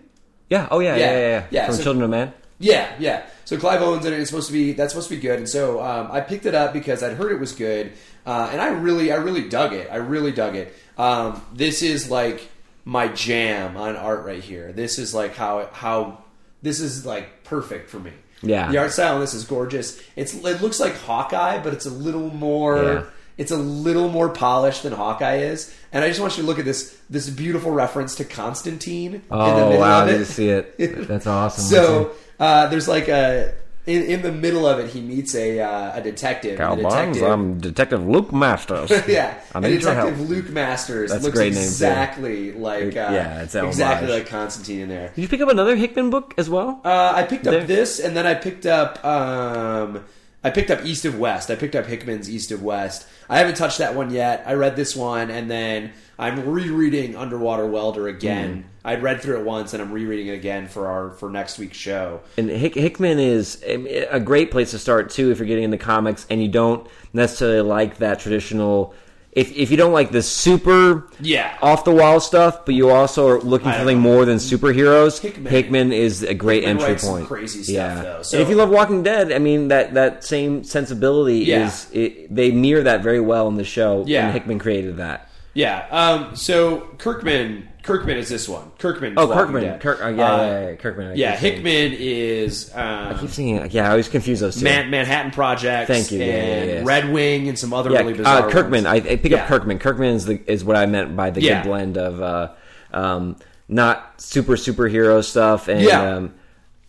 Yeah. 0.48 0.68
Oh 0.70 0.80
yeah. 0.80 0.96
Yeah. 0.96 1.04
Yeah. 1.04 1.12
Yeah. 1.12 1.28
Yeah. 1.28 1.46
Yeah, 1.50 1.66
From 1.66 1.74
so- 1.76 1.82
Children 1.82 2.04
of 2.04 2.10
Man. 2.10 2.34
Yeah, 2.62 2.92
yeah. 2.98 3.24
So 3.46 3.56
Clive 3.56 3.80
Owens 3.80 4.04
in 4.04 4.12
it. 4.12 4.20
It's 4.20 4.28
supposed 4.28 4.48
to 4.48 4.52
be 4.52 4.72
that's 4.72 4.92
supposed 4.92 5.08
to 5.08 5.14
be 5.14 5.20
good, 5.22 5.38
and 5.38 5.48
so 5.48 5.80
um, 5.82 6.10
I 6.12 6.20
picked 6.20 6.44
it 6.44 6.54
up 6.54 6.74
because 6.74 7.02
I'd 7.02 7.14
heard 7.16 7.32
it 7.32 7.40
was 7.40 7.52
good, 7.52 7.92
uh, 8.26 8.50
and 8.52 8.60
I 8.60 8.68
really, 8.68 9.10
I 9.10 9.16
really 9.16 9.48
dug 9.48 9.72
it. 9.72 9.88
I 9.90 9.96
really 9.96 10.30
dug 10.30 10.56
it. 10.56 10.74
Um, 10.98 11.40
this 11.54 11.80
is 11.82 12.10
like 12.10 12.50
my 12.84 13.08
jam 13.08 13.76
on 13.76 13.96
art 13.96 14.24
right 14.24 14.42
here. 14.42 14.72
This 14.72 14.98
is 14.98 15.14
like 15.14 15.34
how 15.36 15.68
how 15.72 16.24
this 16.62 16.80
is 16.80 17.04
like 17.06 17.44
perfect 17.44 17.90
for 17.90 17.98
me. 17.98 18.12
Yeah. 18.42 18.70
the 18.70 18.78
art 18.78 18.90
style 18.92 19.14
on 19.16 19.20
this 19.20 19.34
is 19.34 19.44
gorgeous. 19.44 20.00
It's 20.16 20.34
it 20.34 20.62
looks 20.62 20.80
like 20.80 20.94
Hawkeye, 20.96 21.62
but 21.62 21.72
it's 21.74 21.86
a 21.86 21.90
little 21.90 22.30
more. 22.30 22.82
Yeah. 22.82 23.04
It's 23.38 23.50
a 23.52 23.56
little 23.56 24.10
more 24.10 24.28
polished 24.28 24.82
than 24.82 24.92
Hawkeye 24.92 25.36
is, 25.38 25.74
and 25.92 26.04
I 26.04 26.08
just 26.08 26.20
want 26.20 26.36
you 26.36 26.42
to 26.42 26.46
look 26.46 26.58
at 26.58 26.66
this 26.66 26.98
this 27.08 27.30
beautiful 27.30 27.70
reference 27.70 28.14
to 28.16 28.24
Constantine. 28.24 29.14
in 29.14 29.20
the 29.28 29.34
Oh 29.34 29.68
middle 29.68 29.80
wow! 29.80 30.02
of 30.02 30.08
I 30.08 30.10
it. 30.10 30.12
need 30.18 30.26
to 30.26 30.32
see 30.32 30.48
it. 30.50 30.76
That's 31.08 31.26
awesome. 31.26 31.64
So 31.64 32.12
uh, 32.38 32.66
there's 32.66 32.86
like 32.88 33.08
a 33.08 33.54
in, 33.86 34.02
in 34.02 34.22
the 34.22 34.30
middle 34.32 34.66
of 34.66 34.78
it, 34.78 34.90
he 34.90 35.00
meets 35.00 35.34
a 35.34 35.60
uh, 35.60 35.96
a 35.98 36.00
detective. 36.02 36.58
Cal 36.58 36.76
the 36.76 36.82
Barnes, 36.82 37.20
I'm 37.22 37.58
Detective 37.58 38.06
Luke 38.06 38.32
Masters. 38.32 38.90
yeah, 39.08 39.40
I 39.54 39.58
a 39.58 39.60
need 39.62 39.82
your 39.82 39.94
help. 39.94 40.10
detective 40.10 40.30
Luke 40.30 40.50
Masters 40.50 41.10
That's 41.10 41.22
a 41.22 41.26
looks 41.26 41.36
great 41.38 41.54
name, 41.54 41.62
exactly 41.62 42.52
like 42.52 42.96
uh, 42.96 43.10
Yeah, 43.12 43.42
it's 43.42 43.54
exactly 43.54 44.08
homage. 44.08 44.22
like 44.22 44.28
Constantine 44.30 44.80
in 44.80 44.88
there. 44.90 45.08
Did 45.14 45.22
you 45.22 45.28
pick 45.28 45.40
up 45.40 45.48
another 45.48 45.76
Hickman 45.76 46.10
book 46.10 46.34
as 46.36 46.50
well? 46.50 46.80
Uh, 46.84 47.12
I 47.16 47.22
picked 47.24 47.46
up 47.46 47.52
There- 47.52 47.64
this, 47.64 47.98
and 48.00 48.16
then 48.16 48.26
I 48.26 48.34
picked 48.34 48.66
up 48.66 49.02
um, 49.04 50.04
I 50.42 50.50
picked 50.50 50.70
up 50.70 50.84
East 50.84 51.04
of 51.04 51.18
West. 51.18 51.50
I 51.50 51.54
picked 51.54 51.76
up 51.76 51.86
Hickman's 51.86 52.30
East 52.30 52.50
of 52.50 52.62
West. 52.62 53.06
I 53.28 53.38
haven't 53.38 53.56
touched 53.56 53.78
that 53.78 53.94
one 53.94 54.10
yet. 54.10 54.42
I 54.46 54.54
read 54.54 54.74
this 54.74 54.96
one, 54.96 55.30
and 55.30 55.50
then 55.50 55.92
I'm 56.18 56.48
rereading 56.48 57.14
Underwater 57.14 57.66
Welder 57.66 58.08
again. 58.08 58.62
Hmm. 58.62 58.68
I'd 58.82 59.02
read 59.02 59.20
through 59.20 59.40
it 59.40 59.44
once, 59.44 59.74
and 59.74 59.82
I'm 59.82 59.92
rereading 59.92 60.28
it 60.28 60.34
again 60.34 60.66
for 60.66 60.86
our 60.86 61.10
for 61.10 61.28
next 61.28 61.58
week's 61.58 61.76
show. 61.76 62.20
And 62.38 62.48
Hick- 62.48 62.74
Hickman 62.74 63.18
is 63.18 63.62
a 63.66 64.18
great 64.20 64.50
place 64.50 64.70
to 64.70 64.78
start 64.78 65.10
too 65.10 65.30
if 65.30 65.38
you're 65.38 65.46
getting 65.46 65.64
into 65.64 65.76
comics 65.76 66.26
and 66.30 66.42
you 66.42 66.48
don't 66.48 66.86
necessarily 67.12 67.60
like 67.60 67.98
that 67.98 68.20
traditional. 68.20 68.94
If 69.32 69.56
if 69.56 69.70
you 69.70 69.76
don't 69.76 69.92
like 69.92 70.10
the 70.10 70.22
super 70.22 71.04
Yeah. 71.20 71.52
off 71.62 71.84
the 71.84 71.92
wall 71.92 72.18
stuff, 72.18 72.64
but 72.64 72.74
you 72.74 72.90
also 72.90 73.28
are 73.28 73.40
looking 73.40 73.70
for 73.70 73.76
something 73.78 73.98
know. 74.02 74.12
more 74.12 74.24
than 74.24 74.38
superheroes, 74.38 75.20
Hickman- 75.20 75.52
Hickman, 75.52 75.92
is 75.92 76.24
a 76.24 76.34
great 76.34 76.64
Hickman 76.64 76.84
entry 76.84 77.08
point. 77.08 77.26
crazy 77.28 77.62
stuff, 77.62 77.74
yeah. 77.74 78.02
though, 78.02 78.16
And 78.16 78.26
so- 78.26 78.38
if 78.38 78.48
you 78.48 78.56
love 78.56 78.70
Walking 78.70 79.04
Dead, 79.04 79.30
I 79.32 79.38
mean 79.38 79.68
that 79.68 79.94
that 79.94 80.24
same 80.24 80.64
sensibility 80.64 81.38
Yeah. 81.44 81.66
is 81.68 81.86
it, 81.92 82.34
they 82.34 82.50
mirror 82.50 82.82
that 82.82 83.04
very 83.04 83.20
well 83.20 83.46
in 83.46 83.56
the 83.56 83.62
show. 83.64 84.02
Yeah. 84.04 84.24
and 84.24 84.32
Hickman 84.34 84.58
created 84.58 84.96
that. 84.96 85.28
Yeah. 85.54 85.86
Um, 85.90 86.36
so 86.36 86.80
Kirkman, 86.98 87.68
Kirkman 87.82 88.16
is 88.18 88.28
this 88.28 88.48
one. 88.48 88.70
Kirkman. 88.78 89.14
Oh, 89.16 89.26
Kirkman, 89.28 89.78
Kirk, 89.80 90.00
uh, 90.02 90.08
yeah, 90.08 90.32
Uh, 90.32 90.36
yeah, 90.42 90.68
yeah, 90.70 90.74
Kirkman. 90.76 91.06
I 91.08 91.14
yeah, 91.14 91.36
Hickman 91.36 91.92
is 91.98 92.72
I 92.74 93.10
um, 93.10 93.18
keep 93.18 93.30
saying, 93.30 93.68
yeah, 93.72 93.86
I 93.88 93.90
always 93.90 94.08
confuse 94.08 94.40
those 94.40 94.56
two. 94.56 94.64
Man- 94.64 94.90
Manhattan 94.90 95.32
Project. 95.32 95.88
Thank 95.88 96.12
you, 96.12 96.20
yeah, 96.20 96.26
yeah, 96.26 96.32
and 96.32 96.70
yeah. 96.70 96.82
Red 96.84 97.10
Wing 97.12 97.48
and 97.48 97.58
some 97.58 97.72
other 97.72 97.90
yeah, 97.90 97.98
really 98.00 98.14
bizarre. 98.14 98.46
uh, 98.48 98.50
Kirkman. 98.50 98.86
I. 98.86 98.96
I 98.96 99.00
pick 99.16 99.32
Yeah. 99.32 99.42
up 99.42 99.48
Kirkman. 99.48 99.78
Kirkman 99.78 100.14
is 100.14 100.26
the 100.26 100.40
is 100.50 100.64
what 100.64 100.76
I 100.76 100.86
meant 100.86 101.16
by 101.16 101.30
the 101.30 101.40
Yeah. 101.42 101.62
good 101.62 101.68
blend 101.68 101.98
of 101.98 102.20
uh, 102.22 102.50
um, 102.92 103.36
not 103.68 104.20
super 104.20 104.52
superhero 104.56 105.24
stuff 105.24 105.68
and 105.68 105.80
Yeah. 105.82 106.16
um, 106.16 106.34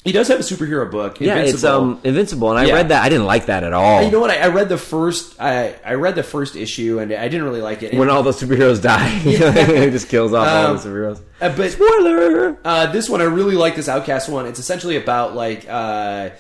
He 0.04 0.12
does 0.12 0.28
have 0.30 0.40
a 0.40 0.44
superhero 0.44 0.90
book. 0.90 1.22
yeah, 1.22 1.36
it's 1.38 1.52
Invincible. 1.54 1.76
um 1.76 2.00
Invincible, 2.04 2.50
and 2.50 2.58
I 2.60 2.66
Yeah. 2.66 2.74
read 2.74 2.90
that. 2.90 3.04
I 3.04 3.10
didn't 3.10 3.26
like 3.28 3.46
that 3.46 3.64
at 3.64 3.72
all. 3.72 4.02
You 4.02 4.10
know 4.10 4.20
what? 4.20 4.32
I, 4.32 4.38
I 4.38 4.48
read 4.48 4.68
the 4.68 4.78
first. 4.78 5.40
I, 5.40 5.76
I 5.86 5.94
read 5.94 6.16
the 6.16 6.24
first 6.24 6.56
issue 6.56 6.98
and 7.00 7.14
I 7.14 7.28
didn't 7.28 7.44
really 7.44 7.62
like 7.62 7.84
it. 7.84 7.94
when 7.94 8.10
all 8.10 8.24
the 8.24 8.32
superheroes 8.32 8.82
die, 8.82 9.08
he 9.10 9.38
just 9.38 10.10
kills 10.10 10.34
off 10.34 10.48
all 10.48 10.68
Um, 10.72 10.78
the 10.78 10.84
superheroes. 10.84 11.22
Uh, 11.40 11.56
but 11.56 11.72
Spoiler. 11.72 12.58
Uh, 12.66 12.92
this 12.92 13.10
one, 13.10 13.22
I 13.22 13.26
really 13.26 13.56
like 13.56 13.76
this 13.76 13.88
Outcast 13.88 14.28
one. 14.28 14.48
It's 14.48 14.60
essentially 14.60 14.96
about 14.98 15.36
like 15.36 15.68
uh, 15.70 16.32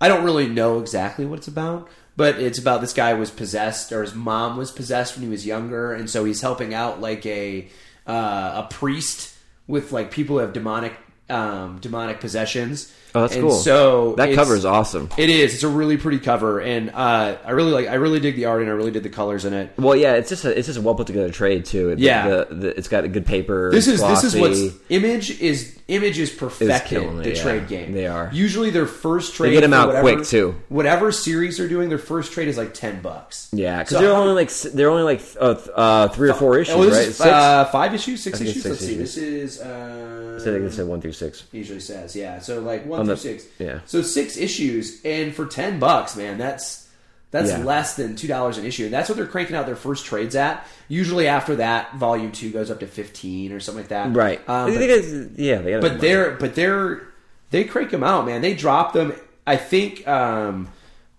I 0.00 0.08
don't 0.08 0.24
really 0.24 0.48
know 0.48 0.80
exactly 0.80 1.24
what 1.24 1.38
it's 1.38 1.48
about, 1.48 1.88
but 2.18 2.38
it's 2.38 2.58
about 2.58 2.82
this 2.82 2.92
guy 2.92 3.14
was 3.14 3.30
possessed 3.30 3.92
or 3.92 4.02
his 4.02 4.14
mom 4.14 4.58
was 4.58 4.70
possessed 4.70 5.16
when 5.16 5.24
he 5.24 5.30
was 5.30 5.46
younger, 5.46 5.94
and 5.94 6.10
so 6.10 6.26
he's 6.26 6.42
helping 6.42 6.74
out 6.74 7.00
like 7.00 7.24
a 7.24 7.68
uh, 8.06 8.62
a 8.64 8.68
priest 8.70 9.32
with 9.66 9.90
like 9.90 10.10
people 10.10 10.36
who 10.36 10.40
have 10.42 10.52
demonic 10.52 10.92
um, 11.30 11.78
demonic 11.80 12.20
possessions. 12.20 12.92
Oh, 13.14 13.22
that's 13.22 13.34
And 13.34 13.42
cool. 13.44 13.52
So 13.54 14.14
That 14.16 14.34
cover 14.34 14.54
is 14.56 14.64
awesome. 14.64 15.08
It 15.16 15.30
is. 15.30 15.54
It's 15.54 15.62
a 15.62 15.68
really 15.68 15.96
pretty 15.96 16.18
cover, 16.18 16.60
and 16.60 16.90
uh, 16.90 17.36
I 17.44 17.50
really 17.52 17.72
like. 17.72 17.86
I 17.88 17.94
really 17.94 18.20
dig 18.20 18.36
the 18.36 18.44
art, 18.46 18.60
and 18.60 18.70
I 18.70 18.74
really 18.74 18.90
did 18.90 19.02
the 19.02 19.08
colors 19.08 19.44
in 19.44 19.54
it. 19.54 19.72
Well, 19.78 19.96
yeah, 19.96 20.14
it's 20.14 20.28
just 20.28 20.44
a 20.44 20.56
it's 20.56 20.66
just 20.66 20.78
a 20.78 20.82
well 20.82 20.94
put 20.94 21.06
together 21.06 21.30
trade 21.30 21.64
too. 21.64 21.90
It- 21.90 21.98
Yeah. 21.98 22.28
the, 22.28 22.46
the, 22.54 22.68
it's 22.78 22.88
got 22.88 23.04
a 23.04 23.08
good 23.08 23.24
paper. 23.24 23.70
This 23.70 23.86
is 23.86 24.00
this 24.00 24.22
is 24.24 24.34
glossy. 24.34 24.68
what's 24.68 24.76
image 24.90 25.40
is 25.40 25.78
image 25.88 26.18
is 26.18 26.30
perfected 26.30 27.02
it, 27.02 27.22
the 27.22 27.34
yeah. 27.34 27.42
trade 27.42 27.68
game. 27.68 27.92
They 27.92 28.06
are. 28.06 28.28
usually 28.32 28.70
their 28.70 28.86
first 28.86 29.34
trade. 29.34 29.50
They 29.50 29.54
get 29.54 29.60
them 29.62 29.72
out 29.72 29.88
whatever- 29.88 30.14
quick, 30.16 30.26
too. 30.26 30.54
Whatever 30.68 31.12
series 31.12 31.56
they're 31.58 31.68
doing, 31.68 31.88
their 31.88 31.98
first 31.98 32.32
trade 32.32 32.48
is 32.48 32.58
like 32.58 32.74
ten 32.74 33.00
bucks. 33.00 33.48
Yeah, 33.52 33.78
because 33.78 33.96
So- 33.96 34.02
they're 34.02 34.12
only 34.12 34.34
like 34.34 34.50
they're 34.74 34.90
only 34.90 35.04
like 35.04 35.22
uh, 35.40 35.54
uh, 35.74 36.08
three 36.08 36.28
or 36.28 36.34
four 36.34 36.58
issues, 36.58 36.74
Oh, 36.74 36.80
right? 36.82 36.92
is, 36.92 37.16
Six. 37.16 37.20
Uh, 37.20 37.64
five 37.66 37.94
issues, 37.94 38.22
six 38.22 38.40
issues. 38.40 38.56
it's 38.56 38.64
Let's 38.66 38.78
six 38.80 38.90
see. 38.92 38.96
This 38.98 39.16
is. 39.16 39.60
Uh, 39.60 40.38
I 40.40 40.44
think 40.44 40.64
they 40.64 40.70
said 40.70 40.86
one 40.86 41.00
through 41.00 41.12
six. 41.12 41.44
usually 41.50 41.80
says 41.80 42.14
yeah. 42.14 42.38
So 42.40 42.60
like 42.60 42.84
one 42.86 42.95
On 42.98 43.06
through 43.06 43.14
the- 43.14 43.20
six. 43.20 43.44
yeah. 43.58 43.80
So 43.86 44.02
six 44.02 44.36
issues, 44.36 45.00
and 45.04 45.34
for 45.34 45.46
ten 45.46 45.78
bucks, 45.78 46.16
man, 46.16 46.38
that's 46.38 46.84
that's 47.32 47.50
Yeah. 47.50 47.58
less 47.64 47.96
than 47.96 48.16
two 48.16 48.28
dollars 48.28 48.56
an 48.58 48.64
issue, 48.64 48.84
and 48.84 48.92
that's 48.92 49.08
what 49.08 49.16
they're 49.18 49.26
cranking 49.26 49.56
out 49.56 49.66
their 49.66 49.76
first 49.76 50.06
trades 50.06 50.34
at. 50.36 50.66
Usually 50.88 51.26
after 51.26 51.56
that, 51.56 51.94
volume 51.96 52.32
two 52.32 52.50
goes 52.50 52.70
up 52.70 52.80
to 52.80 52.86
fifteen 52.86 53.52
or 53.52 53.60
something 53.60 53.82
like 53.82 53.88
that. 53.88 54.14
Right. 54.14 54.38
Um, 54.48 54.72
but- 54.72 54.80
yeah, 55.36 55.56
They 55.58 55.78
but 55.80 56.00
they're 56.00 56.30
but 56.32 56.54
they're 56.54 57.02
they 57.50 57.64
crank 57.64 57.90
them 57.90 58.02
out, 58.04 58.26
man. 58.26 58.40
They 58.42 58.54
drop 58.54 58.92
them. 58.92 59.12
I 59.46 59.56
think 59.56 60.06
um, 60.08 60.68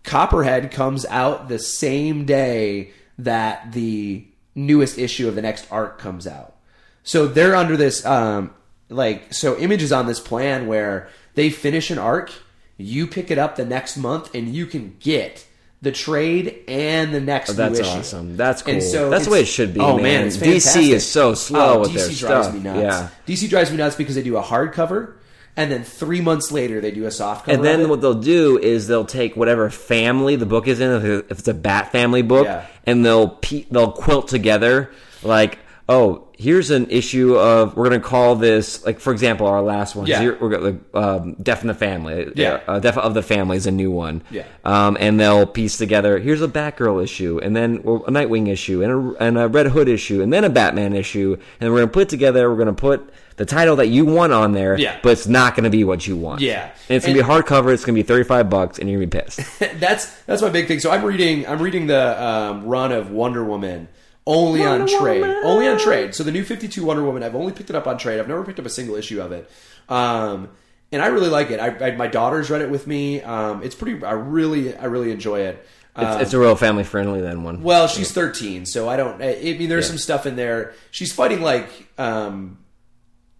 Copperhead 0.03 0.71
comes 0.71 1.05
out 1.05 1.49
the 1.49 1.59
same 1.59 2.25
day 2.25 2.91
that 3.19 3.71
the 3.73 4.23
newest 4.55 4.97
issue 4.97 5.27
of 5.27 5.35
the 5.35 5.41
next 5.41 5.67
arc 5.71 5.99
comes 5.99 6.25
out. 6.27 6.55
So 7.03 7.27
they're 7.27 7.55
under 7.55 7.75
this. 7.77 8.05
Um, 8.05 8.51
like 8.89 9.33
so 9.33 9.57
images 9.57 9.91
on 9.91 10.07
this 10.07 10.19
plan 10.21 10.65
where 10.67 11.09
they 11.37 11.49
finish 11.49 11.89
an 11.91 11.97
arc, 11.99 12.31
you 12.77 13.07
pick 13.07 13.31
it 13.31 13.37
up 13.37 13.55
the 13.55 13.65
next 13.65 13.95
month, 13.95 14.33
and 14.35 14.53
you 14.53 14.65
can 14.65 14.95
get 14.99 15.45
the 15.81 15.91
trade 15.91 16.63
and 16.67 17.13
the 17.13 17.19
next 17.21 17.51
Oh, 17.51 17.53
That's 17.53 17.79
issue. 17.79 17.89
awesome. 17.89 18.35
That's 18.35 18.63
And 18.63 18.81
cool. 18.81 18.91
so 18.91 19.09
That's 19.11 19.25
the 19.25 19.31
way 19.31 19.41
it 19.41 19.47
should 19.47 19.73
be, 19.75 19.79
Oh 19.79 19.97
man. 19.99 20.25
it's 20.25 20.37
DC 20.37 20.89
is 20.91 21.05
so 21.05 21.35
slow 21.35 21.75
Oh, 21.75 21.79
with 21.81 21.91
DC 21.91 21.95
their 21.95 22.29
drives 22.29 22.47
stuff. 22.47 22.53
me 22.55 22.59
nuts. 22.61 22.81
Yeah. 22.81 23.09
DC 23.27 23.47
drives 23.49 23.69
me 23.71 23.77
nuts 23.77 23.95
because 23.95 24.15
they 24.15 24.23
do 24.23 24.37
a 24.37 24.41
hardcover, 24.41 25.13
and 25.55 25.71
then 25.71 25.83
three 25.83 26.19
months 26.21 26.51
later 26.51 26.81
they 26.81 26.89
do 26.91 27.05
a 27.05 27.11
soft 27.11 27.45
cover. 27.45 27.55
And 27.55 27.63
then 27.63 27.89
what 27.89 28.01
they'll 28.01 28.15
do 28.15 28.57
is 28.57 28.87
they'll 28.87 29.05
take 29.05 29.35
whatever 29.37 29.69
family 29.69 30.35
the 30.35 30.47
book 30.47 30.67
is 30.67 30.79
in, 30.79 30.89
if 30.91 31.31
if 31.31 31.39
it's 31.39 31.47
a 31.47 31.53
Bat 31.53 31.91
family 31.91 32.23
book, 32.23 32.45
Yeah. 32.45 32.65
and 32.87 33.05
they'll 33.05 33.29
pe- 33.29 33.65
they'll 33.69 33.91
quilt 33.91 34.27
together 34.27 34.89
like, 35.21 35.59
oh, 35.89 36.27
here's 36.37 36.69
an 36.69 36.87
issue 36.89 37.35
of 37.35 37.75
we're 37.75 37.85
gonna 37.89 37.99
call 37.99 38.35
this 38.35 38.85
like 38.85 38.99
for 38.99 39.11
example 39.13 39.47
our 39.47 39.61
last 39.61 39.95
one. 39.95 40.05
Yeah. 40.05 40.19
Here, 40.21 40.37
we're 40.39 40.49
gonna 40.49 40.77
um, 40.93 41.33
Death 41.41 41.61
in 41.61 41.67
the 41.67 41.73
Family. 41.73 42.31
Yeah. 42.35 42.61
uh, 42.67 42.79
Death 42.79 42.97
of 42.97 43.13
the 43.13 43.23
Family 43.23 43.57
is 43.57 43.65
a 43.67 43.71
new 43.71 43.89
one. 43.91 44.21
Yeah. 44.29 44.43
um, 44.65 44.97
and 44.99 45.19
they'll 45.19 45.45
piece 45.45 45.77
together. 45.77 46.19
Here's 46.19 46.41
a 46.41 46.47
Batgirl 46.47 47.03
issue, 47.03 47.39
and 47.41 47.55
then 47.55 47.81
well, 47.83 48.03
a 48.07 48.11
Nightwing 48.11 48.49
issue, 48.49 48.83
and 48.83 49.15
a, 49.17 49.23
and 49.23 49.37
a 49.37 49.47
Red 49.47 49.67
Hood 49.67 49.87
issue, 49.87 50.21
and 50.21 50.31
then 50.31 50.43
a 50.43 50.49
Batman 50.49 50.93
issue, 50.93 51.37
and 51.59 51.71
we're 51.71 51.79
gonna 51.79 51.91
put 51.91 52.09
together. 52.09 52.49
We're 52.49 52.57
gonna 52.57 52.73
put 52.73 53.09
the 53.37 53.45
title 53.45 53.75
that 53.77 53.87
you 53.87 54.03
want 54.03 54.33
on 54.33 54.51
there, 54.53 54.77
Yeah. 54.79 54.97
but 55.03 55.11
it's 55.11 55.27
not 55.27 55.55
gonna 55.55 55.69
be 55.69 55.83
what 55.83 56.05
you 56.07 56.17
want. 56.17 56.41
Yeah. 56.41 56.71
And 56.89 56.97
it's 56.97 57.05
gonna 57.05 57.19
And- 57.19 57.27
be 57.27 57.33
hardcover. 57.33 57.73
It's 57.73 57.85
gonna 57.85 57.95
be 57.95 58.03
thirty 58.03 58.23
five 58.23 58.49
bucks, 58.49 58.77
and 58.79 58.89
you're 58.89 58.99
gonna 58.99 59.07
be 59.11 59.19
pissed. 59.19 59.39
that's 59.79 60.07
that's 60.23 60.41
my 60.41 60.49
big 60.49 60.67
thing. 60.67 60.79
So 60.79 60.91
I'm 60.91 61.03
reading 61.05 61.47
I'm 61.47 61.61
reading 61.61 61.87
the 61.87 62.21
um, 62.23 62.65
run 62.65 62.91
of 62.91 63.09
Wonder 63.11 63.43
Woman 63.43 63.87
only 64.27 64.63
on 64.63 64.79
Wonder 64.81 64.97
trade, 64.99 65.21
Woman. 65.21 65.41
only 65.43 65.67
on 65.67 65.79
trade. 65.79 66.13
So 66.13 66.23
the 66.23 66.31
new 66.31 66.43
52 66.43 66.83
Wonder 66.85 67.03
Woman, 67.03 67.23
I've 67.23 67.33
only 67.35 67.53
picked 67.53 67.69
it 67.71 67.75
up 67.75 67.87
on 67.87 67.97
trade. 67.97 68.19
I've 68.19 68.27
never 68.27 68.43
picked 68.43 68.59
up 68.59 68.65
a 68.65 68.69
single 68.69 68.95
issue 68.95 69.21
of 69.21 69.31
it, 69.31 69.49
um, 69.89 70.49
and 70.91 71.01
I 71.01 71.07
really 71.07 71.29
like 71.29 71.49
it. 71.49 71.59
I, 71.59 71.87
I, 71.87 71.95
my 71.95 72.07
daughter's 72.07 72.49
read 72.49 72.61
it 72.61 72.69
with 72.69 72.85
me. 72.87 73.21
Um, 73.21 73.63
it's 73.63 73.75
pretty. 73.75 74.03
I 74.03 74.11
really 74.11 74.75
I 74.77 74.85
really 74.85 75.11
enjoy 75.11 75.39
it. 75.41 75.65
Um, 75.95 76.05
It's, 76.05 76.21
it's 76.25 76.33
a 76.33 76.39
real 76.39 76.55
family 76.55 76.83
friendly 76.83 77.21
then 77.21 77.43
one. 77.43 77.63
well, 77.63 77.87
she's 77.87 78.11
13, 78.11 78.65
so 78.67 78.87
I 78.87 78.97
don't. 78.97 79.19
I 79.21 79.31
I 79.31 79.57
mean, 79.57 79.67
there's 79.69 79.85
Yeah. 79.85 79.89
some 79.89 79.97
stuff 79.97 80.25
in 80.27 80.35
there. 80.35 80.73
She's 80.91 81.11
fighting 81.11 81.41
like, 81.41 81.67
um, 81.97 82.59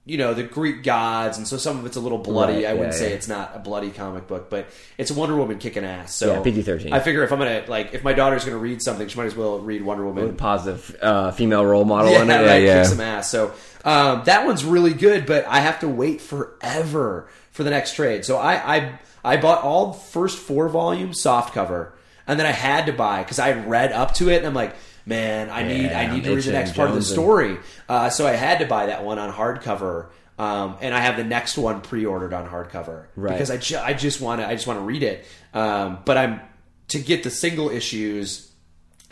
you 0.07 0.17
know, 0.17 0.33
the 0.33 0.43
Greek 0.43 0.83
gods, 0.83 1.37
and 1.37 1.45
so 1.45 1.57
some 1.57 1.77
of 1.77 1.85
it's 1.85 1.97
a 1.97 1.99
little 1.99 2.17
bloody. 2.17 2.63
Right, 2.63 2.67
I 2.67 2.73
wouldn't 2.73 2.93
yeah, 2.93 2.99
say 2.99 3.09
yeah. 3.09 3.15
it's 3.15 3.27
not 3.27 3.51
a 3.55 3.59
bloody 3.59 3.91
comic 3.91 4.25
book, 4.25 4.49
but 4.49 4.69
it's 4.97 5.11
Wonder 5.11 5.35
Woman 5.35 5.59
kicking 5.59 5.83
ass. 5.83 6.15
So 6.15 6.33
Yeah, 6.33 6.41
PG-13. 6.41 6.93
I 6.93 7.01
figure 7.01 7.23
if 7.23 7.31
I'm 7.33 7.39
gonna 7.39 7.65
like, 7.67 7.93
if 7.93 8.03
my 8.05 8.13
daughter's 8.13 8.45
gonna 8.45 8.57
read 8.57 8.81
something, 8.81 9.07
she 9.09 9.17
might 9.17 9.25
as 9.25 9.35
well 9.35 9.59
read 9.59 9.81
Wonder 9.83 10.05
Woman. 10.05 10.35
Positive 10.37 10.95
uh, 11.01 11.31
female 11.31 11.65
role 11.65 11.83
model 11.83 12.13
Yeah, 12.13 12.21
in 12.23 12.29
it. 12.29 12.33
right, 12.35 12.43
Yeah, 12.63 12.67
yeah. 12.75 12.81
kick 12.83 12.89
some 12.89 13.01
ass. 13.01 13.29
So 13.29 13.53
um, 13.83 14.23
that 14.25 14.45
one's 14.45 14.63
really 14.63 14.93
good, 14.93 15.25
but 15.25 15.45
I 15.45 15.59
have 15.59 15.81
to 15.81 15.89
wait 15.89 16.21
forever 16.21 17.29
for 17.51 17.63
the 17.63 17.69
next 17.69 17.95
trade. 17.95 18.23
So 18.25 18.37
I 18.37 18.75
I, 18.77 18.99
I 19.23 19.37
bought 19.37 19.61
all 19.63 19.93
first 19.93 20.37
four 20.37 20.69
volumes 20.69 21.21
soft 21.21 21.53
cover, 21.53 21.93
and 22.25 22.39
then 22.39 22.45
I 22.45 22.51
had 22.51 22.85
to 22.85 22.93
buy 22.93 23.23
because 23.23 23.39
I 23.39 23.47
had 23.49 23.69
read 23.69 23.91
up 23.91 24.13
to 24.15 24.29
it, 24.29 24.37
and 24.37 24.47
I'm 24.47 24.53
like, 24.53 24.75
man, 25.07 25.49
I 25.49 25.63
need 25.63 25.91
I 25.91 26.13
need 26.13 26.23
to 26.25 26.35
read 26.35 26.43
the 26.43 26.51
next 26.51 26.75
part 26.75 26.89
of 26.89 26.95
the 26.95 27.01
story. 27.01 27.57
Uh, 27.89 28.09
so 28.09 28.27
I 28.27 28.33
had 28.33 28.59
to 28.59 28.65
buy 28.67 28.87
that 28.87 29.03
one 29.03 29.17
on 29.17 29.31
hardcover. 29.31 30.09
Um, 30.39 30.77
and 30.81 30.93
I 30.93 30.99
have 30.99 31.17
the 31.17 31.23
next 31.23 31.57
one 31.57 31.81
pre-ordered 31.81 32.31
on 32.31 32.47
hardcover 32.47 33.07
Right. 33.15 33.31
because 33.33 33.49
I, 33.49 33.57
ju- 33.57 33.79
I 33.79 33.93
just 33.93 34.21
want 34.21 34.39
to 34.39 34.47
I 34.47 34.53
just 34.53 34.67
want 34.67 34.79
to 34.79 34.85
read 34.85 35.01
it. 35.01 35.25
Um, 35.51 35.97
but 36.05 36.15
I'm 36.15 36.41
to 36.89 36.99
get 36.99 37.23
the 37.23 37.31
single 37.31 37.71
issues. 37.71 38.51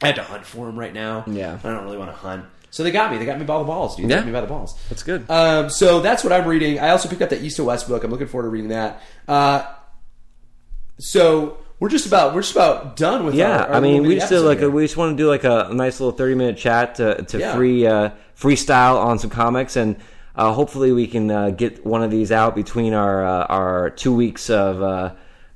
I 0.04 0.08
had 0.08 0.18
to 0.18 0.24
hunt 0.24 0.46
for 0.46 0.68
them 0.68 0.78
right 0.78 0.94
now. 0.94 1.24
Yeah. 1.26 1.58
I 1.64 1.70
don't 1.72 1.84
really 1.84 1.98
want 1.98 2.12
to 2.12 2.16
hunt. 2.18 2.46
So 2.70 2.84
they 2.84 2.92
got 2.92 3.12
me. 3.12 3.18
They 3.18 3.26
got 3.26 3.40
me 3.40 3.46
by 3.46 3.58
the 3.58 3.64
balls, 3.64 3.96
dude. 3.96 4.06
They 4.08 4.14
Yeah. 4.14 4.20
got 4.20 4.26
me 4.28 4.34
by 4.34 4.42
the 4.42 4.48
balls. 4.48 4.78
That's 4.90 5.02
good. 5.02 5.28
Um, 5.32 5.70
so 5.72 6.00
that's 6.02 6.24
what 6.24 6.32
I'm 6.32 6.46
reading. 6.48 6.80
I 6.80 6.90
also 6.90 7.10
picked 7.10 7.22
up 7.24 7.30
the 7.30 7.42
East 7.44 7.58
of 7.58 7.66
West 7.66 7.88
book. 7.88 8.04
I'm 8.04 8.12
looking 8.12 8.28
forward 8.28 8.46
to 8.48 8.50
reading 8.52 8.70
that. 8.70 9.02
Uh, 9.28 9.66
so 11.00 11.58
we're 11.80 11.90
just 11.90 12.06
about 12.08 12.34
we're 12.34 12.42
just 12.42 12.56
about 12.56 12.96
done 12.96 13.26
with. 13.26 13.36
yeah, 13.36 13.58
our, 13.64 13.68
our 13.68 13.74
I 13.76 13.80
mean, 13.80 14.04
we 14.04 14.16
just 14.16 14.30
did 14.30 14.42
like 14.42 14.62
a, 14.62 14.70
we 14.70 14.84
just 14.84 14.98
want 14.98 15.18
to 15.18 15.22
do 15.24 15.28
like 15.28 15.44
a, 15.44 15.70
nice 15.74 16.00
little 16.00 16.16
thirty 16.18 16.36
minute 16.36 16.58
chat 16.58 16.96
to, 16.96 17.22
to 17.24 17.40
Yeah. 17.40 17.56
free 17.56 17.86
uh, 17.86 18.10
freestyle 18.40 18.98
on 19.04 19.20
some 19.20 19.30
comics, 19.30 19.76
and 19.76 19.98
uh, 20.36 20.52
hopefully 20.54 20.92
we 20.92 21.08
can 21.08 21.30
uh, 21.32 21.50
get 21.52 21.86
one 21.86 22.04
of 22.04 22.12
these 22.12 22.32
out 22.32 22.56
between 22.56 22.94
our 22.94 23.26
uh, 23.26 23.46
our 23.46 23.90
two 23.92 24.14
weeks 24.16 24.50
of 24.50 24.82
uh, 24.82 25.14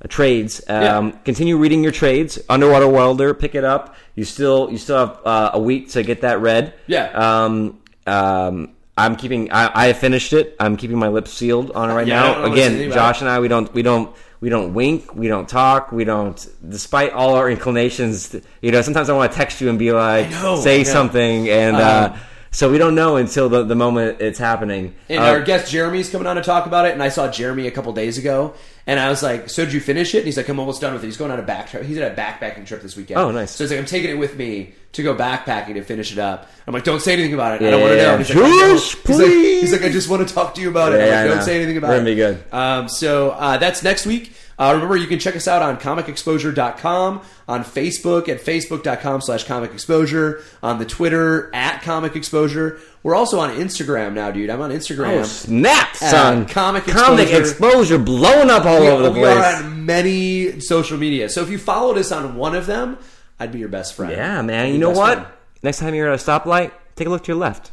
trades. 0.07 0.61
Um, 0.67 0.81
Yeah. 1.09 1.11
Continue 1.25 1.57
reading 1.57 1.83
your 1.83 1.91
trades. 1.91 2.39
Underwater 2.49 2.87
Welder, 2.87 3.33
pick 3.33 3.55
it 3.55 3.63
up. 3.63 3.95
You 4.15 4.25
still 4.25 4.69
you 4.71 4.77
still 4.77 4.97
have 4.97 5.19
uh, 5.25 5.51
a 5.53 5.59
week 5.59 5.89
to 5.91 6.03
get 6.03 6.21
that 6.21 6.39
read. 6.41 6.73
Yeah. 6.87 7.05
Um, 7.11 7.79
um, 8.07 8.71
I'm 8.97 9.15
keeping. 9.15 9.49
I, 9.51 9.87
I 9.89 9.93
finished 9.93 10.33
it. 10.33 10.57
I'm 10.59 10.75
keeping 10.75 10.97
my 10.99 11.07
lips 11.07 11.31
sealed 11.31 11.71
on 11.71 11.89
it 11.89 11.93
right 11.93 12.05
Yeah, 12.07 12.15
now. 12.21 12.33
know 12.33 12.41
what 12.49 12.55
to 12.55 12.61
say 12.61 12.75
Again, 12.79 12.91
Josh 12.91 13.21
and 13.21 13.29
I, 13.29 13.39
we 13.39 13.47
don't, 13.47 13.73
we 13.73 13.81
don't, 13.81 14.13
we 14.41 14.49
don't 14.49 14.73
wink. 14.73 15.13
We 15.15 15.27
don't 15.27 15.49
talk. 15.49 15.91
We 15.91 16.05
don't. 16.05 16.47
Despite 16.67 17.13
all 17.13 17.35
our 17.35 17.49
inclinations, 17.49 18.35
you 18.61 18.71
know, 18.71 18.81
sometimes 18.81 19.09
I 19.09 19.13
want 19.13 19.31
to 19.31 19.37
text 19.37 19.59
you 19.61 19.69
and 19.69 19.77
be 19.77 19.91
like, 19.91 20.29
know, 20.31 20.61
say 20.61 20.83
something, 20.83 21.49
and 21.49 21.75
Um, 21.75 21.81
uh, 21.81 22.17
so 22.51 22.71
we 22.71 22.77
don't 22.77 22.95
know 22.95 23.15
until 23.17 23.47
the, 23.49 23.63
the 23.63 23.75
moment 23.75 24.21
it's 24.21 24.39
happening. 24.39 24.95
And 25.09 25.19
Uh, 25.19 25.27
our 25.27 25.41
guest 25.41 25.71
Jeremy's 25.71 26.09
coming 26.09 26.27
on 26.27 26.35
to 26.35 26.41
talk 26.41 26.65
about 26.65 26.85
it. 26.87 26.93
And 26.93 27.03
I 27.03 27.09
saw 27.09 27.29
Jeremy 27.29 27.67
a 27.67 27.71
couple 27.71 27.93
days 27.93 28.17
ago, 28.17 28.53
and 28.87 28.99
I 28.99 29.09
was 29.09 29.21
like, 29.21 29.49
"So 29.49 29.65
did 29.65 29.73
you 29.73 29.79
finish 29.79 30.15
it?" 30.15 30.19
And 30.19 30.25
he's 30.25 30.37
like, 30.37 30.49
"I'm 30.49 30.59
almost 30.59 30.81
done 30.81 30.93
with 30.93 31.03
it." 31.03 31.07
He's 31.07 31.17
going 31.17 31.29
on 31.31 31.39
a 31.39 31.43
back 31.43 31.69
trip. 31.69 31.83
He's 31.83 31.97
at 31.99 32.11
a 32.11 32.15
backpacking 32.15 32.65
trip 32.65 32.81
this 32.81 32.95
weekend. 32.95 33.19
Oh, 33.19 33.29
nice. 33.31 33.51
So 33.51 33.63
he's 33.63 33.71
like, 33.71 33.79
"I'm 33.79 33.85
taking 33.85 34.09
it 34.09 34.17
with 34.17 34.35
me 34.37 34.73
to 34.93 35.03
go 35.03 35.13
backpacking 35.15 35.75
to 35.75 35.83
finish 35.83 36.11
it 36.11 36.17
up." 36.19 36.49
I'm 36.65 36.73
like, 36.73 36.83
"Don't 36.83 37.01
say 37.01 37.13
anything 37.13 37.33
about 37.35 37.61
it. 37.61 37.67
I 37.67 37.71
don't 37.71 37.81
want 37.81 37.91
to 37.93 37.97
Yeah. 37.97 38.11
know." 38.11 38.17
He's 38.17 38.29
like, 38.33 38.43
I 38.43 38.49
know. 38.49 38.77
Shush, 38.77 38.95
He's 38.95 38.95
like, 38.95 39.03
please. 39.27 39.61
he's 39.61 39.71
like, 39.71 39.83
"I 39.83 39.89
just 39.89 40.09
want 40.09 40.27
to 40.27 40.33
talk 40.33 40.55
to 40.55 40.61
you 40.61 40.69
about 40.69 40.93
it." 40.93 41.01
I'm 41.01 41.27
like, 41.27 41.35
"Don't 41.35 41.45
say 41.45 41.55
anything 41.57 41.77
about 41.77 41.89
We're 41.89 41.95
it." 41.95 41.99
gonna 41.99 42.09
be 42.09 42.15
good. 42.15 42.43
Um, 42.51 42.89
so 42.89 43.31
uh, 43.31 43.57
that's 43.57 43.83
next 43.83 44.07
week. 44.07 44.33
Uh, 44.59 44.73
remember, 44.73 44.97
you 44.97 45.07
can 45.07 45.19
check 45.19 45.37
us 45.37 45.47
out 45.47 45.61
on 45.61 45.77
comicexposure.com, 45.77 47.21
on 47.47 47.63
Facebook 47.63 48.27
at 48.27 48.41
facebook.com 48.41 49.21
slash 49.21 49.45
comicexposure, 49.45 50.43
on 50.61 50.79
the 50.79 50.85
Twitter 50.85 51.49
at 51.55 51.81
comicexposure. 51.81 52.79
We're 53.01 53.15
also 53.15 53.39
on 53.39 53.55
Instagram 53.55 54.13
now, 54.13 54.31
dude. 54.31 54.49
I'm 54.49 54.59
on 54.59 54.71
Instagram. 54.71 55.21
oh 55.21 55.23
snap, 55.23 55.95
son! 55.95 56.45
Comic 56.45 56.83
comic 56.83 57.29
Exposure. 57.29 57.39
exposure 57.39 57.97
blowing 57.97 58.49
up 58.49 58.65
all 58.65 58.81
we, 58.81 58.89
over 58.89 59.03
the 59.03 59.11
we 59.11 59.19
place. 59.21 59.35
We 59.35 59.41
are 59.41 59.63
on 59.63 59.85
many 59.85 60.59
social 60.59 60.97
media. 60.97 61.29
So 61.29 61.41
if 61.41 61.49
you 61.49 61.57
followed 61.57 61.97
us 61.97 62.11
on 62.11 62.35
one 62.35 62.55
of 62.55 62.65
them, 62.65 62.97
I'd 63.39 63.53
be 63.53 63.59
your 63.59 63.69
best 63.69 63.93
friend. 63.93 64.11
yeah, 64.11 64.41
man. 64.41 64.73
You 64.73 64.79
know 64.79 64.89
what? 64.89 65.19
friend. 65.19 65.33
Next 65.63 65.79
time 65.79 65.95
you're 65.95 66.11
at 66.11 66.19
a 66.19 66.23
stoplight, 66.23 66.71
take 66.95 67.07
a 67.07 67.09
look 67.09 67.23
to 67.23 67.27
your 67.31 67.37
left. 67.39 67.71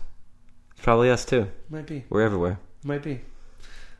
It's 0.73 0.85
probably 0.85 1.11
us 1.11 1.25
too. 1.25 1.51
Might 1.69 1.87
be. 1.87 2.05
We're 2.09 2.23
everywhere. 2.23 2.61
Might 2.85 3.03
be. 3.03 3.23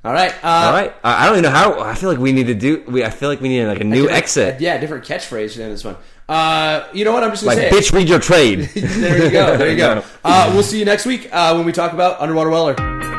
All 0.05 0.13
right. 0.13 0.33
Uh, 0.45 0.47
All 0.47 0.73
right. 0.73 0.95
I 1.03 1.23
I 1.23 1.27
don't 1.27 1.39
even 1.39 1.51
know 1.51 1.57
how. 1.57 1.81
I 1.81 1.95
feel 1.95 2.09
like 2.11 2.19
we 2.19 2.33
need 2.33 2.47
to 2.47 2.55
do. 2.55 2.85
We. 2.87 3.05
I 3.05 3.11
feel 3.11 3.29
like 3.29 3.41
we 3.41 3.49
need 3.49 3.67
like 3.67 3.81
a 3.81 3.85
new 3.85 4.03
different- 4.03 4.17
exit. 4.19 4.61
Yeah, 4.61 4.79
different 4.79 5.05
catchphrase 5.05 5.57
than 5.57 5.71
this 5.71 5.83
one. 5.85 5.97
Uh, 6.29 6.87
you 6.93 7.05
know 7.05 7.13
what? 7.13 7.25
I'm 7.25 7.31
just 7.31 7.43
going 7.45 7.57
Like, 7.59 7.69
to 7.69 7.75
say. 7.75 7.79
it. 7.79 7.85
bitch, 7.85 7.93
read 7.93 8.09
your 8.09 8.19
trade. 8.21 8.61
there 8.75 9.25
you 9.25 9.31
go. 9.31 9.57
There 9.57 9.71
you 9.71 9.77
go. 9.79 10.03
Uh, 10.25 10.51
we'll 10.55 10.63
see 10.63 10.79
you 10.79 10.85
next 10.85 11.07
week 11.07 11.29
uh, 11.33 11.55
when 11.55 11.65
we 11.67 11.73
talk 11.73 11.93
about 11.93 12.21
Underwater 12.21 12.51
Welder. 12.51 13.16